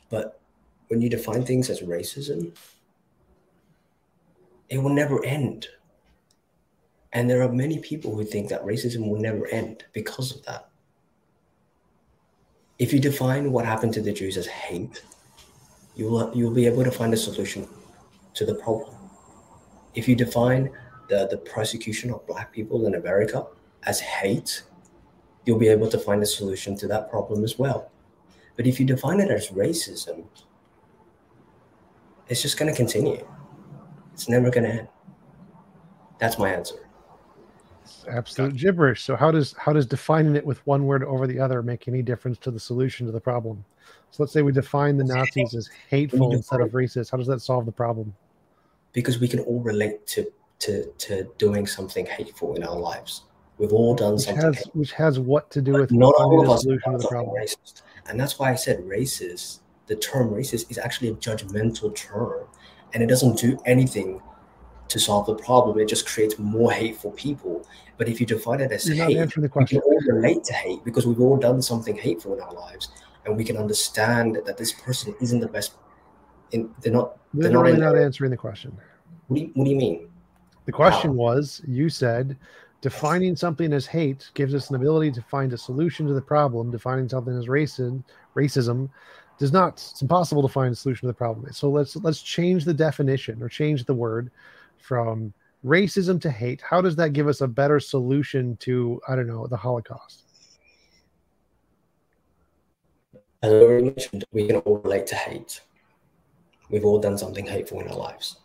But 0.08 0.40
when 0.88 1.00
you 1.00 1.10
define 1.10 1.44
things 1.44 1.70
as 1.70 1.80
racism, 1.80 2.56
it 4.68 4.78
will 4.78 4.90
never 4.90 5.24
end. 5.24 5.68
And 7.12 7.30
there 7.30 7.42
are 7.42 7.52
many 7.52 7.78
people 7.78 8.14
who 8.14 8.24
think 8.24 8.48
that 8.48 8.64
racism 8.64 9.08
will 9.08 9.20
never 9.20 9.46
end 9.48 9.84
because 9.92 10.34
of 10.34 10.44
that. 10.44 10.68
If 12.78 12.92
you 12.92 13.00
define 13.00 13.52
what 13.52 13.64
happened 13.64 13.94
to 13.94 14.02
the 14.02 14.12
Jews 14.12 14.36
as 14.36 14.46
hate, 14.46 15.02
you'll 15.94 16.30
you'll 16.36 16.52
be 16.52 16.66
able 16.66 16.84
to 16.84 16.90
find 16.90 17.14
a 17.14 17.16
solution 17.16 17.66
to 18.34 18.44
the 18.44 18.54
problem. 18.54 18.94
If 19.94 20.06
you 20.06 20.14
define 20.14 20.70
the, 21.08 21.26
the 21.30 21.38
persecution 21.38 22.12
of 22.12 22.26
black 22.26 22.52
people 22.52 22.86
in 22.86 22.96
America 22.96 23.46
as 23.84 23.98
hate, 24.00 24.62
you'll 25.46 25.58
be 25.58 25.68
able 25.68 25.88
to 25.88 25.98
find 25.98 26.22
a 26.22 26.26
solution 26.26 26.76
to 26.76 26.86
that 26.88 27.08
problem 27.10 27.44
as 27.44 27.58
well. 27.58 27.90
But 28.56 28.66
if 28.66 28.80
you 28.80 28.86
define 28.86 29.20
it 29.20 29.30
as 29.30 29.48
racism, 29.48 30.24
it's 32.28 32.42
just 32.42 32.58
going 32.58 32.70
to 32.70 32.76
continue. 32.76 33.26
It's 34.12 34.28
never 34.28 34.50
going 34.50 34.64
to 34.64 34.70
end. 34.70 34.88
That's 36.18 36.38
my 36.38 36.50
answer. 36.52 36.76
It's 37.84 38.04
absolute 38.08 38.56
gibberish. 38.56 39.04
So 39.04 39.14
how 39.14 39.30
does 39.30 39.54
how 39.58 39.72
does 39.72 39.86
defining 39.86 40.34
it 40.34 40.44
with 40.44 40.66
one 40.66 40.86
word 40.86 41.04
over 41.04 41.26
the 41.26 41.38
other 41.38 41.62
make 41.62 41.86
any 41.86 42.02
difference 42.02 42.38
to 42.38 42.50
the 42.50 42.58
solution 42.58 43.06
to 43.06 43.12
the 43.12 43.20
problem? 43.20 43.64
So 44.10 44.22
let's 44.22 44.32
say 44.32 44.42
we 44.42 44.52
define 44.52 44.96
the 44.96 45.04
Nazis 45.04 45.54
as 45.54 45.68
hateful 45.88 46.32
instead 46.32 46.60
of 46.62 46.70
racist. 46.70 47.10
How 47.10 47.18
does 47.18 47.26
that 47.26 47.40
solve 47.40 47.66
the 47.66 47.72
problem? 47.72 48.14
Because 48.92 49.20
we 49.20 49.28
can 49.28 49.40
all 49.40 49.60
relate 49.60 50.06
to 50.08 50.32
to 50.60 50.86
to 50.98 51.28
doing 51.36 51.66
something 51.66 52.06
hateful 52.06 52.56
in 52.56 52.64
our 52.64 52.76
lives. 52.78 53.24
We've 53.58 53.72
all 53.72 53.94
done 53.94 54.14
Which 54.14 54.22
something. 54.24 54.42
has 54.44 54.56
hateful. 54.56 54.72
which 54.74 54.92
has 54.92 55.18
what 55.20 55.50
to 55.50 55.62
do 55.62 55.72
with 55.72 55.92
not 55.92 56.14
all 56.18 56.42
of 56.42 56.48
us 56.50 56.62
solution 56.62 56.92
to 56.92 56.98
the 56.98 57.08
problem. 57.08 57.36
racist. 57.36 57.82
And 58.08 58.18
that's 58.18 58.38
why 58.38 58.52
I 58.52 58.54
said 58.54 58.80
racist. 58.84 59.60
The 59.86 59.96
term 59.96 60.30
racist 60.30 60.70
is 60.70 60.78
actually 60.78 61.08
a 61.08 61.14
judgmental 61.14 61.94
term, 61.94 62.46
and 62.92 63.02
it 63.02 63.06
doesn't 63.06 63.38
do 63.38 63.58
anything 63.66 64.20
to 64.88 64.98
solve 64.98 65.26
the 65.26 65.34
problem. 65.34 65.78
It 65.78 65.88
just 65.88 66.06
creates 66.06 66.38
more 66.38 66.72
hateful 66.72 67.12
people. 67.12 67.66
But 67.96 68.08
if 68.08 68.20
you 68.20 68.26
define 68.26 68.60
it 68.60 68.72
as 68.72 68.88
You're 68.88 69.06
hate, 69.06 69.36
we 69.36 69.48
can 69.48 69.78
all 69.80 70.00
relate 70.06 70.44
to 70.44 70.52
hate 70.52 70.84
because 70.84 71.06
we've 71.06 71.20
all 71.20 71.36
done 71.36 71.62
something 71.62 71.96
hateful 71.96 72.34
in 72.34 72.40
our 72.40 72.52
lives, 72.52 72.88
and 73.24 73.36
we 73.36 73.44
can 73.44 73.56
understand 73.56 74.38
that 74.44 74.56
this 74.56 74.72
person 74.72 75.14
isn't 75.20 75.40
the 75.40 75.48
best. 75.48 75.74
In, 76.52 76.70
they're 76.80 76.92
not. 76.92 77.16
They're 77.32 77.50
not. 77.50 77.66
Not 77.78 77.96
answering 77.96 78.30
the 78.30 78.36
question. 78.36 78.76
what, 79.28 79.36
do 79.36 79.42
you, 79.42 79.50
what 79.54 79.64
do 79.64 79.70
you 79.70 79.76
mean? 79.76 80.08
The 80.66 80.72
question 80.72 81.14
was, 81.14 81.62
you 81.66 81.88
said 81.88 82.36
defining 82.80 83.36
something 83.36 83.72
as 83.72 83.86
hate 83.86 84.30
gives 84.34 84.54
us 84.54 84.70
an 84.70 84.76
ability 84.76 85.10
to 85.12 85.22
find 85.22 85.52
a 85.52 85.58
solution 85.58 86.06
to 86.06 86.14
the 86.14 86.20
problem. 86.20 86.70
Defining 86.70 87.08
something 87.08 87.36
as 87.36 87.46
racism, 87.46 88.02
racism 88.34 88.88
does 89.38 89.52
not. 89.52 89.74
It's 89.74 90.02
impossible 90.02 90.42
to 90.42 90.48
find 90.48 90.72
a 90.72 90.76
solution 90.76 91.02
to 91.02 91.12
the 91.12 91.14
problem. 91.14 91.52
So 91.52 91.68
let's 91.70 91.96
let's 91.96 92.22
change 92.22 92.64
the 92.64 92.74
definition 92.74 93.42
or 93.42 93.48
change 93.48 93.84
the 93.84 93.94
word 93.94 94.30
from 94.78 95.32
racism 95.64 96.20
to 96.20 96.30
hate. 96.30 96.62
How 96.62 96.80
does 96.80 96.96
that 96.96 97.12
give 97.12 97.28
us 97.28 97.40
a 97.40 97.48
better 97.48 97.80
solution 97.80 98.56
to 98.58 99.00
I 99.08 99.16
don't 99.16 99.26
know 99.26 99.46
the 99.46 99.56
Holocaust? 99.56 100.22
As 103.42 103.52
I 103.52 103.56
already 103.56 103.84
mentioned, 103.84 104.24
we 104.32 104.46
can 104.46 104.56
all 104.56 104.78
relate 104.78 105.06
to 105.08 105.14
hate. 105.14 105.60
We've 106.70 106.84
all 106.84 106.98
done 106.98 107.16
something 107.16 107.46
hateful 107.46 107.80
in 107.80 107.88
our 107.88 107.96
lives. 107.96 108.36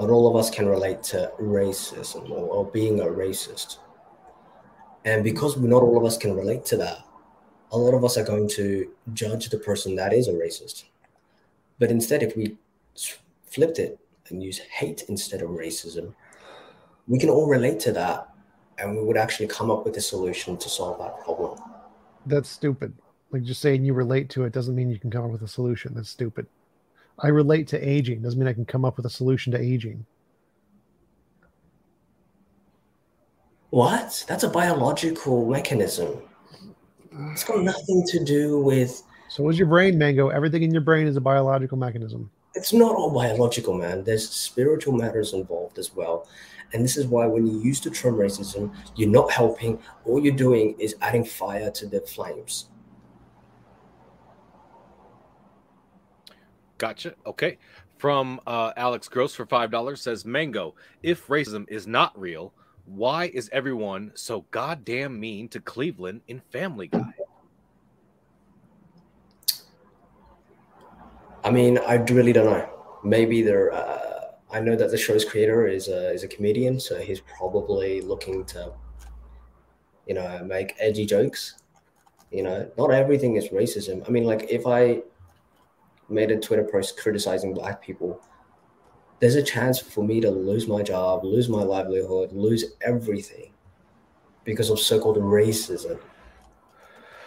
Not 0.00 0.08
all 0.08 0.26
of 0.26 0.34
us 0.34 0.48
can 0.48 0.66
relate 0.66 1.02
to 1.12 1.30
racism 1.38 2.30
or, 2.30 2.48
or 2.48 2.64
being 2.64 3.00
a 3.00 3.04
racist. 3.04 3.76
And 5.04 5.22
because 5.22 5.58
not 5.58 5.82
all 5.82 5.98
of 5.98 6.06
us 6.06 6.16
can 6.16 6.34
relate 6.34 6.64
to 6.66 6.78
that, 6.78 7.04
a 7.70 7.76
lot 7.76 7.92
of 7.92 8.02
us 8.02 8.16
are 8.16 8.24
going 8.24 8.48
to 8.60 8.90
judge 9.12 9.50
the 9.50 9.58
person 9.58 9.94
that 9.96 10.14
is 10.14 10.26
a 10.26 10.32
racist. 10.32 10.84
But 11.78 11.90
instead, 11.90 12.22
if 12.22 12.34
we 12.34 12.56
flipped 13.44 13.78
it 13.78 13.98
and 14.30 14.42
use 14.42 14.58
hate 14.58 15.04
instead 15.08 15.42
of 15.42 15.50
racism, 15.50 16.14
we 17.06 17.18
can 17.18 17.28
all 17.28 17.46
relate 17.46 17.78
to 17.80 17.92
that 17.92 18.26
and 18.78 18.96
we 18.96 19.04
would 19.04 19.18
actually 19.18 19.48
come 19.48 19.70
up 19.70 19.84
with 19.84 19.98
a 19.98 20.00
solution 20.00 20.56
to 20.56 20.68
solve 20.70 20.98
that 20.98 21.20
problem. 21.20 21.60
That's 22.24 22.48
stupid. 22.48 22.94
Like 23.32 23.42
just 23.42 23.60
saying 23.60 23.84
you 23.84 23.92
relate 23.92 24.30
to 24.30 24.44
it 24.44 24.54
doesn't 24.54 24.74
mean 24.74 24.88
you 24.88 24.98
can 24.98 25.10
come 25.10 25.26
up 25.26 25.30
with 25.30 25.42
a 25.42 25.48
solution. 25.48 25.92
That's 25.94 26.08
stupid. 26.08 26.46
I 27.22 27.28
relate 27.28 27.68
to 27.68 27.88
aging 27.88 28.22
doesn't 28.22 28.38
mean 28.38 28.48
I 28.48 28.52
can 28.52 28.64
come 28.64 28.84
up 28.84 28.96
with 28.96 29.06
a 29.06 29.10
solution 29.10 29.52
to 29.52 29.58
aging. 29.58 30.06
What? 33.70 34.24
That's 34.26 34.42
a 34.42 34.48
biological 34.48 35.46
mechanism. 35.46 36.22
It's 37.32 37.44
got 37.44 37.62
nothing 37.62 38.04
to 38.08 38.24
do 38.24 38.60
with. 38.60 39.02
So 39.28 39.48
is 39.48 39.58
your 39.58 39.68
brain, 39.68 39.96
Mango? 39.98 40.28
Everything 40.28 40.62
in 40.62 40.72
your 40.72 40.80
brain 40.80 41.06
is 41.06 41.16
a 41.16 41.20
biological 41.20 41.78
mechanism. 41.78 42.30
It's 42.54 42.72
not 42.72 42.96
all 42.96 43.14
biological, 43.14 43.74
man. 43.74 44.02
There's 44.02 44.28
spiritual 44.28 44.94
matters 44.94 45.34
involved 45.34 45.78
as 45.78 45.94
well. 45.94 46.26
And 46.72 46.82
this 46.82 46.96
is 46.96 47.06
why 47.06 47.26
when 47.26 47.46
you 47.46 47.60
use 47.60 47.80
the 47.80 47.90
term 47.90 48.14
racism, 48.14 48.74
you're 48.96 49.10
not 49.10 49.30
helping. 49.30 49.78
All 50.04 50.20
you're 50.20 50.34
doing 50.34 50.74
is 50.78 50.96
adding 51.00 51.24
fire 51.24 51.70
to 51.70 51.86
the 51.86 52.00
flames. 52.00 52.69
Gotcha. 56.80 57.14
Okay. 57.26 57.58
From 57.98 58.40
uh, 58.46 58.72
Alex 58.74 59.06
Gross 59.06 59.34
for 59.34 59.44
five 59.44 59.70
dollars 59.70 60.00
says 60.00 60.24
Mango. 60.24 60.74
If 61.02 61.26
racism 61.26 61.66
is 61.68 61.86
not 61.86 62.18
real, 62.18 62.54
why 62.86 63.26
is 63.26 63.50
everyone 63.52 64.12
so 64.14 64.46
goddamn 64.50 65.20
mean 65.20 65.48
to 65.50 65.60
Cleveland 65.60 66.22
in 66.26 66.40
Family 66.50 66.86
Guy? 66.86 67.12
I 71.44 71.50
mean, 71.50 71.78
I 71.86 71.96
really 71.96 72.32
don't 72.32 72.46
know. 72.46 72.68
Maybe 73.04 73.42
they're. 73.42 73.72
Uh, 73.74 74.20
I 74.50 74.60
know 74.60 74.74
that 74.74 74.90
the 74.90 74.96
show's 74.96 75.26
creator 75.26 75.66
is 75.66 75.88
a 75.88 76.10
is 76.14 76.24
a 76.24 76.28
comedian, 76.28 76.80
so 76.80 76.98
he's 76.98 77.20
probably 77.20 78.00
looking 78.00 78.46
to, 78.46 78.72
you 80.06 80.14
know, 80.14 80.42
make 80.44 80.76
edgy 80.78 81.04
jokes. 81.04 81.56
You 82.30 82.44
know, 82.44 82.70
not 82.78 82.90
everything 82.90 83.36
is 83.36 83.48
racism. 83.48 84.02
I 84.08 84.10
mean, 84.10 84.24
like 84.24 84.50
if 84.50 84.66
I 84.66 85.02
made 86.10 86.30
a 86.30 86.38
Twitter 86.38 86.64
post 86.64 86.98
criticizing 86.98 87.54
black 87.54 87.82
people, 87.82 88.20
there's 89.20 89.36
a 89.36 89.42
chance 89.42 89.78
for 89.78 90.02
me 90.02 90.20
to 90.20 90.30
lose 90.30 90.66
my 90.66 90.82
job, 90.82 91.24
lose 91.24 91.48
my 91.48 91.62
livelihood, 91.62 92.32
lose 92.32 92.72
everything 92.80 93.52
because 94.44 94.70
of 94.70 94.80
so-called 94.80 95.18
racism. 95.18 95.98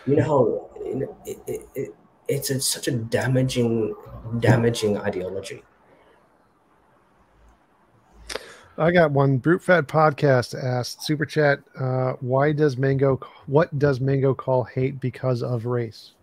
You 0.06 0.16
know 0.18 0.24
how 0.24 0.70
it, 0.84 1.10
it, 1.48 1.68
it, 1.76 1.96
it's 2.28 2.68
such 2.68 2.88
a 2.88 2.92
damaging, 2.92 3.96
damaging 4.40 4.98
ideology. 4.98 5.64
I 8.78 8.92
got 8.92 9.12
one. 9.12 9.38
Brute 9.38 9.62
Facts 9.62 9.92
Podcast 9.92 10.62
asked 10.62 11.04
Super 11.04 11.28
Chat, 11.28 11.60
uh, 11.80 12.14
why 12.22 12.52
does 12.52 12.76
Mango 12.76 13.20
what 13.46 13.78
does 13.78 14.00
Mango 14.00 14.34
call 14.34 14.64
hate 14.64 15.00
because 15.00 15.44
of 15.44 15.68
race? 15.68 16.14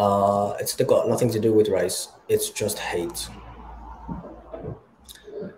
Uh, 0.00 0.56
it's 0.58 0.74
got 0.76 1.10
nothing 1.10 1.28
to 1.30 1.38
do 1.38 1.52
with 1.52 1.68
race. 1.68 2.08
It's 2.30 2.48
just 2.48 2.78
hate. 2.78 3.28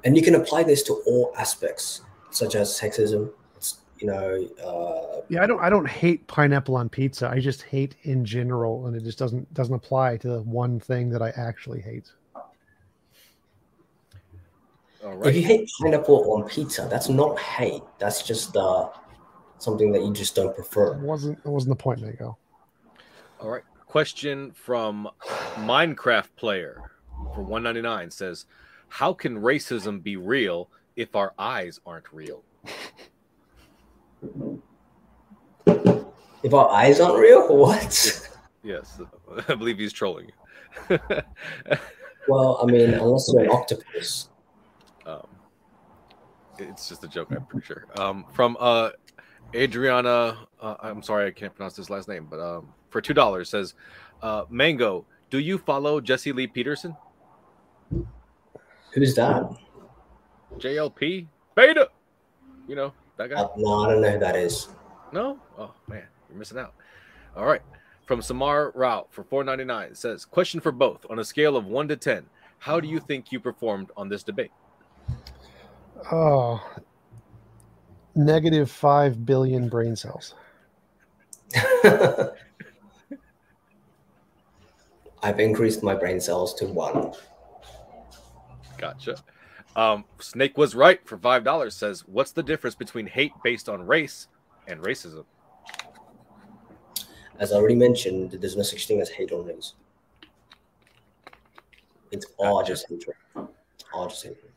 And 0.04 0.16
you 0.16 0.22
can 0.22 0.34
apply 0.34 0.64
this 0.64 0.82
to 0.84 0.94
all 1.06 1.32
aspects, 1.38 2.00
such 2.32 2.56
as 2.56 2.68
sexism. 2.68 3.30
It's, 3.56 3.82
you 4.00 4.08
know, 4.08 4.48
uh, 4.60 5.20
Yeah, 5.28 5.44
I 5.44 5.46
don't 5.46 5.60
I 5.60 5.70
don't 5.70 5.86
hate 5.86 6.26
pineapple 6.26 6.74
on 6.74 6.88
pizza. 6.88 7.28
I 7.28 7.38
just 7.38 7.62
hate 7.62 7.94
in 8.02 8.24
general, 8.24 8.86
and 8.86 8.96
it 8.96 9.04
just 9.04 9.16
doesn't 9.16 9.54
doesn't 9.54 9.74
apply 9.74 10.16
to 10.16 10.28
the 10.28 10.42
one 10.42 10.80
thing 10.80 11.08
that 11.10 11.22
I 11.22 11.30
actually 11.36 11.80
hate. 11.80 12.10
All 15.04 15.24
if 15.24 15.36
you 15.36 15.42
hate 15.42 15.70
pineapple 15.80 16.32
on 16.32 16.48
pizza, 16.48 16.88
that's 16.90 17.08
not 17.08 17.38
hate. 17.38 17.82
That's 18.00 18.24
just 18.24 18.56
uh, 18.56 18.88
something 19.58 19.92
that 19.92 20.02
you 20.02 20.12
just 20.12 20.34
don't 20.34 20.52
prefer. 20.52 20.94
It 20.94 21.00
wasn't 21.00 21.38
it 21.38 21.48
wasn't 21.48 21.78
the 21.78 21.82
point, 21.82 22.00
Mango. 22.00 22.36
All 23.38 23.50
right. 23.50 23.62
Question 23.92 24.52
from 24.52 25.06
Minecraft 25.56 26.28
player 26.36 26.80
for 27.34 27.42
199 27.42 28.10
says, 28.10 28.46
"How 28.88 29.12
can 29.12 29.42
racism 29.42 30.02
be 30.02 30.16
real 30.16 30.70
if 30.96 31.14
our 31.14 31.34
eyes 31.38 31.78
aren't 31.84 32.10
real?" 32.10 32.42
If 35.66 36.54
our 36.54 36.70
eyes 36.70 37.00
aren't 37.00 37.18
real, 37.18 37.54
what? 37.54 38.30
Yes, 38.62 38.98
I 39.48 39.54
believe 39.54 39.76
he's 39.76 39.92
trolling 39.92 40.30
you. 40.88 40.98
well, 42.28 42.60
I 42.62 42.64
mean, 42.64 42.94
unless 42.94 43.30
you're 43.30 43.44
an 43.44 43.50
octopus. 43.50 44.30
um, 45.04 45.26
it's 46.58 46.88
just 46.88 47.04
a 47.04 47.08
joke, 47.08 47.28
I'm 47.30 47.44
pretty 47.44 47.66
sure. 47.66 47.84
Um, 47.98 48.24
from 48.32 48.56
uh, 48.58 48.92
Adriana, 49.54 50.48
uh, 50.62 50.76
I'm 50.80 51.02
sorry, 51.02 51.26
I 51.26 51.30
can't 51.30 51.54
pronounce 51.54 51.76
this 51.76 51.90
last 51.90 52.08
name, 52.08 52.26
but 52.30 52.40
um, 52.40 52.72
for 52.92 53.00
two 53.00 53.14
dollars 53.14 53.48
says, 53.48 53.74
uh, 54.22 54.44
"Mango, 54.48 55.04
do 55.30 55.38
you 55.38 55.58
follow 55.58 56.00
Jesse 56.00 56.32
Lee 56.32 56.46
Peterson, 56.46 56.96
Who's 58.92 59.14
that? 59.14 59.50
JLP, 60.58 61.26
Beta? 61.56 61.88
You 62.68 62.76
know 62.76 62.92
that 63.16 63.30
guy." 63.30 63.40
Uh, 63.40 63.48
no, 63.56 63.80
I 63.80 63.90
don't 63.90 64.02
know 64.02 64.10
who 64.10 64.18
that 64.18 64.36
is. 64.36 64.68
No? 65.12 65.38
Oh 65.58 65.72
man, 65.88 66.04
you're 66.28 66.38
missing 66.38 66.58
out. 66.58 66.74
All 67.36 67.46
right. 67.46 67.62
From 68.06 68.20
Samar 68.20 68.72
Rao 68.74 69.06
for 69.10 69.22
499 69.24 69.94
says, 69.94 70.24
question 70.24 70.60
for 70.60 70.72
both. 70.72 71.06
On 71.08 71.20
a 71.20 71.24
scale 71.24 71.56
of 71.56 71.66
one 71.66 71.88
to 71.88 71.96
ten, 71.96 72.26
how 72.58 72.80
do 72.80 72.88
you 72.88 72.98
think 72.98 73.32
you 73.32 73.40
performed 73.40 73.90
on 73.96 74.08
this 74.08 74.22
debate? 74.22 74.50
Oh, 76.10 76.60
negative 78.14 78.70
five 78.70 79.24
billion 79.24 79.68
brain 79.68 79.96
cells. 79.96 80.34
I've 85.22 85.40
increased 85.40 85.82
my 85.82 85.94
brain 85.94 86.20
cells 86.20 86.54
to 86.54 86.66
one. 86.66 87.12
Gotcha. 88.78 89.16
Um, 89.76 90.04
Snake 90.18 90.58
was 90.58 90.74
right 90.74 91.00
for 91.06 91.16
five 91.16 91.44
dollars. 91.44 91.74
Says, 91.74 92.04
what's 92.06 92.32
the 92.32 92.42
difference 92.42 92.74
between 92.74 93.06
hate 93.06 93.32
based 93.42 93.68
on 93.68 93.86
race 93.86 94.28
and 94.66 94.80
racism? 94.82 95.24
As 97.38 97.52
I 97.52 97.56
already 97.56 97.74
mentioned, 97.74 98.32
there's 98.32 98.56
no 98.56 98.62
such 98.62 98.86
thing 98.86 99.00
as 99.00 99.08
hate 99.08 99.32
on 99.32 99.46
race. 99.46 99.74
It's 102.10 102.26
all 102.38 102.62
just 102.62 102.88
hatred. 102.88 103.16
All 103.94 104.08
just 104.08 104.22
hatred. 104.22 104.52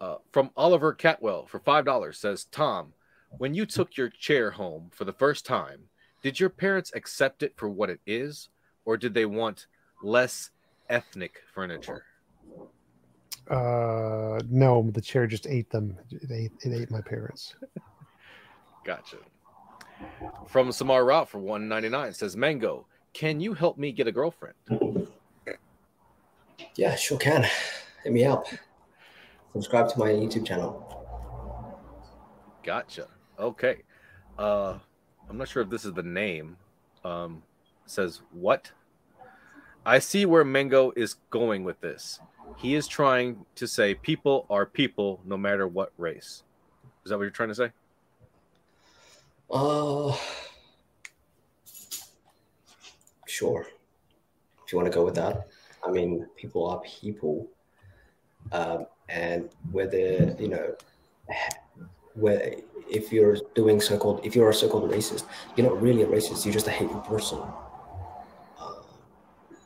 Uh, 0.00 0.16
from 0.32 0.50
Oliver 0.56 0.94
Catwell 0.94 1.48
for 1.48 1.58
five 1.58 1.84
dollars 1.84 2.18
says, 2.18 2.44
Tom, 2.44 2.92
when 3.38 3.54
you 3.54 3.66
took 3.66 3.96
your 3.96 4.08
chair 4.08 4.50
home 4.50 4.90
for 4.92 5.04
the 5.04 5.12
first 5.12 5.44
time, 5.44 5.80
did 6.22 6.40
your 6.40 6.50
parents 6.50 6.92
accept 6.94 7.42
it 7.42 7.52
for 7.56 7.68
what 7.68 7.90
it 7.90 8.00
is, 8.06 8.48
or 8.86 8.96
did 8.96 9.12
they 9.12 9.26
want 9.26 9.66
less 10.02 10.50
ethnic 10.88 11.42
furniture? 11.54 12.04
Uh, 13.50 14.40
no, 14.48 14.88
the 14.92 15.00
chair 15.00 15.26
just 15.26 15.46
ate 15.46 15.70
them. 15.70 15.98
It 16.10 16.30
ate, 16.32 16.52
it 16.62 16.72
ate 16.72 16.90
my 16.90 17.02
parents. 17.02 17.54
Gotcha. 18.84 19.18
From 20.46 20.72
Samar 20.72 21.04
Rao 21.04 21.24
for 21.24 21.38
199 21.38 22.12
says 22.14 22.36
Mango, 22.36 22.86
can 23.12 23.40
you 23.40 23.54
help 23.54 23.78
me 23.78 23.92
get 23.92 24.06
a 24.06 24.12
girlfriend? 24.12 24.54
Yeah, 26.76 26.94
sure 26.94 27.18
can. 27.18 27.46
Hit 28.04 28.12
me 28.12 28.24
up. 28.24 28.46
Subscribe 29.52 29.88
to 29.88 29.98
my 29.98 30.08
YouTube 30.08 30.46
channel. 30.46 30.82
Gotcha. 32.62 33.06
Okay. 33.38 33.82
Uh 34.38 34.78
I'm 35.28 35.38
not 35.38 35.48
sure 35.48 35.62
if 35.62 35.70
this 35.70 35.84
is 35.84 35.94
the 35.94 36.02
name. 36.02 36.56
Um 37.04 37.42
says 37.86 38.20
what? 38.32 38.70
I 39.84 40.00
see 40.00 40.26
where 40.26 40.44
Mango 40.44 40.92
is 40.96 41.14
going 41.30 41.64
with 41.64 41.80
this. 41.80 42.20
He 42.56 42.74
is 42.74 42.88
trying 42.88 43.44
to 43.54 43.66
say 43.66 43.94
people 43.94 44.46
are 44.50 44.66
people 44.66 45.20
no 45.24 45.36
matter 45.36 45.68
what 45.68 45.92
race. 45.96 46.42
Is 47.04 47.10
that 47.10 47.18
what 47.18 47.22
you're 47.22 47.30
trying 47.30 47.50
to 47.50 47.54
say? 47.54 47.70
Uh, 49.50 50.16
sure. 53.26 53.66
If 54.64 54.72
you 54.72 54.78
want 54.78 54.90
to 54.90 54.94
go 54.94 55.04
with 55.04 55.14
that, 55.14 55.46
I 55.86 55.92
mean, 55.92 56.26
people 56.36 56.68
are 56.68 56.80
people, 56.80 57.48
um, 58.50 58.86
and 59.08 59.48
whether 59.70 60.34
you 60.40 60.48
know, 60.48 60.74
where 62.14 62.56
if 62.90 63.12
you're 63.12 63.36
doing 63.54 63.80
so-called, 63.80 64.24
if 64.24 64.34
you're 64.34 64.50
a 64.50 64.54
so-called 64.54 64.90
racist, 64.90 65.24
you're 65.54 65.68
not 65.68 65.80
really 65.80 66.02
a 66.02 66.06
racist. 66.06 66.44
You're 66.44 66.54
just 66.54 66.66
a 66.66 66.72
hateful 66.72 67.00
person. 67.00 67.38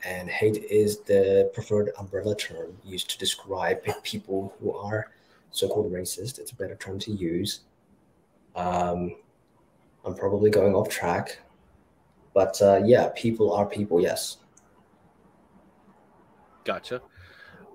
And 0.03 0.29
hate 0.29 0.57
is 0.57 0.99
the 1.01 1.51
preferred 1.53 1.91
umbrella 1.99 2.35
term 2.35 2.75
used 2.83 3.09
to 3.11 3.17
describe 3.17 3.83
people 4.03 4.53
who 4.59 4.73
are 4.73 5.11
so-called 5.51 5.91
racist. 5.91 6.39
It's 6.39 6.51
a 6.51 6.55
better 6.55 6.75
term 6.75 6.97
to 6.99 7.11
use. 7.11 7.61
Um, 8.55 9.15
I'm 10.03 10.15
probably 10.15 10.49
going 10.49 10.73
off 10.73 10.89
track, 10.89 11.39
but 12.33 12.59
uh, 12.61 12.81
yeah, 12.83 13.09
people 13.15 13.53
are 13.53 13.65
people. 13.65 14.01
Yes. 14.01 14.37
Gotcha. 16.63 17.01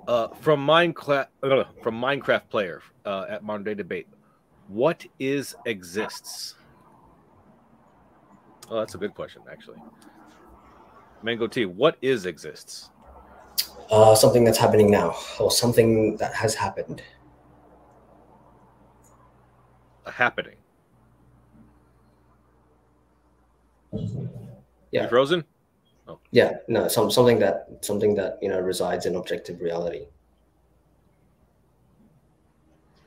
Uh, 0.09 0.29
from 0.29 0.65
Minecraft, 0.65 1.27
uh, 1.43 1.65
from 1.83 2.01
Minecraft 2.01 2.49
player 2.49 2.83
uh, 3.05 3.27
at 3.29 3.43
Modern 3.43 3.65
Day 3.65 3.75
Debate, 3.75 4.09
what 4.69 5.05
is 5.19 5.55
exists? 5.65 6.55
Oh, 8.69 8.79
that's 8.79 8.95
a 8.95 8.99
good 8.99 9.15
question, 9.15 9.43
actually. 9.51 9.79
Mango 11.27 11.49
T, 11.49 11.67
what 11.67 11.97
is 12.03 12.25
exists? 12.25 12.91
Uh, 13.91 14.15
something 14.15 14.45
that's 14.45 14.57
happening 14.57 14.93
now, 14.93 15.17
or 15.41 15.51
something 15.51 16.17
that 16.19 16.33
has 16.33 16.55
happened. 16.55 17.03
A 20.05 20.11
happening. 20.13 20.55
Yeah. 24.93 25.03
You 25.03 25.09
frozen? 25.09 25.45
Oh. 26.07 26.21
Yeah, 26.31 26.59
no, 26.69 26.87
some 26.87 27.11
something 27.11 27.41
that 27.41 27.71
something 27.81 28.15
that 28.15 28.39
you 28.41 28.49
know 28.49 28.61
resides 28.61 29.05
in 29.05 29.17
objective 29.17 29.61
reality. 29.61 30.07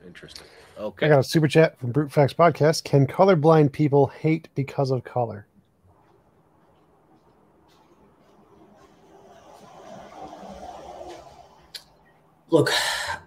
Interesting. 0.06 0.46
Okay. 0.78 1.06
I 1.06 1.08
got 1.08 1.20
a 1.20 1.24
super 1.24 1.48
chat 1.48 1.78
from 1.78 1.90
Brute 1.90 2.12
Facts 2.12 2.34
Podcast. 2.34 2.84
Can 2.84 3.06
colorblind 3.06 3.72
people 3.72 4.08
hate 4.08 4.50
because 4.54 4.90
of 4.90 5.04
color? 5.04 5.46
Look, 12.50 12.70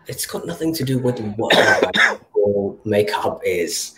it's 0.07 0.25
got 0.25 0.45
nothing 0.45 0.73
to 0.75 0.83
do 0.83 0.99
with 0.99 1.19
what 1.37 1.55
your 2.35 2.77
makeup 2.83 3.41
is. 3.45 3.95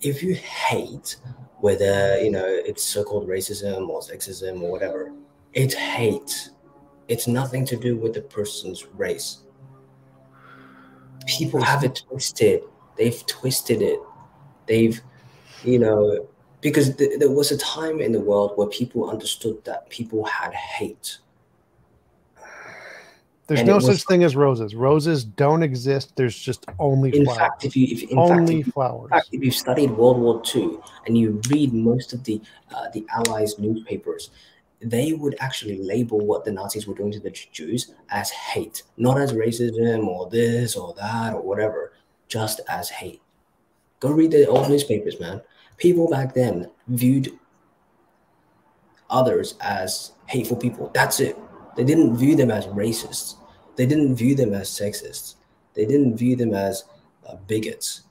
If 0.00 0.22
you 0.22 0.34
hate 0.34 1.16
whether 1.60 2.20
you 2.20 2.30
know 2.30 2.44
it's 2.44 2.84
so-called 2.84 3.28
racism 3.28 3.88
or 3.88 4.00
sexism 4.00 4.60
or 4.62 4.70
whatever, 4.70 5.12
it's 5.52 5.74
hate. 5.74 6.50
It's 7.08 7.28
nothing 7.28 7.64
to 7.66 7.76
do 7.76 7.96
with 7.96 8.14
the 8.14 8.22
person's 8.22 8.86
race. 8.86 9.38
People 11.26 11.62
have 11.62 11.84
it 11.84 12.02
twisted. 12.08 12.62
They've 12.96 13.24
twisted 13.26 13.82
it. 13.82 14.00
They've, 14.66 15.00
you 15.62 15.78
know, 15.78 16.28
because 16.60 16.96
th- 16.96 17.20
there 17.20 17.30
was 17.30 17.52
a 17.52 17.58
time 17.58 18.00
in 18.00 18.10
the 18.10 18.20
world 18.20 18.52
where 18.56 18.66
people 18.68 19.08
understood 19.08 19.64
that 19.64 19.88
people 19.90 20.24
had 20.24 20.52
hate. 20.54 21.18
There's 23.46 23.60
And 23.60 23.68
no 23.68 23.78
such 23.78 24.02
thing 24.04 24.24
as 24.24 24.34
roses. 24.34 24.74
Roses 24.74 25.24
don't 25.24 25.62
exist. 25.62 26.16
There's 26.16 26.36
just 26.36 26.66
only 26.80 27.16
In 27.16 27.24
flowers. 27.24 27.38
fact, 27.38 27.64
if 27.64 27.76
you, 27.76 27.86
if, 27.88 28.02
in 28.10 28.18
only 28.18 28.62
fact, 28.62 28.68
if, 28.68 28.74
flowers. 28.74 29.04
in 29.04 29.10
fact, 29.10 29.28
if 29.32 29.42
you 29.44 29.50
studied 29.52 29.90
World 29.92 30.18
War 30.18 30.42
II 30.54 30.78
and 31.06 31.16
you 31.16 31.40
read 31.48 31.72
most 31.72 32.12
of 32.12 32.24
the 32.24 32.40
uh, 32.74 32.88
the 32.92 33.06
Allies 33.14 33.56
newspapers, 33.58 34.30
they 34.80 35.12
would 35.12 35.36
actually 35.38 35.78
label 35.78 36.18
what 36.18 36.44
the 36.44 36.50
Nazis 36.50 36.88
were 36.88 36.94
doing 36.94 37.12
to 37.12 37.20
the 37.20 37.30
Jews 37.30 37.94
as 38.10 38.30
hate, 38.30 38.82
not 38.96 39.20
as 39.20 39.32
racism 39.32 40.06
or 40.06 40.28
this 40.28 40.76
or 40.76 40.92
that 40.94 41.32
or 41.32 41.40
whatever, 41.40 41.92
just 42.26 42.60
as 42.68 42.90
hate. 42.90 43.22
Go 44.00 44.10
read 44.10 44.32
the 44.32 44.46
old 44.48 44.68
newspapers, 44.68 45.20
man. 45.20 45.40
People 45.76 46.08
back 46.10 46.34
then 46.34 46.68
viewed 46.88 47.30
others 49.08 49.54
as 49.60 50.12
hateful 50.26 50.56
people. 50.56 50.90
That's 50.92 51.20
it. 51.20 51.38
They 51.76 51.84
didn't 51.84 52.16
view 52.16 52.34
them 52.34 52.50
as 52.50 52.66
racists. 52.66 53.36
They 53.76 53.86
didn't 53.86 54.16
view 54.16 54.34
them 54.34 54.54
as 54.54 54.70
sexists. 54.70 55.34
They 55.74 55.84
didn't 55.84 56.16
view 56.16 56.34
them 56.34 56.54
as 56.54 56.84
uh, 57.28 57.36
bigots. 57.46 58.02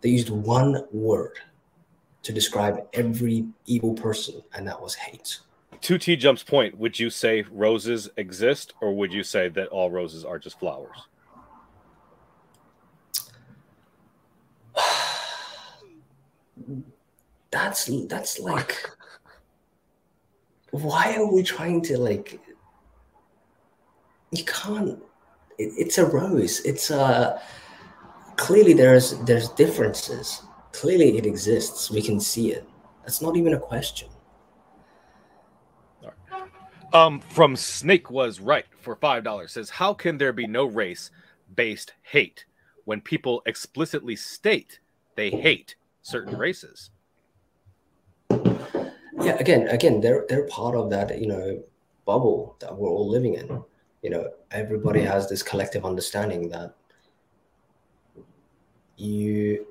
They 0.00 0.08
used 0.08 0.30
one 0.30 0.86
word 0.90 1.38
to 2.22 2.32
describe 2.32 2.86
every 2.94 3.46
evil 3.66 3.92
person, 3.92 4.42
and 4.54 4.66
that 4.66 4.80
was 4.80 4.94
hate. 4.94 5.40
To 5.82 5.98
T 5.98 6.16
Jump's 6.16 6.42
point, 6.42 6.78
would 6.78 6.98
you 6.98 7.10
say 7.10 7.44
roses 7.50 8.08
exist, 8.16 8.72
or 8.80 8.94
would 8.94 9.12
you 9.12 9.22
say 9.22 9.50
that 9.50 9.68
all 9.68 9.90
roses 9.90 10.24
are 10.24 10.38
just 10.38 10.58
flowers? 10.58 10.96
That's 17.50 17.90
that's 18.06 18.38
like, 18.38 18.88
why 20.70 21.16
are 21.16 21.26
we 21.32 21.42
trying 21.42 21.82
to 21.82 21.98
like? 21.98 22.38
You 24.30 24.44
can't. 24.44 24.98
It, 25.58 25.72
it's 25.76 25.98
a 25.98 26.06
rose. 26.06 26.60
It's 26.60 26.90
a. 26.90 27.40
Clearly, 28.36 28.72
there's 28.72 29.18
there's 29.24 29.48
differences. 29.50 30.42
Clearly, 30.72 31.18
it 31.18 31.26
exists. 31.26 31.90
We 31.90 32.02
can 32.02 32.20
see 32.20 32.52
it. 32.52 32.66
That's 33.02 33.20
not 33.20 33.36
even 33.36 33.54
a 33.54 33.60
question. 33.60 34.08
Um, 36.92 37.20
from 37.20 37.54
Snake 37.54 38.10
was 38.10 38.40
right 38.40 38.66
for 38.80 38.96
five 38.96 39.22
dollars 39.22 39.52
says, 39.52 39.70
How 39.70 39.94
can 39.94 40.18
there 40.18 40.32
be 40.32 40.48
no 40.48 40.64
race 40.64 41.10
based 41.54 41.92
hate 42.02 42.46
when 42.84 43.00
people 43.00 43.42
explicitly 43.46 44.16
state 44.16 44.80
they 45.14 45.30
hate 45.30 45.76
certain 46.02 46.36
races? 46.36 46.90
yeah 49.22 49.36
again 49.38 49.68
again 49.68 50.00
they're 50.00 50.24
they're 50.28 50.46
part 50.46 50.74
of 50.74 50.90
that 50.90 51.20
you 51.20 51.26
know 51.26 51.62
bubble 52.06 52.56
that 52.60 52.74
we're 52.74 52.88
all 52.88 53.08
living 53.08 53.34
in 53.34 53.62
you 54.02 54.10
know 54.10 54.30
everybody 54.50 55.00
has 55.00 55.28
this 55.28 55.42
collective 55.42 55.84
understanding 55.84 56.48
that 56.48 56.74
you 58.96 59.66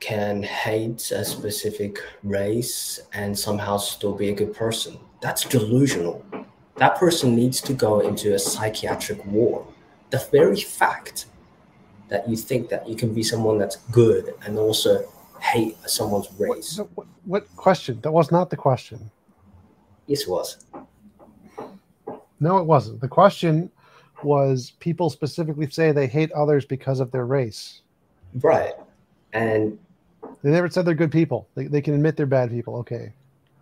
can 0.00 0.42
hate 0.42 1.10
a 1.10 1.24
specific 1.24 1.98
race 2.22 3.00
and 3.12 3.38
somehow 3.38 3.76
still 3.76 4.14
be 4.14 4.30
a 4.30 4.32
good 4.34 4.54
person. 4.54 4.98
That's 5.20 5.44
delusional. 5.44 6.24
That 6.76 6.96
person 6.96 7.36
needs 7.36 7.60
to 7.62 7.74
go 7.74 8.00
into 8.00 8.34
a 8.34 8.38
psychiatric 8.38 9.24
ward. 9.26 9.66
The 10.08 10.26
very 10.32 10.58
fact 10.58 11.26
that 12.08 12.26
you 12.26 12.36
think 12.36 12.70
that 12.70 12.88
you 12.88 12.96
can 12.96 13.12
be 13.12 13.22
someone 13.22 13.58
that's 13.58 13.76
good 13.92 14.34
and 14.46 14.58
also 14.58 15.06
hate 15.40 15.76
someone's 15.86 16.28
race. 16.38 16.68
So 16.68 16.88
what, 16.94 17.06
what 17.26 17.56
question? 17.56 18.00
That 18.00 18.12
was 18.12 18.32
not 18.32 18.48
the 18.48 18.56
question. 18.56 19.10
yes 20.06 20.22
it 20.22 20.28
was 20.28 20.56
No, 22.40 22.58
it 22.58 22.64
wasn't. 22.64 23.00
The 23.00 23.08
question 23.08 23.70
was 24.22 24.72
people 24.80 25.10
specifically 25.10 25.68
say 25.70 25.92
they 25.92 26.06
hate 26.06 26.32
others 26.32 26.64
because 26.64 27.00
of 27.00 27.10
their 27.10 27.26
race. 27.26 27.82
Right. 28.42 28.74
And 29.32 29.78
They 30.42 30.50
never 30.50 30.68
said 30.68 30.84
they're 30.84 30.94
good 30.94 31.12
people. 31.12 31.48
They, 31.54 31.66
they 31.66 31.80
can 31.80 31.94
admit 31.94 32.16
they're 32.16 32.26
bad 32.26 32.50
people. 32.50 32.76
Okay. 32.76 33.12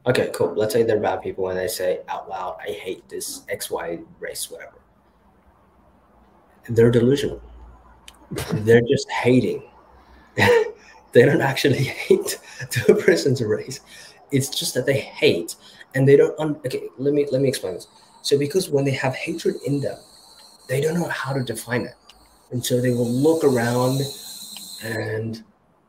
okay, 0.06 0.30
cool. 0.34 0.54
Let's 0.54 0.72
say 0.72 0.82
they're 0.82 1.00
bad 1.00 1.22
people 1.22 1.48
and 1.48 1.58
they 1.58 1.68
say 1.68 2.00
out 2.08 2.28
loud, 2.28 2.56
I 2.66 2.72
hate 2.72 3.08
this 3.08 3.42
XY 3.52 4.04
race, 4.20 4.50
whatever. 4.50 4.78
They're 6.68 6.90
delusional. 6.90 7.42
they're 8.30 8.82
just 8.82 9.10
hating. 9.10 9.62
they 10.36 11.24
don't 11.24 11.40
actually 11.40 11.82
hate 11.82 12.38
the 12.86 13.02
person's 13.04 13.42
race. 13.42 13.80
It's 14.30 14.50
just 14.50 14.74
that 14.74 14.86
they 14.86 15.00
hate 15.00 15.56
and 15.94 16.06
they 16.06 16.16
don't 16.16 16.38
un- 16.38 16.60
okay, 16.66 16.88
let 16.98 17.14
me 17.14 17.26
let 17.32 17.40
me 17.40 17.48
explain 17.48 17.74
this. 17.74 17.88
So 18.28 18.36
because 18.36 18.68
when 18.68 18.84
they 18.84 18.90
have 18.90 19.14
hatred 19.14 19.56
in 19.64 19.80
them, 19.80 19.96
they 20.66 20.82
don't 20.82 21.00
know 21.00 21.08
how 21.08 21.32
to 21.32 21.42
define 21.42 21.86
it. 21.86 21.94
And 22.50 22.62
so 22.62 22.78
they 22.78 22.90
will 22.90 23.08
look 23.08 23.42
around 23.42 24.02
and 24.82 25.42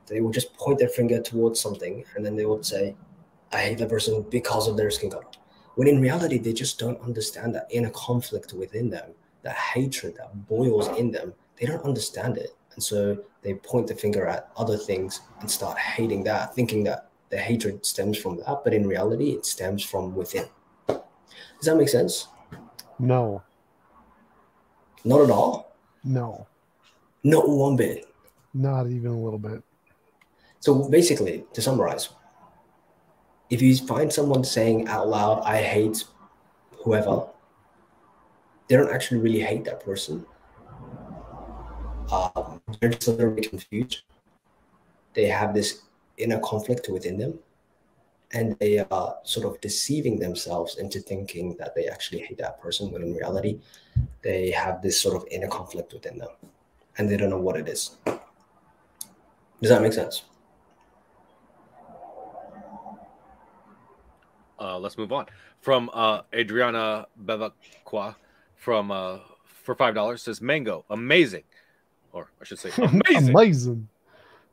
they 0.07 0.21
will 0.21 0.31
just 0.31 0.53
point 0.53 0.79
their 0.79 0.87
finger 0.87 1.21
towards 1.21 1.59
something 1.59 2.05
and 2.15 2.25
then 2.25 2.37
they 2.37 2.45
would 2.45 2.65
say, 2.65 2.95
I 3.51 3.57
hate 3.57 3.79
that 3.79 3.89
person 3.89 4.25
because 4.29 4.69
of 4.69 4.77
their 4.77 4.89
skin 4.89 5.09
color. 5.09 5.25
When 5.75 5.89
in 5.89 5.99
reality, 5.99 6.37
they 6.37 6.53
just 6.53 6.79
don't 6.79 7.01
understand 7.01 7.53
that 7.55 7.67
inner 7.71 7.89
conflict 7.89 8.53
within 8.53 8.89
them, 8.89 9.11
that 9.41 9.55
hatred 9.55 10.15
that 10.15 10.47
boils 10.47 10.87
in 10.97 11.11
them. 11.11 11.33
They 11.59 11.65
don't 11.65 11.83
understand 11.83 12.37
it. 12.37 12.55
And 12.73 12.81
so 12.81 13.17
they 13.41 13.55
point 13.55 13.87
the 13.87 13.95
finger 13.95 14.25
at 14.27 14.49
other 14.55 14.77
things 14.77 15.19
and 15.41 15.51
start 15.51 15.77
hating 15.77 16.23
that, 16.23 16.55
thinking 16.55 16.85
that 16.85 17.09
the 17.31 17.37
hatred 17.37 17.85
stems 17.85 18.17
from 18.17 18.37
that. 18.37 18.61
But 18.63 18.73
in 18.73 18.87
reality, 18.87 19.31
it 19.31 19.45
stems 19.45 19.83
from 19.83 20.15
within. 20.15 20.45
Does 21.57 21.65
that 21.65 21.77
make 21.77 21.89
sense? 21.89 22.27
No. 22.97 23.43
Not 25.03 25.21
at 25.21 25.29
all. 25.29 25.75
No. 26.03 26.47
Not 27.23 27.47
one 27.49 27.75
bit. 27.75 28.07
Not 28.53 28.87
even 28.87 29.11
a 29.11 29.19
little 29.19 29.39
bit. 29.39 29.63
So 30.59 30.89
basically, 30.89 31.45
to 31.53 31.61
summarize, 31.61 32.09
if 33.49 33.61
you 33.61 33.75
find 33.77 34.11
someone 34.11 34.43
saying 34.43 34.87
out 34.87 35.07
loud, 35.07 35.41
I 35.43 35.61
hate 35.61 36.03
whoever, 36.83 37.27
they 38.67 38.75
don't 38.75 38.91
actually 38.93 39.21
really 39.21 39.39
hate 39.39 39.65
that 39.65 39.83
person. 39.83 40.25
Um, 42.11 42.61
they're 42.79 42.89
just 42.89 43.07
a 43.07 43.11
little 43.11 43.31
bit 43.31 43.49
confused. 43.49 44.03
They 45.13 45.25
have 45.25 45.53
this 45.53 45.81
inner 46.17 46.39
conflict 46.39 46.89
within 46.89 47.17
them, 47.17 47.39
and 48.31 48.57
they 48.59 48.79
are 48.79 49.17
sort 49.23 49.45
of 49.45 49.59
deceiving 49.61 50.19
themselves 50.19 50.77
into 50.77 50.99
thinking 50.99 51.55
that 51.57 51.73
they 51.75 51.87
actually 51.87 52.19
hate 52.19 52.37
that 52.37 52.61
person, 52.61 52.91
when 52.91 53.01
in 53.01 53.13
reality, 53.13 53.59
they 54.21 54.51
have 54.51 54.81
this 54.81 55.01
sort 55.01 55.15
of 55.15 55.25
inner 55.31 55.47
conflict 55.47 55.93
within 55.93 56.17
them, 56.17 56.29
and 56.97 57.09
they 57.09 57.17
don't 57.17 57.29
know 57.29 57.39
what 57.39 57.57
it 57.57 57.67
is. 57.67 57.97
Does 58.05 59.69
that 59.69 59.81
make 59.81 59.93
sense? 59.93 60.23
Uh, 64.59 64.77
let's 64.77 64.97
move 64.97 65.11
on. 65.11 65.25
From 65.61 65.89
uh, 65.93 66.21
Adriana 66.33 67.07
Bevacqua 67.25 68.15
from 68.55 68.91
uh, 68.91 69.19
for 69.45 69.73
five 69.73 69.95
dollars 69.95 70.21
says 70.21 70.41
mango 70.41 70.85
amazing, 70.89 71.43
or 72.11 72.29
I 72.41 72.45
should 72.45 72.59
say 72.59 72.71
amazing. 72.77 73.29
Amazing. 73.29 73.87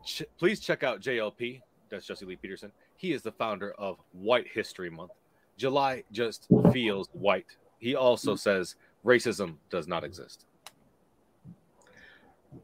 Ch- 0.04 0.22
please 0.38 0.60
check 0.60 0.82
out 0.82 1.00
JLP. 1.00 1.60
That's 1.88 2.06
Jesse 2.06 2.24
Lee 2.24 2.36
Peterson. 2.36 2.72
He 2.96 3.12
is 3.12 3.22
the 3.22 3.32
founder 3.32 3.72
of 3.78 3.98
White 4.12 4.46
History 4.52 4.90
Month. 4.90 5.12
July 5.56 6.02
just 6.12 6.46
feels 6.72 7.08
white. 7.12 7.46
He 7.78 7.94
also 7.94 8.34
says 8.36 8.76
racism 9.04 9.56
does 9.70 9.86
not 9.86 10.04
exist. 10.04 10.46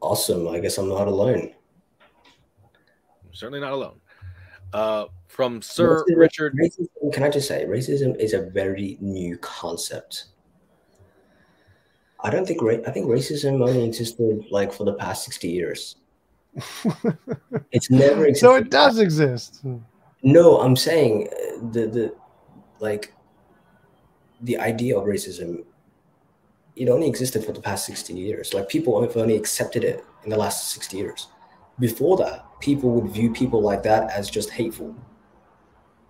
Awesome. 0.01 0.47
I 0.47 0.59
guess 0.59 0.77
I'm 0.77 0.89
not 0.89 1.07
alone. 1.07 1.53
Certainly 3.31 3.61
not 3.61 3.73
alone. 3.73 3.99
Uh, 4.73 5.05
from 5.27 5.61
Sir 5.61 6.03
Racism- 6.03 6.17
Richard. 6.17 6.57
Racism, 6.57 7.13
can 7.13 7.23
I 7.23 7.29
just 7.29 7.47
say, 7.47 7.65
racism 7.65 8.15
is 8.19 8.33
a 8.33 8.41
very 8.49 8.97
new 9.01 9.37
concept. 9.37 10.25
I 12.21 12.29
don't 12.29 12.47
think 12.47 12.61
ra- 12.61 12.77
I 12.87 12.91
think 12.91 13.07
racism 13.07 13.67
only 13.67 13.83
existed 13.83 14.45
like 14.49 14.71
for 14.71 14.83
the 14.85 14.93
past 14.93 15.25
sixty 15.25 15.49
years. 15.49 15.97
It's 17.71 17.89
never 17.89 18.25
existed. 18.27 18.39
so 18.47 18.55
it 18.55 18.69
does 18.69 18.99
exist. 18.99 19.63
No, 20.23 20.59
I'm 20.61 20.75
saying 20.75 21.27
uh, 21.27 21.69
the 21.71 21.87
the 21.87 22.15
like 22.79 23.13
the 24.41 24.57
idea 24.57 24.97
of 24.97 25.05
racism. 25.05 25.65
It 26.75 26.89
only 26.89 27.07
existed 27.07 27.45
for 27.45 27.51
the 27.51 27.61
past 27.61 27.85
sixty 27.85 28.13
years. 28.13 28.53
Like 28.53 28.69
people 28.69 28.99
have 29.01 29.15
only 29.17 29.35
accepted 29.35 29.83
it 29.83 30.03
in 30.23 30.29
the 30.29 30.37
last 30.37 30.71
sixty 30.71 30.97
years. 30.97 31.27
Before 31.79 32.17
that, 32.17 32.45
people 32.61 32.89
would 32.91 33.11
view 33.11 33.31
people 33.31 33.61
like 33.61 33.83
that 33.83 34.09
as 34.11 34.29
just 34.29 34.49
hateful. 34.49 34.95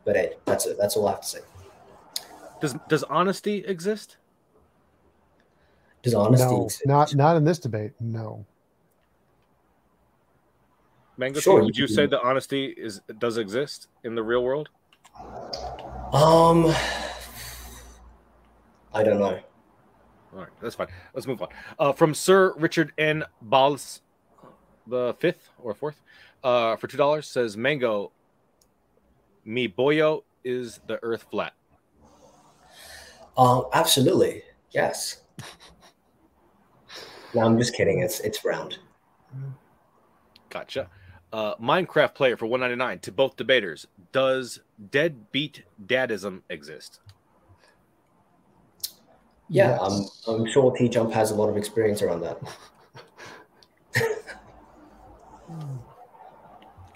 But 0.06 0.16
hey, 0.16 0.34
that's 0.46 0.66
it. 0.68 0.78
That's 0.80 0.96
all 0.96 1.08
I 1.08 1.12
have 1.12 1.22
to 1.22 1.28
say. 1.28 1.40
Does 2.62 2.76
does 2.88 3.04
honesty 3.04 3.64
exist? 3.66 4.18
Does 6.04 6.14
honesty 6.14 6.46
no, 6.46 6.66
exist? 6.66 6.86
not 6.86 7.16
not 7.16 7.36
in 7.36 7.44
this 7.44 7.60
debate. 7.60 7.94
No. 8.00 8.46
Mango, 11.18 11.40
Sure, 11.40 11.64
would 11.64 11.78
you 11.78 11.84
you 11.84 11.88
say 11.88 12.06
that 12.08 12.22
honesty 12.24 12.66
is 12.66 13.02
does 13.20 13.38
exist 13.38 13.88
in 14.04 14.16
the 14.16 14.24
real 14.24 14.44
world? 14.44 14.70
Um, 16.12 16.74
I 18.94 19.04
don't 19.04 19.20
know. 19.20 19.40
All 20.34 20.40
right, 20.40 20.50
that's 20.62 20.76
fine. 20.76 20.88
Let's 21.14 21.28
move 21.28 21.42
on. 21.42 21.50
Uh, 21.78 21.92
from 21.92 22.16
Sir 22.16 22.54
Richard 22.58 22.94
N. 22.98 23.24
Balls, 23.42 24.02
the 24.88 25.16
fifth 25.20 25.50
or 25.62 25.76
fourth, 25.76 26.02
uh, 26.44 26.76
for 26.78 26.88
two 26.88 26.98
dollars 26.98 27.28
says 27.28 27.56
Mango. 27.56 28.12
Mi 29.46 29.68
boyo 29.68 30.24
is 30.44 30.80
the 30.88 31.00
Earth 31.04 31.28
flat. 31.30 31.54
Um, 33.38 33.66
absolutely, 33.74 34.44
yes. 34.72 35.22
No, 37.36 37.42
I'm 37.42 37.58
just 37.58 37.76
kidding. 37.76 38.00
It's 38.00 38.20
it's 38.22 38.46
round. 38.46 38.80
Gotcha. 40.50 40.90
Uh, 41.34 41.56
Minecraft 41.56 42.14
player 42.14 42.38
for 42.38 42.46
one 42.46 42.60
ninety 42.60 42.76
nine 42.76 43.00
to 43.00 43.12
both 43.12 43.36
debaters. 43.36 43.88
Does 44.12 44.60
deadbeat 44.92 45.64
dadism 45.84 46.44
exist? 46.48 47.00
Yeah, 49.50 49.72
Yes. 49.82 50.22
I'm 50.28 50.36
I'm 50.42 50.46
sure 50.46 50.72
T 50.78 50.88
Jump 50.88 51.12
has 51.12 51.32
a 51.32 51.36
lot 51.36 51.50
of 51.50 51.58
experience 51.58 52.04
around 52.04 52.22
that. 52.22 52.40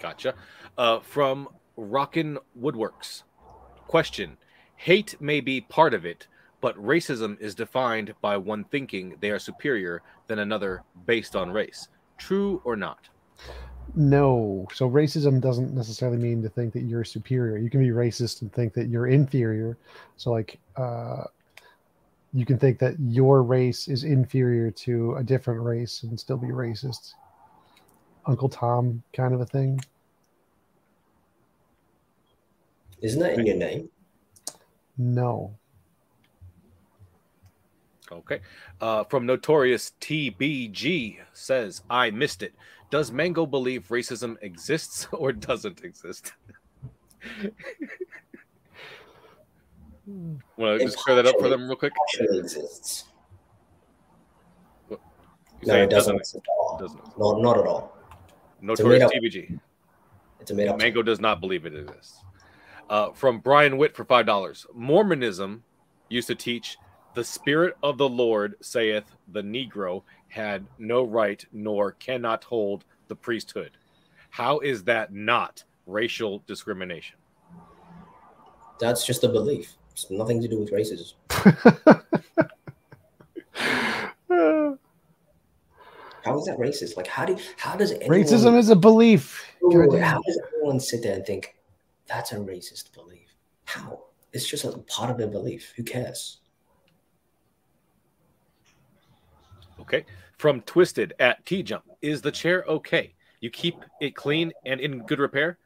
Gotcha. 0.00 0.34
Uh, 0.76 1.00
from 1.00 1.48
Rockin' 1.76 2.38
Woodworks. 2.60 3.24
Question 3.88 4.36
Hate 4.76 5.20
may 5.20 5.40
be 5.40 5.60
part 5.60 5.94
of 5.94 6.06
it, 6.06 6.28
but 6.60 6.76
racism 6.80 7.40
is 7.40 7.56
defined 7.56 8.14
by 8.20 8.36
one 8.36 8.62
thinking 8.62 9.16
they 9.18 9.30
are 9.32 9.40
superior 9.40 10.02
than 10.28 10.38
another 10.38 10.84
based 11.06 11.34
on 11.34 11.50
race. 11.50 11.88
True 12.18 12.62
or 12.64 12.76
not? 12.76 13.08
No. 13.98 14.64
So 14.72 14.88
racism 14.88 15.40
doesn't 15.40 15.74
necessarily 15.74 16.18
mean 16.18 16.40
to 16.42 16.48
think 16.48 16.72
that 16.74 16.82
you're 16.82 17.02
superior. 17.02 17.58
You 17.58 17.68
can 17.68 17.80
be 17.80 17.88
racist 17.88 18.42
and 18.42 18.52
think 18.52 18.72
that 18.74 18.86
you're 18.86 19.08
inferior. 19.08 19.76
So 20.16 20.30
like 20.30 20.60
uh 20.76 21.24
you 22.32 22.46
can 22.46 22.60
think 22.60 22.78
that 22.78 22.94
your 23.00 23.42
race 23.42 23.88
is 23.88 24.04
inferior 24.04 24.70
to 24.70 25.16
a 25.16 25.24
different 25.24 25.62
race 25.62 26.04
and 26.04 26.18
still 26.18 26.36
be 26.36 26.46
racist. 26.46 27.14
Uncle 28.24 28.48
Tom 28.48 29.02
kind 29.12 29.34
of 29.34 29.40
a 29.40 29.46
thing. 29.46 29.80
Isn't 33.00 33.20
that 33.20 33.32
in 33.32 33.46
your 33.46 33.56
name? 33.56 33.88
No. 34.96 35.58
Okay. 38.12 38.40
Uh, 38.80 39.04
from 39.04 39.26
Notorious 39.26 39.92
TBG 40.00 41.18
says, 41.32 41.82
I 41.90 42.10
missed 42.10 42.42
it. 42.42 42.54
Does 42.90 43.12
Mango 43.12 43.44
believe 43.46 43.88
racism 43.88 44.36
exists 44.42 45.06
or 45.12 45.32
doesn't 45.32 45.84
exist? 45.84 46.32
Want 50.56 50.78
to 50.78 50.84
just 50.84 50.96
clear 50.98 51.16
that 51.16 51.26
up 51.26 51.34
for 51.38 51.48
them 51.48 51.66
real 51.66 51.76
quick? 51.76 51.92
Exists. 52.18 53.04
No, 54.90 54.98
say 55.64 55.82
it 55.82 55.90
doesn't 55.90 56.16
exist 56.16 56.36
at 56.36 56.42
all. 56.58 56.78
doesn't 56.78 56.98
exist. 56.98 57.18
Not 57.18 57.42
not 57.42 57.58
at 57.58 57.66
all. 57.66 57.96
Notorious 58.60 59.00
made-up- 59.00 59.12
TBG. 59.12 59.60
It's 60.40 60.50
a 60.50 60.54
made 60.54 60.68
up. 60.68 60.78
Mango 60.78 61.02
does 61.02 61.20
not 61.20 61.40
believe 61.40 61.66
it 61.66 61.74
exists. 61.74 62.22
Uh, 62.88 63.10
from 63.12 63.40
Brian 63.40 63.76
Witt 63.76 63.94
for 63.94 64.04
five 64.04 64.24
dollars. 64.24 64.66
Mormonism 64.74 65.62
used 66.08 66.28
to 66.28 66.34
teach 66.34 66.78
the 67.14 67.24
spirit 67.24 67.76
of 67.82 67.98
the 67.98 68.08
Lord 68.08 68.56
saith 68.60 69.04
the 69.28 69.42
Negro 69.42 70.02
had 70.28 70.66
no 70.78 71.04
right 71.04 71.44
nor 71.52 71.92
cannot 71.92 72.44
hold 72.44 72.84
the 73.08 73.16
priesthood. 73.16 73.72
How 74.30 74.58
is 74.60 74.84
that 74.84 75.12
not 75.12 75.64
racial 75.86 76.42
discrimination? 76.46 77.16
That's 78.78 79.04
just 79.04 79.24
a 79.24 79.28
belief. 79.28 79.76
It's 79.92 80.10
nothing 80.10 80.40
to 80.42 80.48
do 80.48 80.58
with 80.58 80.70
racism. 80.70 81.14
How 86.28 86.38
is 86.38 86.44
that 86.44 86.58
racist? 86.58 86.96
Like, 86.96 87.06
how 87.06 87.24
do 87.24 87.38
how 87.56 87.74
does 87.74 87.92
anyone, 87.92 88.20
Racism 88.20 88.58
is 88.58 88.68
a 88.68 88.76
belief. 88.76 89.44
Ooh, 89.62 89.98
how 89.98 90.20
does 90.20 90.40
anyone 90.52 90.78
sit 90.78 91.02
there 91.02 91.14
and 91.14 91.24
think 91.24 91.54
that's 92.06 92.32
a 92.32 92.36
racist 92.36 92.92
belief? 92.92 93.34
How? 93.64 94.00
It's 94.32 94.46
just 94.46 94.64
a 94.64 94.76
part 94.78 95.10
of 95.10 95.16
their 95.16 95.28
belief. 95.28 95.72
Who 95.76 95.82
cares? 95.82 96.40
Okay. 99.88 100.04
From 100.36 100.60
Twisted 100.62 101.14
at 101.18 101.44
T 101.46 101.62
Jump. 101.62 101.84
Is 102.02 102.20
the 102.20 102.30
chair 102.30 102.62
okay? 102.68 103.14
You 103.40 103.50
keep 103.50 103.76
it 104.00 104.14
clean 104.14 104.52
and 104.66 104.80
in 104.80 105.00
good 105.06 105.18
repair? 105.18 105.58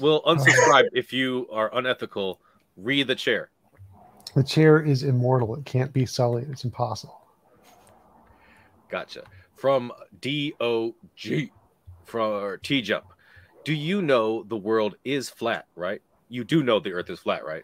We'll 0.00 0.22
uh, 0.26 0.34
unsubscribe 0.34 0.88
if 0.92 1.12
you 1.12 1.46
are 1.52 1.74
unethical. 1.74 2.40
Read 2.76 3.06
the 3.06 3.14
chair. 3.14 3.50
The 4.34 4.42
chair 4.42 4.80
is 4.80 5.04
immortal. 5.04 5.54
It 5.54 5.64
can't 5.64 5.92
be 5.92 6.06
sullied. 6.06 6.48
It's 6.50 6.64
impossible. 6.64 7.20
Gotcha. 8.88 9.24
From 9.54 9.92
DOG 10.20 11.50
for 12.04 12.58
T 12.62 12.82
Jump. 12.82 13.04
Do 13.64 13.72
you 13.72 14.02
know 14.02 14.42
the 14.42 14.56
world 14.56 14.96
is 15.04 15.30
flat, 15.30 15.66
right? 15.76 16.02
You 16.28 16.42
do 16.42 16.64
know 16.64 16.80
the 16.80 16.92
earth 16.92 17.10
is 17.10 17.20
flat, 17.20 17.44
right? 17.44 17.62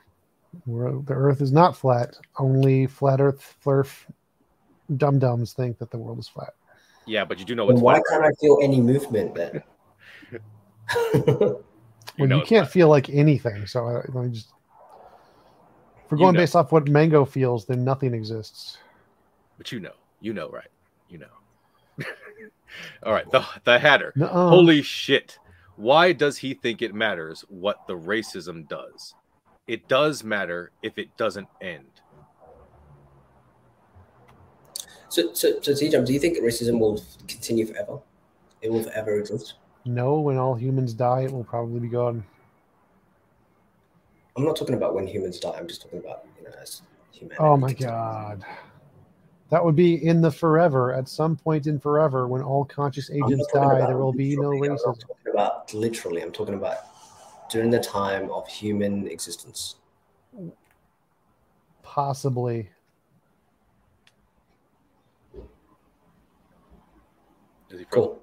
The 0.67 1.05
earth 1.11 1.41
is 1.41 1.51
not 1.51 1.77
flat. 1.77 2.15
Only 2.39 2.87
flat 2.87 3.21
earth 3.21 3.57
flurf 3.65 4.05
dum 4.97 5.19
dums 5.19 5.53
think 5.53 5.79
that 5.79 5.91
the 5.91 5.99
world 5.99 6.19
is 6.19 6.29
flat. 6.29 6.55
Yeah, 7.07 7.25
but 7.25 7.39
you 7.39 7.45
do 7.45 7.55
know 7.55 7.67
Then 7.67 7.77
it's 7.77 7.83
why 7.83 7.95
flat. 7.95 8.05
can't 8.11 8.25
I 8.25 8.31
feel 8.41 8.59
any 8.63 8.81
movement 8.81 9.35
then? 9.35 9.63
Well, 12.19 12.27
you, 12.27 12.27
know 12.27 12.41
it's 12.41 12.49
can't 12.49 12.69
feel 12.69 12.89
like 12.89 13.11
anything. 13.11 13.67
So 13.67 13.87
I, 13.87 13.93
let 13.93 14.15
me 14.15 14.31
just. 14.33 14.49
If 16.05 16.11
we're 16.11 16.19
You 16.19 16.23
going 16.25 16.35
know. 16.35 16.41
based 16.41 16.57
off 16.57 16.73
what 16.73 16.89
Mango 16.89 17.25
feels, 17.25 17.65
then 17.67 17.85
nothing 17.85 18.13
exists. 18.13 18.79
But 19.57 19.71
you 19.71 19.79
know, 19.79 19.93
you 20.21 20.33
know, 20.33 20.49
right? 20.51 20.71
You 21.09 21.19
know. 21.19 21.27
All 23.05 23.13
right, 23.13 23.31
the 23.31 23.45
the 23.65 23.79
Hatter. 23.79 24.13
Nuh-uh. 24.17 24.49
Holy 24.49 24.83
shit! 24.83 25.39
Why 25.77 26.13
does 26.13 26.39
he 26.39 26.55
think 26.55 26.83
it 26.83 26.93
matters 26.95 27.45
what 27.49 27.87
the 27.87 27.97
racism 27.97 28.67
does? 28.69 29.15
It 29.69 29.87
does 29.87 30.25
matter 30.25 30.73
if 30.83 30.99
it 30.99 31.17
doesn't 31.17 31.49
end. 31.61 31.98
So, 35.09 35.33
so, 35.33 35.61
so 35.61 35.75
T-Jump, 35.75 36.07
do 36.07 36.13
you 36.13 36.19
think 36.19 36.39
racism 36.39 36.79
will 36.79 37.03
continue 37.27 37.67
forever? 37.67 37.99
It 38.63 38.73
will 38.73 38.83
forever 38.83 39.19
exist? 39.19 39.55
No, 39.85 40.21
when 40.21 40.37
all 40.37 40.55
humans 40.55 40.93
die, 40.93 41.23
it 41.23 41.33
will 41.33 41.45
probably 41.45 41.81
be 41.81 41.89
gone. 41.89 42.25
I'm 44.37 44.45
not 44.45 44.57
talking 44.57 44.75
about 44.75 44.95
when 44.95 45.07
humans 45.07 45.41
die. 45.41 45.57
I'm 45.59 45.67
just 45.67 45.83
talking 45.83 45.99
about 45.99 46.25
you 46.39 46.45
know 46.45 46.55
as 46.63 46.83
humanity. 47.11 47.41
Oh 47.41 47.57
my 47.57 47.73
god. 47.73 48.45
That 49.51 49.65
would 49.65 49.75
be 49.75 50.05
in 50.07 50.21
the 50.21 50.31
forever. 50.31 50.93
At 50.93 51.09
some 51.09 51.35
point 51.35 51.67
in 51.67 51.81
forever, 51.81 52.29
when 52.29 52.43
all 52.43 52.65
conscious 52.65 53.11
agents 53.11 53.47
die, 53.53 53.79
there 53.87 53.97
will 53.97 54.13
be 54.13 54.37
no 54.37 54.51
literally, 54.51 54.69
I'm 54.69 54.77
racism. 54.77 55.01
talking 55.01 55.33
about 55.33 55.75
literally. 55.75 56.23
I'm 56.23 56.33
talking 56.33 56.55
about 56.55 56.77
during 57.51 57.71
the 57.71 57.81
time 57.81 58.31
of 58.31 58.47
human 58.47 59.09
existence. 59.09 59.77
Possibly. 61.83 62.69
Is 67.71 67.79
he 67.79 67.85
Cool. 67.91 68.21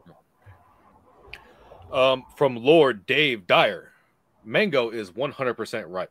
Um, 1.92 2.24
from 2.36 2.56
Lord 2.56 3.06
Dave 3.06 3.48
Dyer, 3.48 3.92
Mango 4.44 4.90
is 4.90 5.12
100% 5.12 5.86
right. 5.88 6.10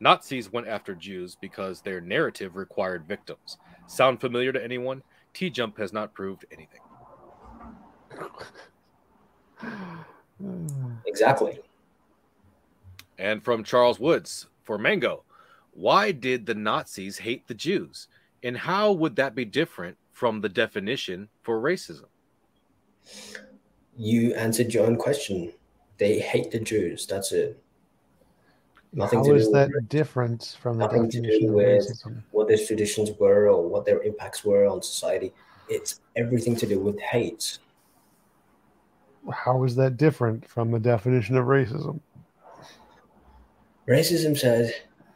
Nazis 0.00 0.52
went 0.52 0.68
after 0.68 0.94
Jews 0.94 1.36
because 1.40 1.80
their 1.80 2.00
narrative 2.00 2.56
required 2.56 3.06
victims. 3.06 3.58
Sound 3.86 4.20
familiar 4.20 4.52
to 4.52 4.62
anyone? 4.62 5.02
T 5.32 5.50
Jump 5.50 5.78
has 5.78 5.92
not 5.92 6.14
proved 6.14 6.44
anything. 6.52 6.80
Exactly. 11.06 11.60
And 13.18 13.42
from 13.42 13.62
Charles 13.62 14.00
Woods 14.00 14.48
for 14.64 14.78
Mango, 14.78 15.22
why 15.72 16.10
did 16.10 16.44
the 16.44 16.54
Nazis 16.54 17.18
hate 17.18 17.46
the 17.46 17.54
Jews? 17.54 18.08
And 18.42 18.56
how 18.56 18.92
would 18.92 19.16
that 19.16 19.34
be 19.34 19.44
different 19.44 19.96
from 20.12 20.40
the 20.40 20.48
definition 20.48 21.28
for 21.42 21.60
racism? 21.60 22.06
You 23.96 24.34
answered 24.34 24.74
your 24.74 24.86
own 24.86 24.96
question. 24.96 25.52
They 25.98 26.18
hate 26.18 26.50
the 26.50 26.58
Jews. 26.60 27.06
That's 27.06 27.32
it. 27.32 27.60
Nothing 28.92 29.20
How 29.20 29.24
to 29.26 29.34
is 29.34 29.46
do 29.46 29.52
that 29.52 29.70
with 29.74 29.88
different 29.88 30.56
from 30.60 30.78
the 30.78 30.86
nothing 30.86 31.10
to 31.10 31.20
definition 31.20 31.46
do 31.46 31.48
of 31.48 31.54
with 31.54 31.66
racism? 31.66 32.22
what 32.30 32.48
their 32.48 32.64
traditions 32.64 33.10
were 33.18 33.48
or 33.48 33.68
what 33.68 33.84
their 33.84 34.00
impacts 34.02 34.44
were 34.44 34.66
on 34.66 34.82
society. 34.82 35.32
It's 35.68 36.00
everything 36.14 36.54
to 36.56 36.66
do 36.66 36.78
with 36.78 36.98
hate. 37.00 37.58
How 39.32 39.64
is 39.64 39.74
that 39.76 39.96
different 39.96 40.46
from 40.48 40.70
the 40.70 40.78
definition 40.78 41.36
of 41.36 41.46
racism? 41.46 42.00
Racism 43.88 44.36
says, 44.38 44.72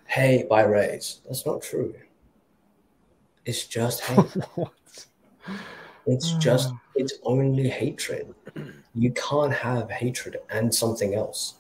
"Hey, 0.06 0.44
by 0.48 0.62
race." 0.62 1.20
That's 1.26 1.46
not 1.46 1.62
true. 1.62 1.94
It's 3.44 3.64
just 3.66 4.00
hate. 4.02 4.26
It's 6.08 6.32
just 6.32 6.70
mm. 6.72 6.80
it's 6.94 7.14
only 7.22 7.68
hatred. 7.68 8.34
You 8.94 9.12
can't 9.12 9.52
have 9.52 9.90
hatred 9.90 10.38
and 10.48 10.74
something 10.74 11.14
else. 11.14 11.56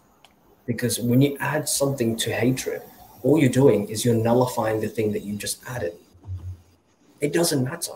Because 0.66 0.98
when 0.98 1.20
you 1.20 1.36
add 1.38 1.68
something 1.68 2.16
to 2.16 2.32
hatred, 2.32 2.82
all 3.22 3.38
you're 3.38 3.50
doing 3.50 3.88
is 3.88 4.06
you're 4.06 4.14
nullifying 4.14 4.80
the 4.80 4.88
thing 4.88 5.12
that 5.12 5.22
you 5.22 5.36
just 5.36 5.62
added. 5.68 5.92
It 7.20 7.34
doesn't 7.34 7.62
matter. 7.62 7.92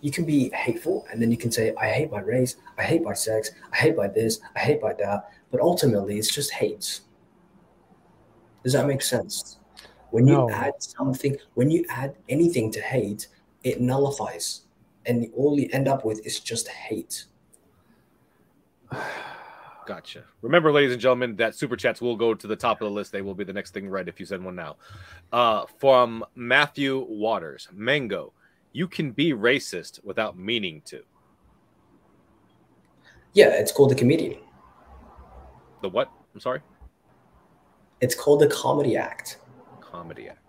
You 0.00 0.12
can 0.12 0.24
be 0.24 0.50
hateful 0.50 1.06
and 1.10 1.20
then 1.20 1.32
you 1.32 1.36
can 1.36 1.50
say, 1.50 1.74
I 1.74 1.88
hate 1.88 2.12
my 2.12 2.20
race, 2.20 2.54
I 2.78 2.84
hate 2.84 3.02
my 3.02 3.14
sex, 3.14 3.50
I 3.72 3.76
hate 3.76 3.96
by 3.96 4.06
this, 4.06 4.38
I 4.54 4.60
hate 4.60 4.80
by 4.80 4.92
that. 4.94 5.32
But 5.50 5.60
ultimately, 5.60 6.18
it's 6.18 6.32
just 6.32 6.52
hate. 6.52 7.00
Does 8.62 8.74
that 8.74 8.86
make 8.86 9.02
sense? 9.02 9.58
When 10.10 10.28
you 10.28 10.34
No. 10.34 10.50
add 10.50 10.74
something, 10.78 11.36
when 11.54 11.68
you 11.68 11.84
add 11.88 12.14
anything 12.28 12.70
to 12.72 12.80
hate, 12.80 13.26
it 13.64 13.80
nullifies. 13.80 14.67
And 15.08 15.28
all 15.34 15.58
you 15.58 15.68
end 15.72 15.88
up 15.88 16.04
with 16.04 16.24
is 16.24 16.38
just 16.38 16.68
hate. 16.68 17.24
Gotcha. 19.86 20.24
Remember, 20.42 20.70
ladies 20.70 20.92
and 20.92 21.00
gentlemen, 21.00 21.34
that 21.36 21.54
super 21.54 21.74
chats 21.74 22.02
will 22.02 22.14
go 22.14 22.34
to 22.34 22.46
the 22.46 22.54
top 22.54 22.82
of 22.82 22.84
the 22.84 22.90
list. 22.90 23.10
They 23.10 23.22
will 23.22 23.34
be 23.34 23.42
the 23.42 23.54
next 23.54 23.72
thing 23.72 23.88
read 23.88 24.06
if 24.06 24.20
you 24.20 24.26
send 24.26 24.44
one 24.44 24.54
now. 24.54 24.76
Uh, 25.32 25.64
from 25.78 26.26
Matthew 26.34 27.06
Waters, 27.08 27.68
Mango, 27.72 28.34
you 28.72 28.86
can 28.86 29.12
be 29.12 29.32
racist 29.32 30.04
without 30.04 30.38
meaning 30.38 30.82
to. 30.84 31.02
Yeah, 33.32 33.48
it's 33.48 33.72
called 33.72 33.90
the 33.90 33.94
comedian. 33.94 34.36
The 35.80 35.88
what? 35.88 36.12
I'm 36.34 36.40
sorry. 36.40 36.60
It's 38.02 38.14
called 38.14 38.40
the 38.40 38.48
comedy 38.48 38.96
act. 38.96 39.38
Comedy 39.80 40.28
act. 40.28 40.44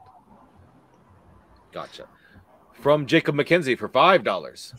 Gotcha. 1.71 2.07
From 2.81 3.05
Jacob 3.05 3.35
McKenzie 3.35 3.77
for 3.77 3.89
five 3.89 4.23
dollars. 4.23 4.73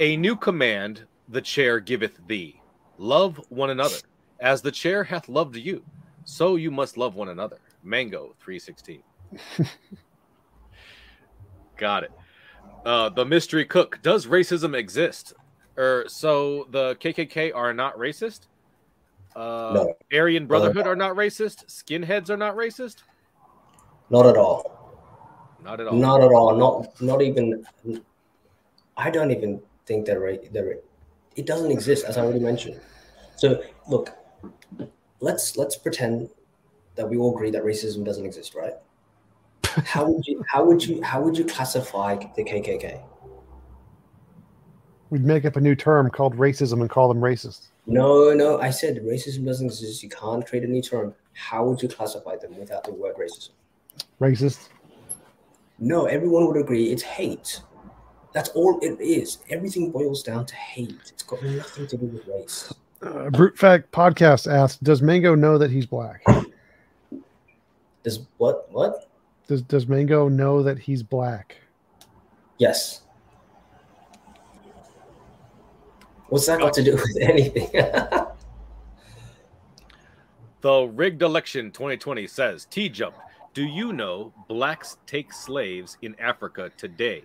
A 0.00 0.16
new 0.16 0.36
command 0.36 1.04
the 1.28 1.40
chair 1.42 1.80
giveth 1.80 2.18
thee. 2.26 2.60
Love 2.98 3.40
one 3.48 3.70
another. 3.70 3.96
As 4.40 4.62
the 4.62 4.70
chair 4.72 5.04
hath 5.04 5.28
loved 5.28 5.56
you, 5.56 5.82
so 6.24 6.56
you 6.56 6.70
must 6.70 6.96
love 6.96 7.14
one 7.14 7.28
another. 7.28 7.58
Mango 7.82 8.34
316. 8.40 9.02
Got 11.76 12.04
it. 12.04 12.12
Uh, 12.84 13.08
the 13.08 13.24
mystery 13.24 13.64
cook. 13.64 14.00
Does 14.02 14.26
racism 14.26 14.74
exist? 14.76 15.34
Er, 15.78 16.04
so 16.08 16.66
the 16.70 16.96
KKK 16.96 17.54
are 17.54 17.72
not 17.72 17.96
racist? 17.96 18.46
Uh, 19.34 19.72
No. 19.74 19.94
Aryan 20.12 20.46
Brotherhood 20.46 20.86
are 20.86 20.96
not 20.96 21.16
racist? 21.16 21.66
Skinheads 21.66 22.30
are 22.30 22.36
not 22.36 22.56
racist? 22.56 22.96
Not 24.10 24.26
at 24.26 24.36
all. 24.36 24.71
Not 25.64 25.80
at 25.80 25.86
all. 25.86 25.94
Not 25.94 26.22
at 26.22 26.32
all. 26.32 26.56
Not 26.56 27.00
not 27.00 27.22
even. 27.22 27.64
I 28.96 29.10
don't 29.10 29.30
even 29.30 29.60
think 29.86 30.06
that 30.06 30.18
right. 30.18 30.52
That 30.52 30.82
it 31.36 31.46
doesn't 31.46 31.70
exist, 31.70 32.04
as 32.04 32.18
I 32.18 32.22
already 32.22 32.40
mentioned. 32.40 32.80
So 33.36 33.62
look, 33.88 34.10
let's 35.20 35.56
let's 35.56 35.76
pretend 35.76 36.28
that 36.96 37.08
we 37.08 37.16
all 37.16 37.34
agree 37.34 37.50
that 37.50 37.62
racism 37.62 38.04
doesn't 38.04 38.24
exist, 38.24 38.54
right? 38.54 38.74
How 39.86 40.04
would 40.04 40.26
you 40.26 40.44
how 40.48 40.64
would 40.64 40.84
you 40.84 41.02
how 41.02 41.22
would 41.22 41.38
you 41.38 41.44
classify 41.44 42.16
the 42.36 42.44
KKK? 42.44 43.02
We'd 45.10 45.24
make 45.24 45.44
up 45.44 45.56
a 45.56 45.60
new 45.60 45.74
term 45.74 46.10
called 46.10 46.36
racism 46.36 46.80
and 46.80 46.88
call 46.88 47.08
them 47.08 47.20
racist. 47.20 47.68
No, 47.86 48.32
no, 48.32 48.60
I 48.60 48.70
said 48.70 49.02
racism 49.02 49.44
doesn't 49.44 49.66
exist. 49.66 50.02
You 50.02 50.08
can't 50.08 50.46
create 50.46 50.64
a 50.64 50.68
new 50.68 50.82
term. 50.82 51.14
How 51.34 51.64
would 51.64 51.82
you 51.82 51.88
classify 51.88 52.36
them 52.36 52.58
without 52.58 52.84
the 52.84 52.92
word 52.92 53.16
racism? 53.16 53.50
Racist. 54.20 54.68
No, 55.82 56.04
everyone 56.06 56.46
would 56.46 56.56
agree 56.56 56.92
it's 56.92 57.02
hate. 57.02 57.60
That's 58.32 58.50
all 58.50 58.78
it 58.82 59.00
is. 59.00 59.38
Everything 59.50 59.90
boils 59.90 60.22
down 60.22 60.46
to 60.46 60.54
hate. 60.54 60.94
It's 61.08 61.24
got 61.24 61.42
nothing 61.42 61.88
to 61.88 61.96
do 61.96 62.06
with 62.06 62.24
race. 62.28 62.72
Uh, 63.02 63.30
Brute 63.30 63.58
Fact 63.58 63.90
Podcast 63.90 64.50
asks 64.50 64.78
"Does 64.78 65.02
Mango 65.02 65.34
know 65.34 65.58
that 65.58 65.72
he's 65.72 65.84
black? 65.84 66.24
Does 68.04 68.20
what? 68.36 68.70
What? 68.70 69.10
Does 69.48 69.62
Does 69.62 69.88
Mango 69.88 70.28
know 70.28 70.62
that 70.62 70.78
he's 70.78 71.02
black?" 71.02 71.56
Yes. 72.58 73.02
What's 76.28 76.46
that 76.46 76.60
got 76.60 76.74
to 76.74 76.84
do 76.84 76.92
with 76.92 77.18
anything? 77.20 77.68
The 80.60 80.82
rigged 80.84 81.22
election 81.22 81.72
2020 81.72 82.28
says 82.28 82.66
T 82.66 82.88
Jump. 82.88 83.16
Do 83.54 83.64
you 83.64 83.92
know 83.92 84.32
blacks 84.48 84.96
take 85.06 85.32
slaves 85.32 85.98
in 86.00 86.16
Africa 86.18 86.70
today, 86.78 87.24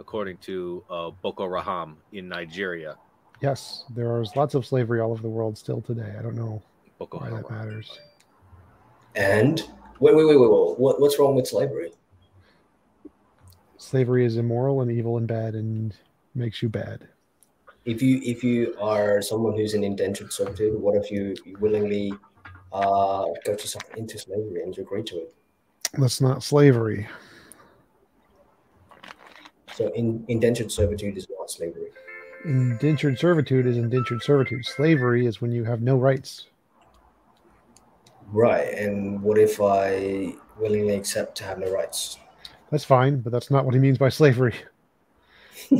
according 0.00 0.38
to 0.38 0.82
uh, 0.90 1.10
Boko 1.10 1.48
Haram 1.48 1.98
in 2.12 2.28
Nigeria? 2.28 2.96
Yes, 3.40 3.84
there 3.94 4.20
is 4.20 4.34
lots 4.34 4.54
of 4.54 4.66
slavery 4.66 5.00
all 5.00 5.12
over 5.12 5.22
the 5.22 5.28
world 5.28 5.56
still 5.56 5.80
today. 5.80 6.14
I 6.18 6.22
don't 6.22 6.34
know 6.34 6.60
Boko 6.98 7.18
why 7.18 7.28
Haram. 7.28 7.42
that 7.42 7.50
matters. 7.50 8.00
and 9.14 9.60
wait, 10.00 10.14
wait, 10.16 10.24
wait, 10.26 10.40
wait, 10.40 10.50
wait. 10.50 10.78
What, 10.78 11.00
what's 11.00 11.18
wrong 11.18 11.36
with 11.36 11.46
slavery? 11.46 11.92
Slavery 13.78 14.24
is 14.26 14.36
immoral 14.36 14.80
and 14.82 14.90
evil 14.90 15.16
and 15.18 15.26
bad 15.26 15.54
and 15.54 15.94
makes 16.34 16.62
you 16.62 16.68
bad. 16.68 17.08
If 17.86 18.02
you 18.02 18.20
if 18.22 18.44
you 18.44 18.76
are 18.78 19.22
someone 19.22 19.54
who's 19.56 19.72
an 19.72 19.82
indentured 19.84 20.32
servitude, 20.32 20.78
what 20.78 20.96
if 20.96 21.10
you, 21.10 21.34
you 21.46 21.56
willingly 21.60 22.12
uh, 22.72 23.24
got 23.46 23.60
yourself 23.60 23.84
into 23.96 24.18
slavery 24.18 24.62
and 24.62 24.76
you 24.76 24.82
agree 24.82 25.02
to 25.04 25.16
it? 25.16 25.34
That's 25.94 26.20
not 26.20 26.42
slavery. 26.42 27.08
So 29.74 29.90
in, 29.94 30.24
indentured 30.28 30.70
servitude 30.70 31.16
is 31.16 31.26
not 31.38 31.50
slavery. 31.50 31.90
Indentured 32.44 33.18
servitude 33.18 33.66
is 33.66 33.76
indentured 33.76 34.22
servitude. 34.22 34.64
Slavery 34.64 35.26
is 35.26 35.40
when 35.40 35.52
you 35.52 35.64
have 35.64 35.82
no 35.82 35.96
rights. 35.96 36.46
Right. 38.32 38.72
And 38.74 39.22
what 39.22 39.38
if 39.38 39.60
I 39.60 40.34
willingly 40.58 40.94
accept 40.94 41.36
to 41.38 41.44
have 41.44 41.58
no 41.58 41.70
rights? 41.72 42.18
That's 42.70 42.84
fine, 42.84 43.20
but 43.20 43.32
that's 43.32 43.50
not 43.50 43.64
what 43.64 43.74
he 43.74 43.80
means 43.80 43.98
by 43.98 44.08
slavery. 44.10 44.54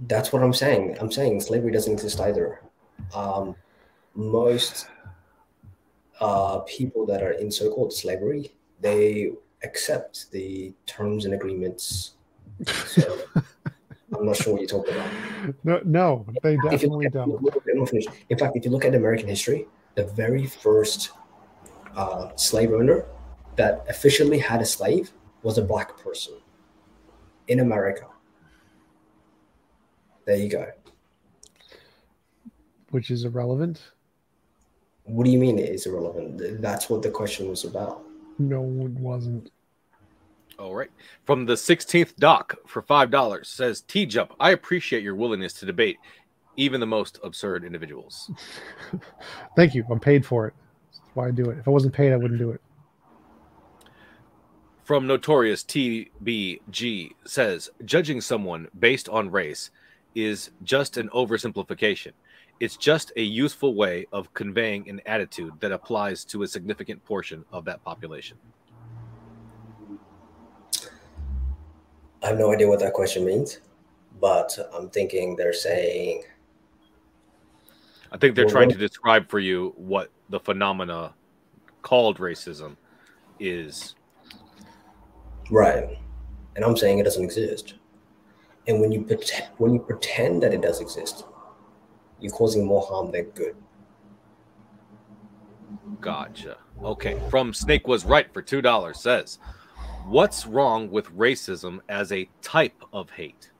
That's 0.00 0.32
what 0.32 0.42
I'm 0.42 0.52
saying. 0.52 0.96
I'm 1.00 1.10
saying 1.10 1.40
slavery 1.40 1.72
doesn't 1.72 1.92
exist 1.92 2.20
either. 2.20 2.60
Um, 3.14 3.56
most 4.14 4.86
uh, 6.20 6.58
people 6.60 7.06
that 7.06 7.22
are 7.22 7.32
in 7.32 7.50
so-called 7.50 7.92
slavery, 7.92 8.52
they 8.80 9.32
accept 9.64 10.30
the 10.30 10.72
terms 10.86 11.24
and 11.24 11.34
agreements. 11.34 12.12
So 12.86 13.18
I'm 14.14 14.24
not 14.26 14.36
sure 14.36 14.54
what 14.54 14.62
you're 14.62 14.68
talking 14.68 14.94
about. 14.94 15.54
No, 15.64 15.80
no, 15.84 16.26
they 16.42 16.56
definitely 16.56 17.06
at- 17.06 17.12
don't. 17.12 17.42
let 17.42 17.66
me 17.66 17.86
finish. 17.86 18.06
In 18.30 18.38
fact, 18.38 18.56
if 18.56 18.64
you 18.64 18.70
look 18.70 18.84
at 18.84 18.94
American 18.94 19.28
history, 19.28 19.66
the 19.94 20.04
very 20.04 20.46
first 20.46 21.10
uh, 21.96 22.30
slave 22.36 22.72
owner 22.72 23.04
that 23.56 23.84
officially 23.88 24.38
had 24.38 24.60
a 24.60 24.64
slave 24.64 25.12
was 25.42 25.58
a 25.58 25.62
black 25.62 25.96
person 25.98 26.34
in 27.48 27.60
America. 27.60 28.06
There 30.24 30.36
you 30.36 30.48
go. 30.48 30.66
Which 32.90 33.10
is 33.10 33.24
irrelevant. 33.24 33.82
What 35.08 35.24
do 35.24 35.30
you 35.30 35.38
mean 35.38 35.58
it 35.58 35.70
is 35.70 35.86
irrelevant? 35.86 36.60
That's 36.60 36.90
what 36.90 37.02
the 37.02 37.10
question 37.10 37.48
was 37.48 37.64
about. 37.64 38.04
No, 38.38 38.62
it 38.62 38.92
wasn't. 38.92 39.50
All 40.58 40.74
right. 40.74 40.90
From 41.24 41.46
the 41.46 41.54
16th 41.54 42.16
doc 42.16 42.56
for 42.66 42.82
$5 42.82 43.46
says 43.46 43.80
T 43.82 44.06
Jump, 44.06 44.34
I 44.38 44.50
appreciate 44.50 45.02
your 45.02 45.14
willingness 45.14 45.52
to 45.54 45.66
debate 45.66 45.98
even 46.56 46.80
the 46.80 46.86
most 46.86 47.18
absurd 47.22 47.64
individuals. 47.64 48.30
Thank 49.56 49.74
you. 49.74 49.84
I'm 49.90 50.00
paid 50.00 50.26
for 50.26 50.46
it. 50.48 50.54
That's 50.90 51.00
why 51.14 51.28
I 51.28 51.30
do 51.30 51.48
it. 51.50 51.58
If 51.58 51.68
I 51.68 51.70
wasn't 51.70 51.94
paid, 51.94 52.12
I 52.12 52.16
wouldn't 52.16 52.38
do 52.38 52.50
it. 52.50 52.60
From 54.84 55.06
Notorious 55.06 55.62
TBG 55.64 57.10
says 57.24 57.70
judging 57.84 58.20
someone 58.20 58.68
based 58.78 59.08
on 59.08 59.30
race 59.30 59.70
is 60.14 60.50
just 60.64 60.96
an 60.96 61.08
oversimplification. 61.10 62.12
It's 62.60 62.76
just 62.76 63.12
a 63.16 63.22
useful 63.22 63.74
way 63.74 64.06
of 64.12 64.32
conveying 64.34 64.88
an 64.88 65.00
attitude 65.06 65.52
that 65.60 65.70
applies 65.70 66.24
to 66.26 66.42
a 66.42 66.48
significant 66.48 67.04
portion 67.04 67.44
of 67.52 67.64
that 67.66 67.84
population. 67.84 68.36
I 72.22 72.28
have 72.28 72.38
no 72.38 72.52
idea 72.52 72.66
what 72.66 72.80
that 72.80 72.94
question 72.94 73.24
means, 73.24 73.60
but 74.20 74.58
I'm 74.74 74.90
thinking 74.90 75.36
they're 75.36 75.52
saying 75.52 76.24
I 78.10 78.16
think 78.16 78.34
they're 78.34 78.46
Well, 78.46 78.54
trying 78.54 78.70
to 78.70 78.78
describe 78.78 79.28
for 79.28 79.38
you 79.38 79.74
what 79.76 80.10
the 80.30 80.40
phenomena 80.40 81.14
called 81.82 82.18
racism 82.18 82.76
is. 83.38 83.94
right, 85.50 85.98
and 86.56 86.64
I'm 86.64 86.76
saying 86.76 86.98
it 86.98 87.04
doesn't 87.04 87.22
exist. 87.24 87.74
And 88.66 88.80
when 88.80 88.92
you 88.92 89.02
pretend, 89.02 89.48
when 89.58 89.74
you 89.74 89.80
pretend 89.80 90.42
that 90.42 90.52
it 90.52 90.60
does 90.60 90.80
exist, 90.80 91.24
you're 92.20 92.32
causing 92.32 92.64
more 92.64 92.82
harm 92.82 93.10
than 93.10 93.24
good. 93.30 93.56
Gotcha. 96.00 96.58
Okay. 96.82 97.20
From 97.30 97.52
Snake 97.52 97.88
was 97.88 98.04
right 98.04 98.32
for 98.32 98.42
two 98.42 98.62
dollars 98.62 99.00
says, 99.00 99.38
"What's 100.06 100.46
wrong 100.46 100.90
with 100.90 101.06
racism 101.16 101.80
as 101.88 102.12
a 102.12 102.28
type 102.42 102.82
of 102.92 103.10
hate?" 103.10 103.50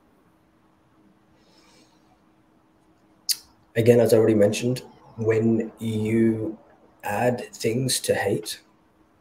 Again, 3.75 3.99
as 3.99 4.13
I 4.13 4.17
already 4.17 4.35
mentioned, 4.35 4.83
when 5.17 5.71
you 5.79 6.57
add 7.03 7.53
things 7.53 7.99
to 8.01 8.15
hate, 8.15 8.61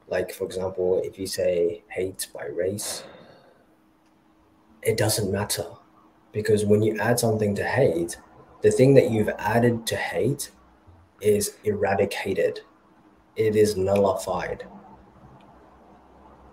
like 0.08 0.32
for 0.32 0.44
example, 0.44 1.02
if 1.04 1.18
you 1.18 1.26
say 1.26 1.82
hate 1.88 2.28
by 2.32 2.46
race, 2.46 3.04
it 4.82 4.96
doesn't 4.96 5.30
matter 5.30 5.66
because 6.32 6.64
when 6.64 6.82
you 6.82 6.98
add 6.98 7.18
something 7.18 7.54
to 7.56 7.64
hate, 7.64 8.18
the 8.62 8.70
thing 8.70 8.94
that 8.94 9.10
you've 9.10 9.30
added 9.38 9.86
to 9.86 9.96
hate 9.96 10.50
is 11.20 11.56
eradicated, 11.64 12.60
it 13.36 13.56
is 13.56 13.76
nullified. 13.76 14.66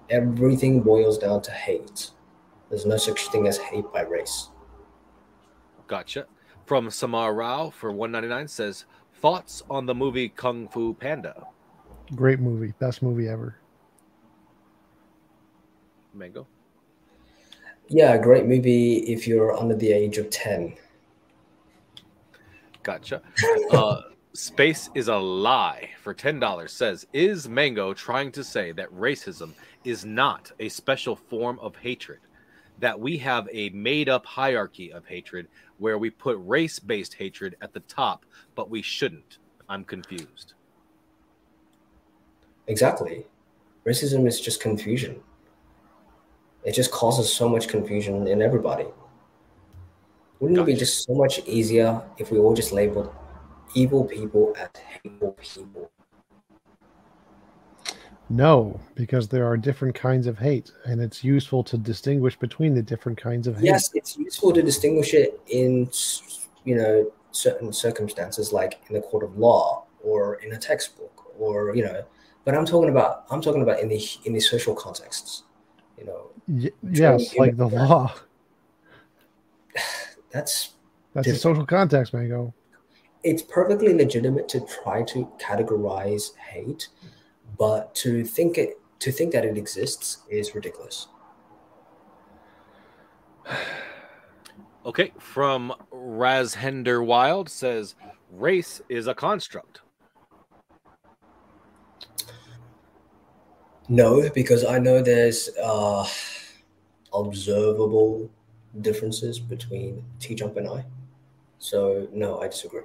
Everything 0.09 0.81
boils 0.81 1.17
down 1.17 1.41
to 1.43 1.51
hate. 1.51 2.11
There's 2.69 2.85
no 2.85 2.97
such 2.97 3.27
thing 3.29 3.47
as 3.47 3.57
hate 3.57 3.91
by 3.93 4.01
race. 4.01 4.49
Gotcha. 5.87 6.27
From 6.65 6.89
Samar 6.89 7.33
Rao 7.33 7.69
for 7.69 7.91
one 7.91 8.11
ninety 8.11 8.27
nine 8.27 8.47
says, 8.47 8.85
"Thoughts 9.15 9.63
on 9.69 9.85
the 9.85 9.95
movie 9.95 10.29
Kung 10.29 10.67
Fu 10.67 10.93
Panda?" 10.93 11.47
Great 12.15 12.39
movie, 12.39 12.73
best 12.79 13.01
movie 13.01 13.27
ever. 13.27 13.57
Mango. 16.13 16.47
Yeah, 17.87 18.17
great 18.17 18.45
movie 18.45 18.97
if 19.11 19.27
you're 19.27 19.55
under 19.55 19.75
the 19.75 19.91
age 19.91 20.17
of 20.17 20.29
10. 20.29 20.75
Gotcha. 22.85 23.23
Uh, 23.71 24.01
Space 24.33 24.91
is 24.93 25.07
a 25.07 25.15
lie 25.15 25.89
for 26.03 26.13
ten 26.13 26.39
dollars 26.39 26.71
says, 26.71 27.07
"Is 27.13 27.49
Mango 27.49 27.93
trying 27.95 28.31
to 28.33 28.43
say 28.43 28.71
that 28.73 28.93
racism 28.93 29.53
is 29.83 30.05
not 30.05 30.51
a 30.59 30.69
special 30.69 31.15
form 31.15 31.57
of 31.59 31.75
hatred?" 31.75 32.19
That 32.79 32.99
we 32.99 33.17
have 33.17 33.49
a 33.51 33.69
made 33.69 34.07
up 34.07 34.25
hierarchy 34.25 34.93
of 34.93 35.05
hatred 35.05 35.47
where 35.79 35.97
we 35.97 36.11
put 36.11 36.37
race 36.41 36.77
based 36.77 37.15
hatred 37.15 37.55
at 37.61 37.73
the 37.73 37.79
top, 37.81 38.23
but 38.53 38.69
we 38.69 38.83
shouldn't. 38.83 39.39
I'm 39.67 39.83
confused. 39.83 40.53
Exactly. 42.67 43.25
Racism 43.83 44.27
is 44.27 44.39
just 44.39 44.61
confusion. 44.61 45.23
It 46.63 46.73
just 46.73 46.91
causes 46.91 47.33
so 47.33 47.49
much 47.49 47.67
confusion 47.67 48.27
in 48.27 48.43
everybody. 48.43 48.85
Wouldn't 50.39 50.59
it 50.59 50.65
be 50.65 50.73
just 50.75 51.03
so 51.05 51.13
much 51.13 51.39
easier 51.45 52.01
if 52.17 52.31
we 52.31 52.37
all 52.37 52.53
just 52.53 52.71
labeled 52.71 53.13
evil 53.73 54.03
people 54.03 54.53
as 54.57 54.69
hateful 55.03 55.37
people? 55.41 55.91
No, 58.29 58.79
because 58.95 59.27
there 59.27 59.45
are 59.45 59.55
different 59.55 59.93
kinds 59.93 60.25
of 60.25 60.39
hate, 60.39 60.71
and 60.85 60.99
it's 60.99 61.23
useful 61.23 61.63
to 61.65 61.77
distinguish 61.77 62.35
between 62.37 62.73
the 62.73 62.81
different 62.81 63.17
kinds 63.19 63.47
of 63.47 63.55
hate. 63.55 63.65
Yes, 63.65 63.91
it's 63.93 64.17
useful 64.17 64.51
to 64.53 64.63
distinguish 64.63 65.13
it 65.13 65.39
in, 65.47 65.89
you 66.63 66.75
know, 66.75 67.11
certain 67.31 67.71
circumstances, 67.71 68.51
like 68.51 68.81
in 68.89 68.95
the 68.95 69.01
court 69.01 69.23
of 69.23 69.37
law 69.37 69.85
or 70.03 70.35
in 70.35 70.53
a 70.53 70.57
textbook, 70.57 71.33
or 71.37 71.75
you 71.75 71.83
know. 71.83 72.03
But 72.45 72.55
I'm 72.55 72.65
talking 72.65 72.89
about 72.89 73.25
I'm 73.29 73.41
talking 73.41 73.61
about 73.61 73.79
in 73.79 73.89
the 73.89 74.03
in 74.25 74.33
the 74.33 74.39
social 74.39 74.73
contexts. 74.73 75.43
You 75.97 76.05
know, 76.05 76.31
Y- 76.47 76.71
yes, 76.91 77.35
like 77.37 77.55
the 77.57 77.67
law. 77.67 78.13
that's 80.35 80.71
That's 81.13 81.27
a 81.29 81.35
social 81.37 81.65
context, 81.65 82.13
Mango. 82.13 82.53
it's 83.23 83.41
perfectly 83.41 83.93
legitimate 83.93 84.49
to 84.49 84.59
try 84.59 85.01
to 85.03 85.31
categorize 85.39 86.35
hate, 86.35 86.89
but 87.57 87.95
to 87.95 88.25
think 88.25 88.57
it 88.57 88.71
to 88.99 89.11
think 89.11 89.31
that 89.31 89.45
it 89.45 89.57
exists 89.57 90.23
is 90.29 90.53
ridiculous. 90.53 91.07
Okay, 94.85 95.11
from 95.17 95.73
Razhender 95.91 97.03
Wild 97.03 97.49
says, 97.49 97.95
"Race 98.31 98.81
is 98.87 99.07
a 99.07 99.15
construct." 99.15 99.81
No, 103.89 104.29
because 104.29 104.63
I 104.63 104.77
know 104.77 105.01
there's 105.01 105.49
uh, 105.57 106.07
observable 107.11 108.29
differences 108.81 109.39
between 109.39 110.03
T 110.19 110.35
Jump 110.35 110.57
and 110.57 110.67
I. 110.67 110.85
So 111.59 112.07
no, 112.11 112.39
I 112.39 112.47
disagree. 112.47 112.81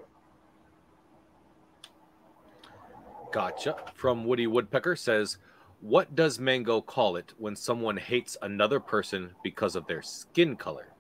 Gotcha. 3.32 3.76
From 3.94 4.24
Woody 4.24 4.46
Woodpecker 4.46 4.96
says, 4.96 5.38
"What 5.80 6.14
does 6.14 6.40
Mango 6.40 6.80
call 6.80 7.16
it 7.16 7.32
when 7.38 7.54
someone 7.54 7.96
hates 7.96 8.36
another 8.42 8.80
person 8.80 9.30
because 9.44 9.76
of 9.76 9.86
their 9.86 10.02
skin 10.02 10.56
color?" 10.56 10.92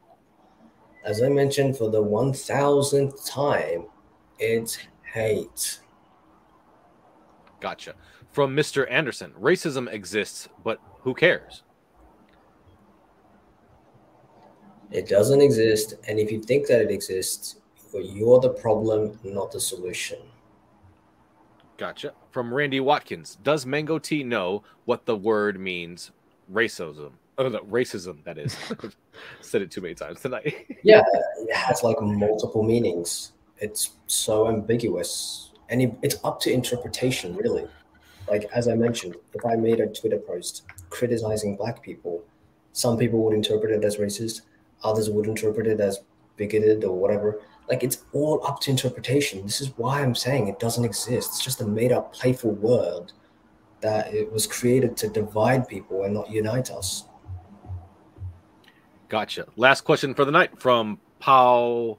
As 1.04 1.22
I 1.22 1.28
mentioned 1.28 1.76
for 1.76 1.90
the 1.90 2.02
one 2.02 2.32
thousandth 2.32 3.26
time, 3.26 3.86
it's 4.38 4.78
hate. 5.02 5.80
Gotcha. 7.60 7.94
From 8.30 8.54
Mr. 8.54 8.88
Anderson, 8.90 9.32
racism 9.32 9.92
exists, 9.92 10.48
but 10.62 10.78
who 11.00 11.14
cares? 11.14 11.62
It 14.90 15.08
doesn't 15.08 15.40
exist, 15.40 15.94
and 16.08 16.18
if 16.18 16.32
you 16.32 16.42
think 16.42 16.66
that 16.66 16.80
it 16.80 16.90
exists, 16.90 17.56
well, 17.92 18.02
you're 18.02 18.40
the 18.40 18.50
problem, 18.50 19.18
not 19.22 19.52
the 19.52 19.60
solution. 19.60 20.18
Gotcha. 21.76 22.12
From 22.30 22.52
Randy 22.52 22.80
Watkins, 22.80 23.38
does 23.42 23.64
Mango 23.64 23.98
Tea 23.98 24.22
know 24.22 24.62
what 24.84 25.06
the 25.06 25.16
word 25.16 25.58
means? 25.58 26.10
Racism. 26.52 27.12
Oh, 27.38 27.48
no, 27.48 27.60
racism, 27.60 28.22
that 28.24 28.36
is. 28.36 28.56
Said 29.40 29.62
it 29.62 29.70
too 29.70 29.80
many 29.80 29.94
times 29.94 30.20
tonight. 30.20 30.66
Yeah, 30.82 31.02
it 31.38 31.54
has 31.54 31.82
like 31.82 32.00
multiple 32.00 32.62
meanings. 32.62 33.32
It's 33.58 33.96
so 34.06 34.48
ambiguous, 34.48 35.50
and 35.68 35.96
it's 36.02 36.16
up 36.24 36.40
to 36.40 36.52
interpretation, 36.52 37.36
really. 37.36 37.66
Like 38.28 38.44
as 38.54 38.66
I 38.66 38.74
mentioned, 38.74 39.16
if 39.34 39.44
I 39.44 39.56
made 39.56 39.80
a 39.80 39.88
Twitter 39.88 40.18
post 40.18 40.62
criticizing 40.88 41.56
black 41.56 41.82
people, 41.82 42.22
some 42.72 42.96
people 42.96 43.22
would 43.24 43.34
interpret 43.34 43.72
it 43.72 43.84
as 43.84 43.96
racist, 43.96 44.42
others 44.82 45.10
would 45.10 45.26
interpret 45.26 45.66
it 45.66 45.80
as 45.80 46.00
bigoted 46.36 46.84
or 46.84 46.96
whatever. 46.96 47.40
Like 47.68 47.82
it's 47.84 48.04
all 48.12 48.44
up 48.46 48.60
to 48.60 48.70
interpretation. 48.70 49.42
This 49.42 49.60
is 49.60 49.76
why 49.76 50.00
I'm 50.00 50.14
saying 50.14 50.48
it 50.48 50.58
doesn't 50.58 50.84
exist. 50.84 51.30
It's 51.32 51.44
just 51.44 51.60
a 51.60 51.66
made-up, 51.66 52.12
playful 52.12 52.52
word 52.52 53.12
that 53.80 54.12
it 54.12 54.30
was 54.30 54.46
created 54.46 54.96
to 54.98 55.08
divide 55.08 55.68
people 55.68 56.04
and 56.04 56.14
not 56.14 56.30
unite 56.30 56.70
us. 56.70 57.04
Gotcha. 59.08 59.46
Last 59.56 59.82
question 59.82 60.14
for 60.14 60.24
the 60.24 60.30
night 60.30 60.60
from 60.60 60.98
Paul 61.18 61.98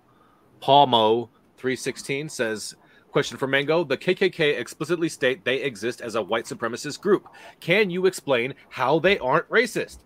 Palmo 0.62 1.30
316 1.58 2.30
says 2.30 2.76
question 3.12 3.38
for 3.38 3.48
Mango. 3.48 3.84
The 3.84 3.98
KKK 3.98 4.60
explicitly 4.60 5.10
state 5.10 5.44
they 5.44 5.58
exist 5.62 6.02
as 6.02 6.16
a 6.16 6.22
white 6.22 6.46
supremacist 6.46 7.02
group. 7.02 7.28
Can 7.60 7.90
you 7.90 8.06
explain 8.06 8.54
how 8.70 9.00
they 9.00 9.20
aren't 9.20 9.50
racist? 9.50 10.00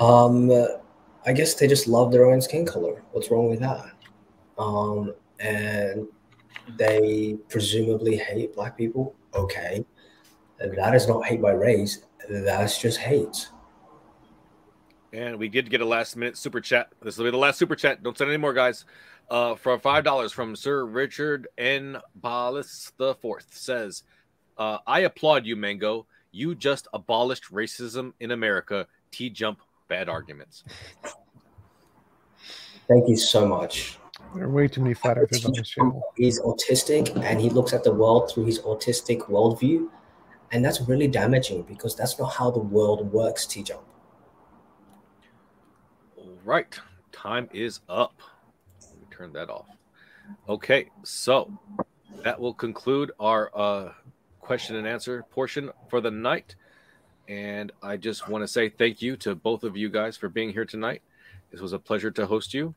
Um, 0.00 0.50
I 1.24 1.32
guess 1.32 1.54
they 1.54 1.66
just 1.66 1.88
love 1.88 2.12
their 2.12 2.26
own 2.26 2.40
skin 2.40 2.66
color. 2.66 3.02
What's 3.12 3.30
wrong 3.30 3.48
with 3.48 3.60
that? 3.60 3.92
Um, 4.58 5.14
and 5.40 6.06
they 6.78 7.36
presumably 7.48 8.16
hate 8.16 8.54
black 8.54 8.76
people. 8.76 9.14
Okay, 9.34 9.84
that 10.58 10.94
is 10.94 11.08
not 11.08 11.24
hate 11.24 11.42
by 11.42 11.52
race. 11.52 12.04
That's 12.28 12.80
just 12.80 12.98
hate. 12.98 13.48
And 15.12 15.38
we 15.38 15.48
did 15.48 15.70
get 15.70 15.80
a 15.80 15.84
last 15.84 16.16
minute 16.16 16.36
super 16.36 16.60
chat. 16.60 16.88
This 17.02 17.16
will 17.16 17.24
be 17.24 17.30
the 17.30 17.36
last 17.38 17.58
super 17.58 17.76
chat. 17.76 18.02
Don't 18.02 18.16
send 18.16 18.30
any 18.30 18.38
more, 18.38 18.52
guys. 18.52 18.84
Uh, 19.28 19.56
for 19.56 19.78
five 19.78 20.04
dollars 20.04 20.32
from 20.32 20.54
Sir 20.54 20.84
Richard 20.84 21.48
N. 21.58 21.98
Ballas 22.20 22.92
the 22.96 23.14
Fourth 23.16 23.48
says, 23.50 24.04
uh, 24.58 24.78
"I 24.86 25.00
applaud 25.00 25.46
you, 25.46 25.56
Mango. 25.56 26.06
You 26.30 26.54
just 26.54 26.86
abolished 26.92 27.50
racism 27.52 28.12
in 28.20 28.30
America. 28.30 28.86
T 29.10 29.30
jump 29.30 29.60
bad 29.88 30.08
arguments. 30.08 30.64
Thank 32.88 33.08
you 33.08 33.16
so 33.16 33.46
much. 33.46 33.98
There 34.34 34.44
are 34.44 34.50
way 34.50 34.68
too 34.68 34.82
many 34.82 34.94
flat 34.94 35.18
earthers 35.18 35.44
on 35.44 35.52
this 35.54 35.68
channel. 35.68 36.02
He's 36.16 36.40
autistic 36.40 37.16
and 37.24 37.40
he 37.40 37.48
looks 37.48 37.72
at 37.72 37.84
the 37.84 37.92
world 37.92 38.30
through 38.30 38.44
his 38.44 38.60
autistic 38.60 39.28
worldview. 39.30 39.88
And 40.52 40.64
that's 40.64 40.80
really 40.82 41.08
damaging 41.08 41.62
because 41.62 41.96
that's 41.96 42.18
not 42.18 42.28
how 42.28 42.50
the 42.50 42.60
world 42.60 43.12
works, 43.12 43.46
T 43.46 43.62
Jump. 43.62 43.82
All 46.16 46.38
right. 46.44 46.78
Time 47.12 47.48
is 47.52 47.80
up. 47.88 48.20
Let 48.82 49.00
me 49.00 49.06
turn 49.10 49.32
that 49.32 49.50
off. 49.50 49.66
Okay. 50.48 50.90
So 51.02 51.50
that 52.22 52.38
will 52.38 52.54
conclude 52.54 53.10
our 53.18 53.50
uh, 53.54 53.92
question 54.40 54.76
and 54.76 54.86
answer 54.86 55.24
portion 55.30 55.70
for 55.88 56.00
the 56.00 56.10
night. 56.10 56.54
And 57.28 57.72
I 57.82 57.96
just 57.96 58.28
want 58.28 58.42
to 58.42 58.48
say 58.48 58.68
thank 58.68 59.02
you 59.02 59.16
to 59.18 59.34
both 59.34 59.64
of 59.64 59.76
you 59.76 59.88
guys 59.88 60.16
for 60.16 60.28
being 60.28 60.50
here 60.50 60.64
tonight. 60.64 61.02
This 61.50 61.60
was 61.60 61.72
a 61.72 61.78
pleasure 61.78 62.10
to 62.12 62.26
host 62.26 62.54
you. 62.54 62.74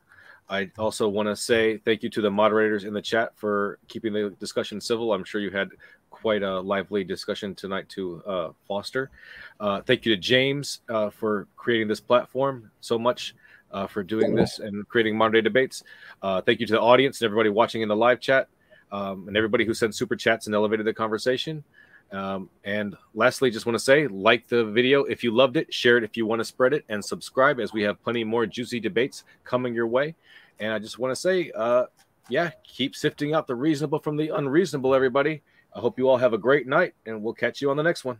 I 0.49 0.71
also 0.79 1.07
want 1.07 1.27
to 1.27 1.35
say 1.35 1.77
thank 1.77 2.01
you 2.01 2.09
to 2.09 2.21
the 2.21 2.31
moderators 2.31 2.83
in 2.83 2.93
the 2.93 3.01
chat 3.01 3.33
for 3.35 3.77
keeping 3.87 4.13
the 4.13 4.31
discussion 4.39 4.81
civil. 4.81 5.13
I'm 5.13 5.23
sure 5.23 5.39
you 5.39 5.51
had 5.51 5.69
quite 6.09 6.41
a 6.41 6.59
lively 6.59 7.03
discussion 7.03 7.53
tonight 7.53 7.87
to 7.89 8.23
uh, 8.25 8.51
foster. 8.67 9.11
Uh, 9.59 9.81
thank 9.81 10.05
you 10.05 10.15
to 10.15 10.19
James 10.19 10.81
uh, 10.89 11.11
for 11.11 11.47
creating 11.55 11.87
this 11.87 11.99
platform 11.99 12.71
so 12.81 12.97
much, 12.97 13.35
uh, 13.71 13.85
for 13.85 14.01
doing 14.01 14.33
this 14.33 14.57
and 14.57 14.87
creating 14.89 15.15
modern 15.15 15.33
day 15.33 15.41
debates. 15.41 15.83
Uh, 16.23 16.41
thank 16.41 16.59
you 16.59 16.65
to 16.65 16.73
the 16.73 16.81
audience 16.81 17.21
and 17.21 17.25
everybody 17.25 17.49
watching 17.49 17.83
in 17.83 17.87
the 17.87 17.95
live 17.95 18.19
chat, 18.19 18.47
um, 18.91 19.27
and 19.27 19.37
everybody 19.37 19.65
who 19.65 19.73
sent 19.75 19.93
super 19.93 20.15
chats 20.15 20.47
and 20.47 20.55
elevated 20.55 20.85
the 20.85 20.93
conversation. 20.93 21.63
Um, 22.11 22.49
and 22.63 22.97
lastly, 23.13 23.51
just 23.51 23.65
want 23.65 23.77
to 23.77 23.83
say 23.83 24.07
like 24.07 24.47
the 24.47 24.65
video 24.65 25.03
if 25.03 25.23
you 25.23 25.31
loved 25.31 25.57
it, 25.57 25.73
share 25.73 25.97
it 25.97 26.03
if 26.03 26.17
you 26.17 26.25
want 26.25 26.39
to 26.39 26.45
spread 26.45 26.73
it, 26.73 26.85
and 26.89 27.03
subscribe 27.03 27.59
as 27.59 27.71
we 27.73 27.83
have 27.83 28.01
plenty 28.03 28.23
more 28.23 28.45
juicy 28.45 28.79
debates 28.79 29.23
coming 29.43 29.73
your 29.73 29.87
way. 29.87 30.15
And 30.59 30.73
I 30.73 30.79
just 30.79 30.99
want 30.99 31.11
to 31.11 31.15
say, 31.15 31.51
uh, 31.55 31.85
yeah, 32.29 32.51
keep 32.63 32.95
sifting 32.95 33.33
out 33.33 33.47
the 33.47 33.55
reasonable 33.55 33.99
from 33.99 34.17
the 34.17 34.29
unreasonable, 34.29 34.93
everybody. 34.93 35.41
I 35.75 35.79
hope 35.79 35.99
you 35.99 36.09
all 36.09 36.17
have 36.17 36.33
a 36.33 36.37
great 36.37 36.67
night, 36.67 36.93
and 37.05 37.23
we'll 37.23 37.33
catch 37.33 37.61
you 37.61 37.69
on 37.69 37.77
the 37.77 37.83
next 37.83 38.03
one. 38.03 38.19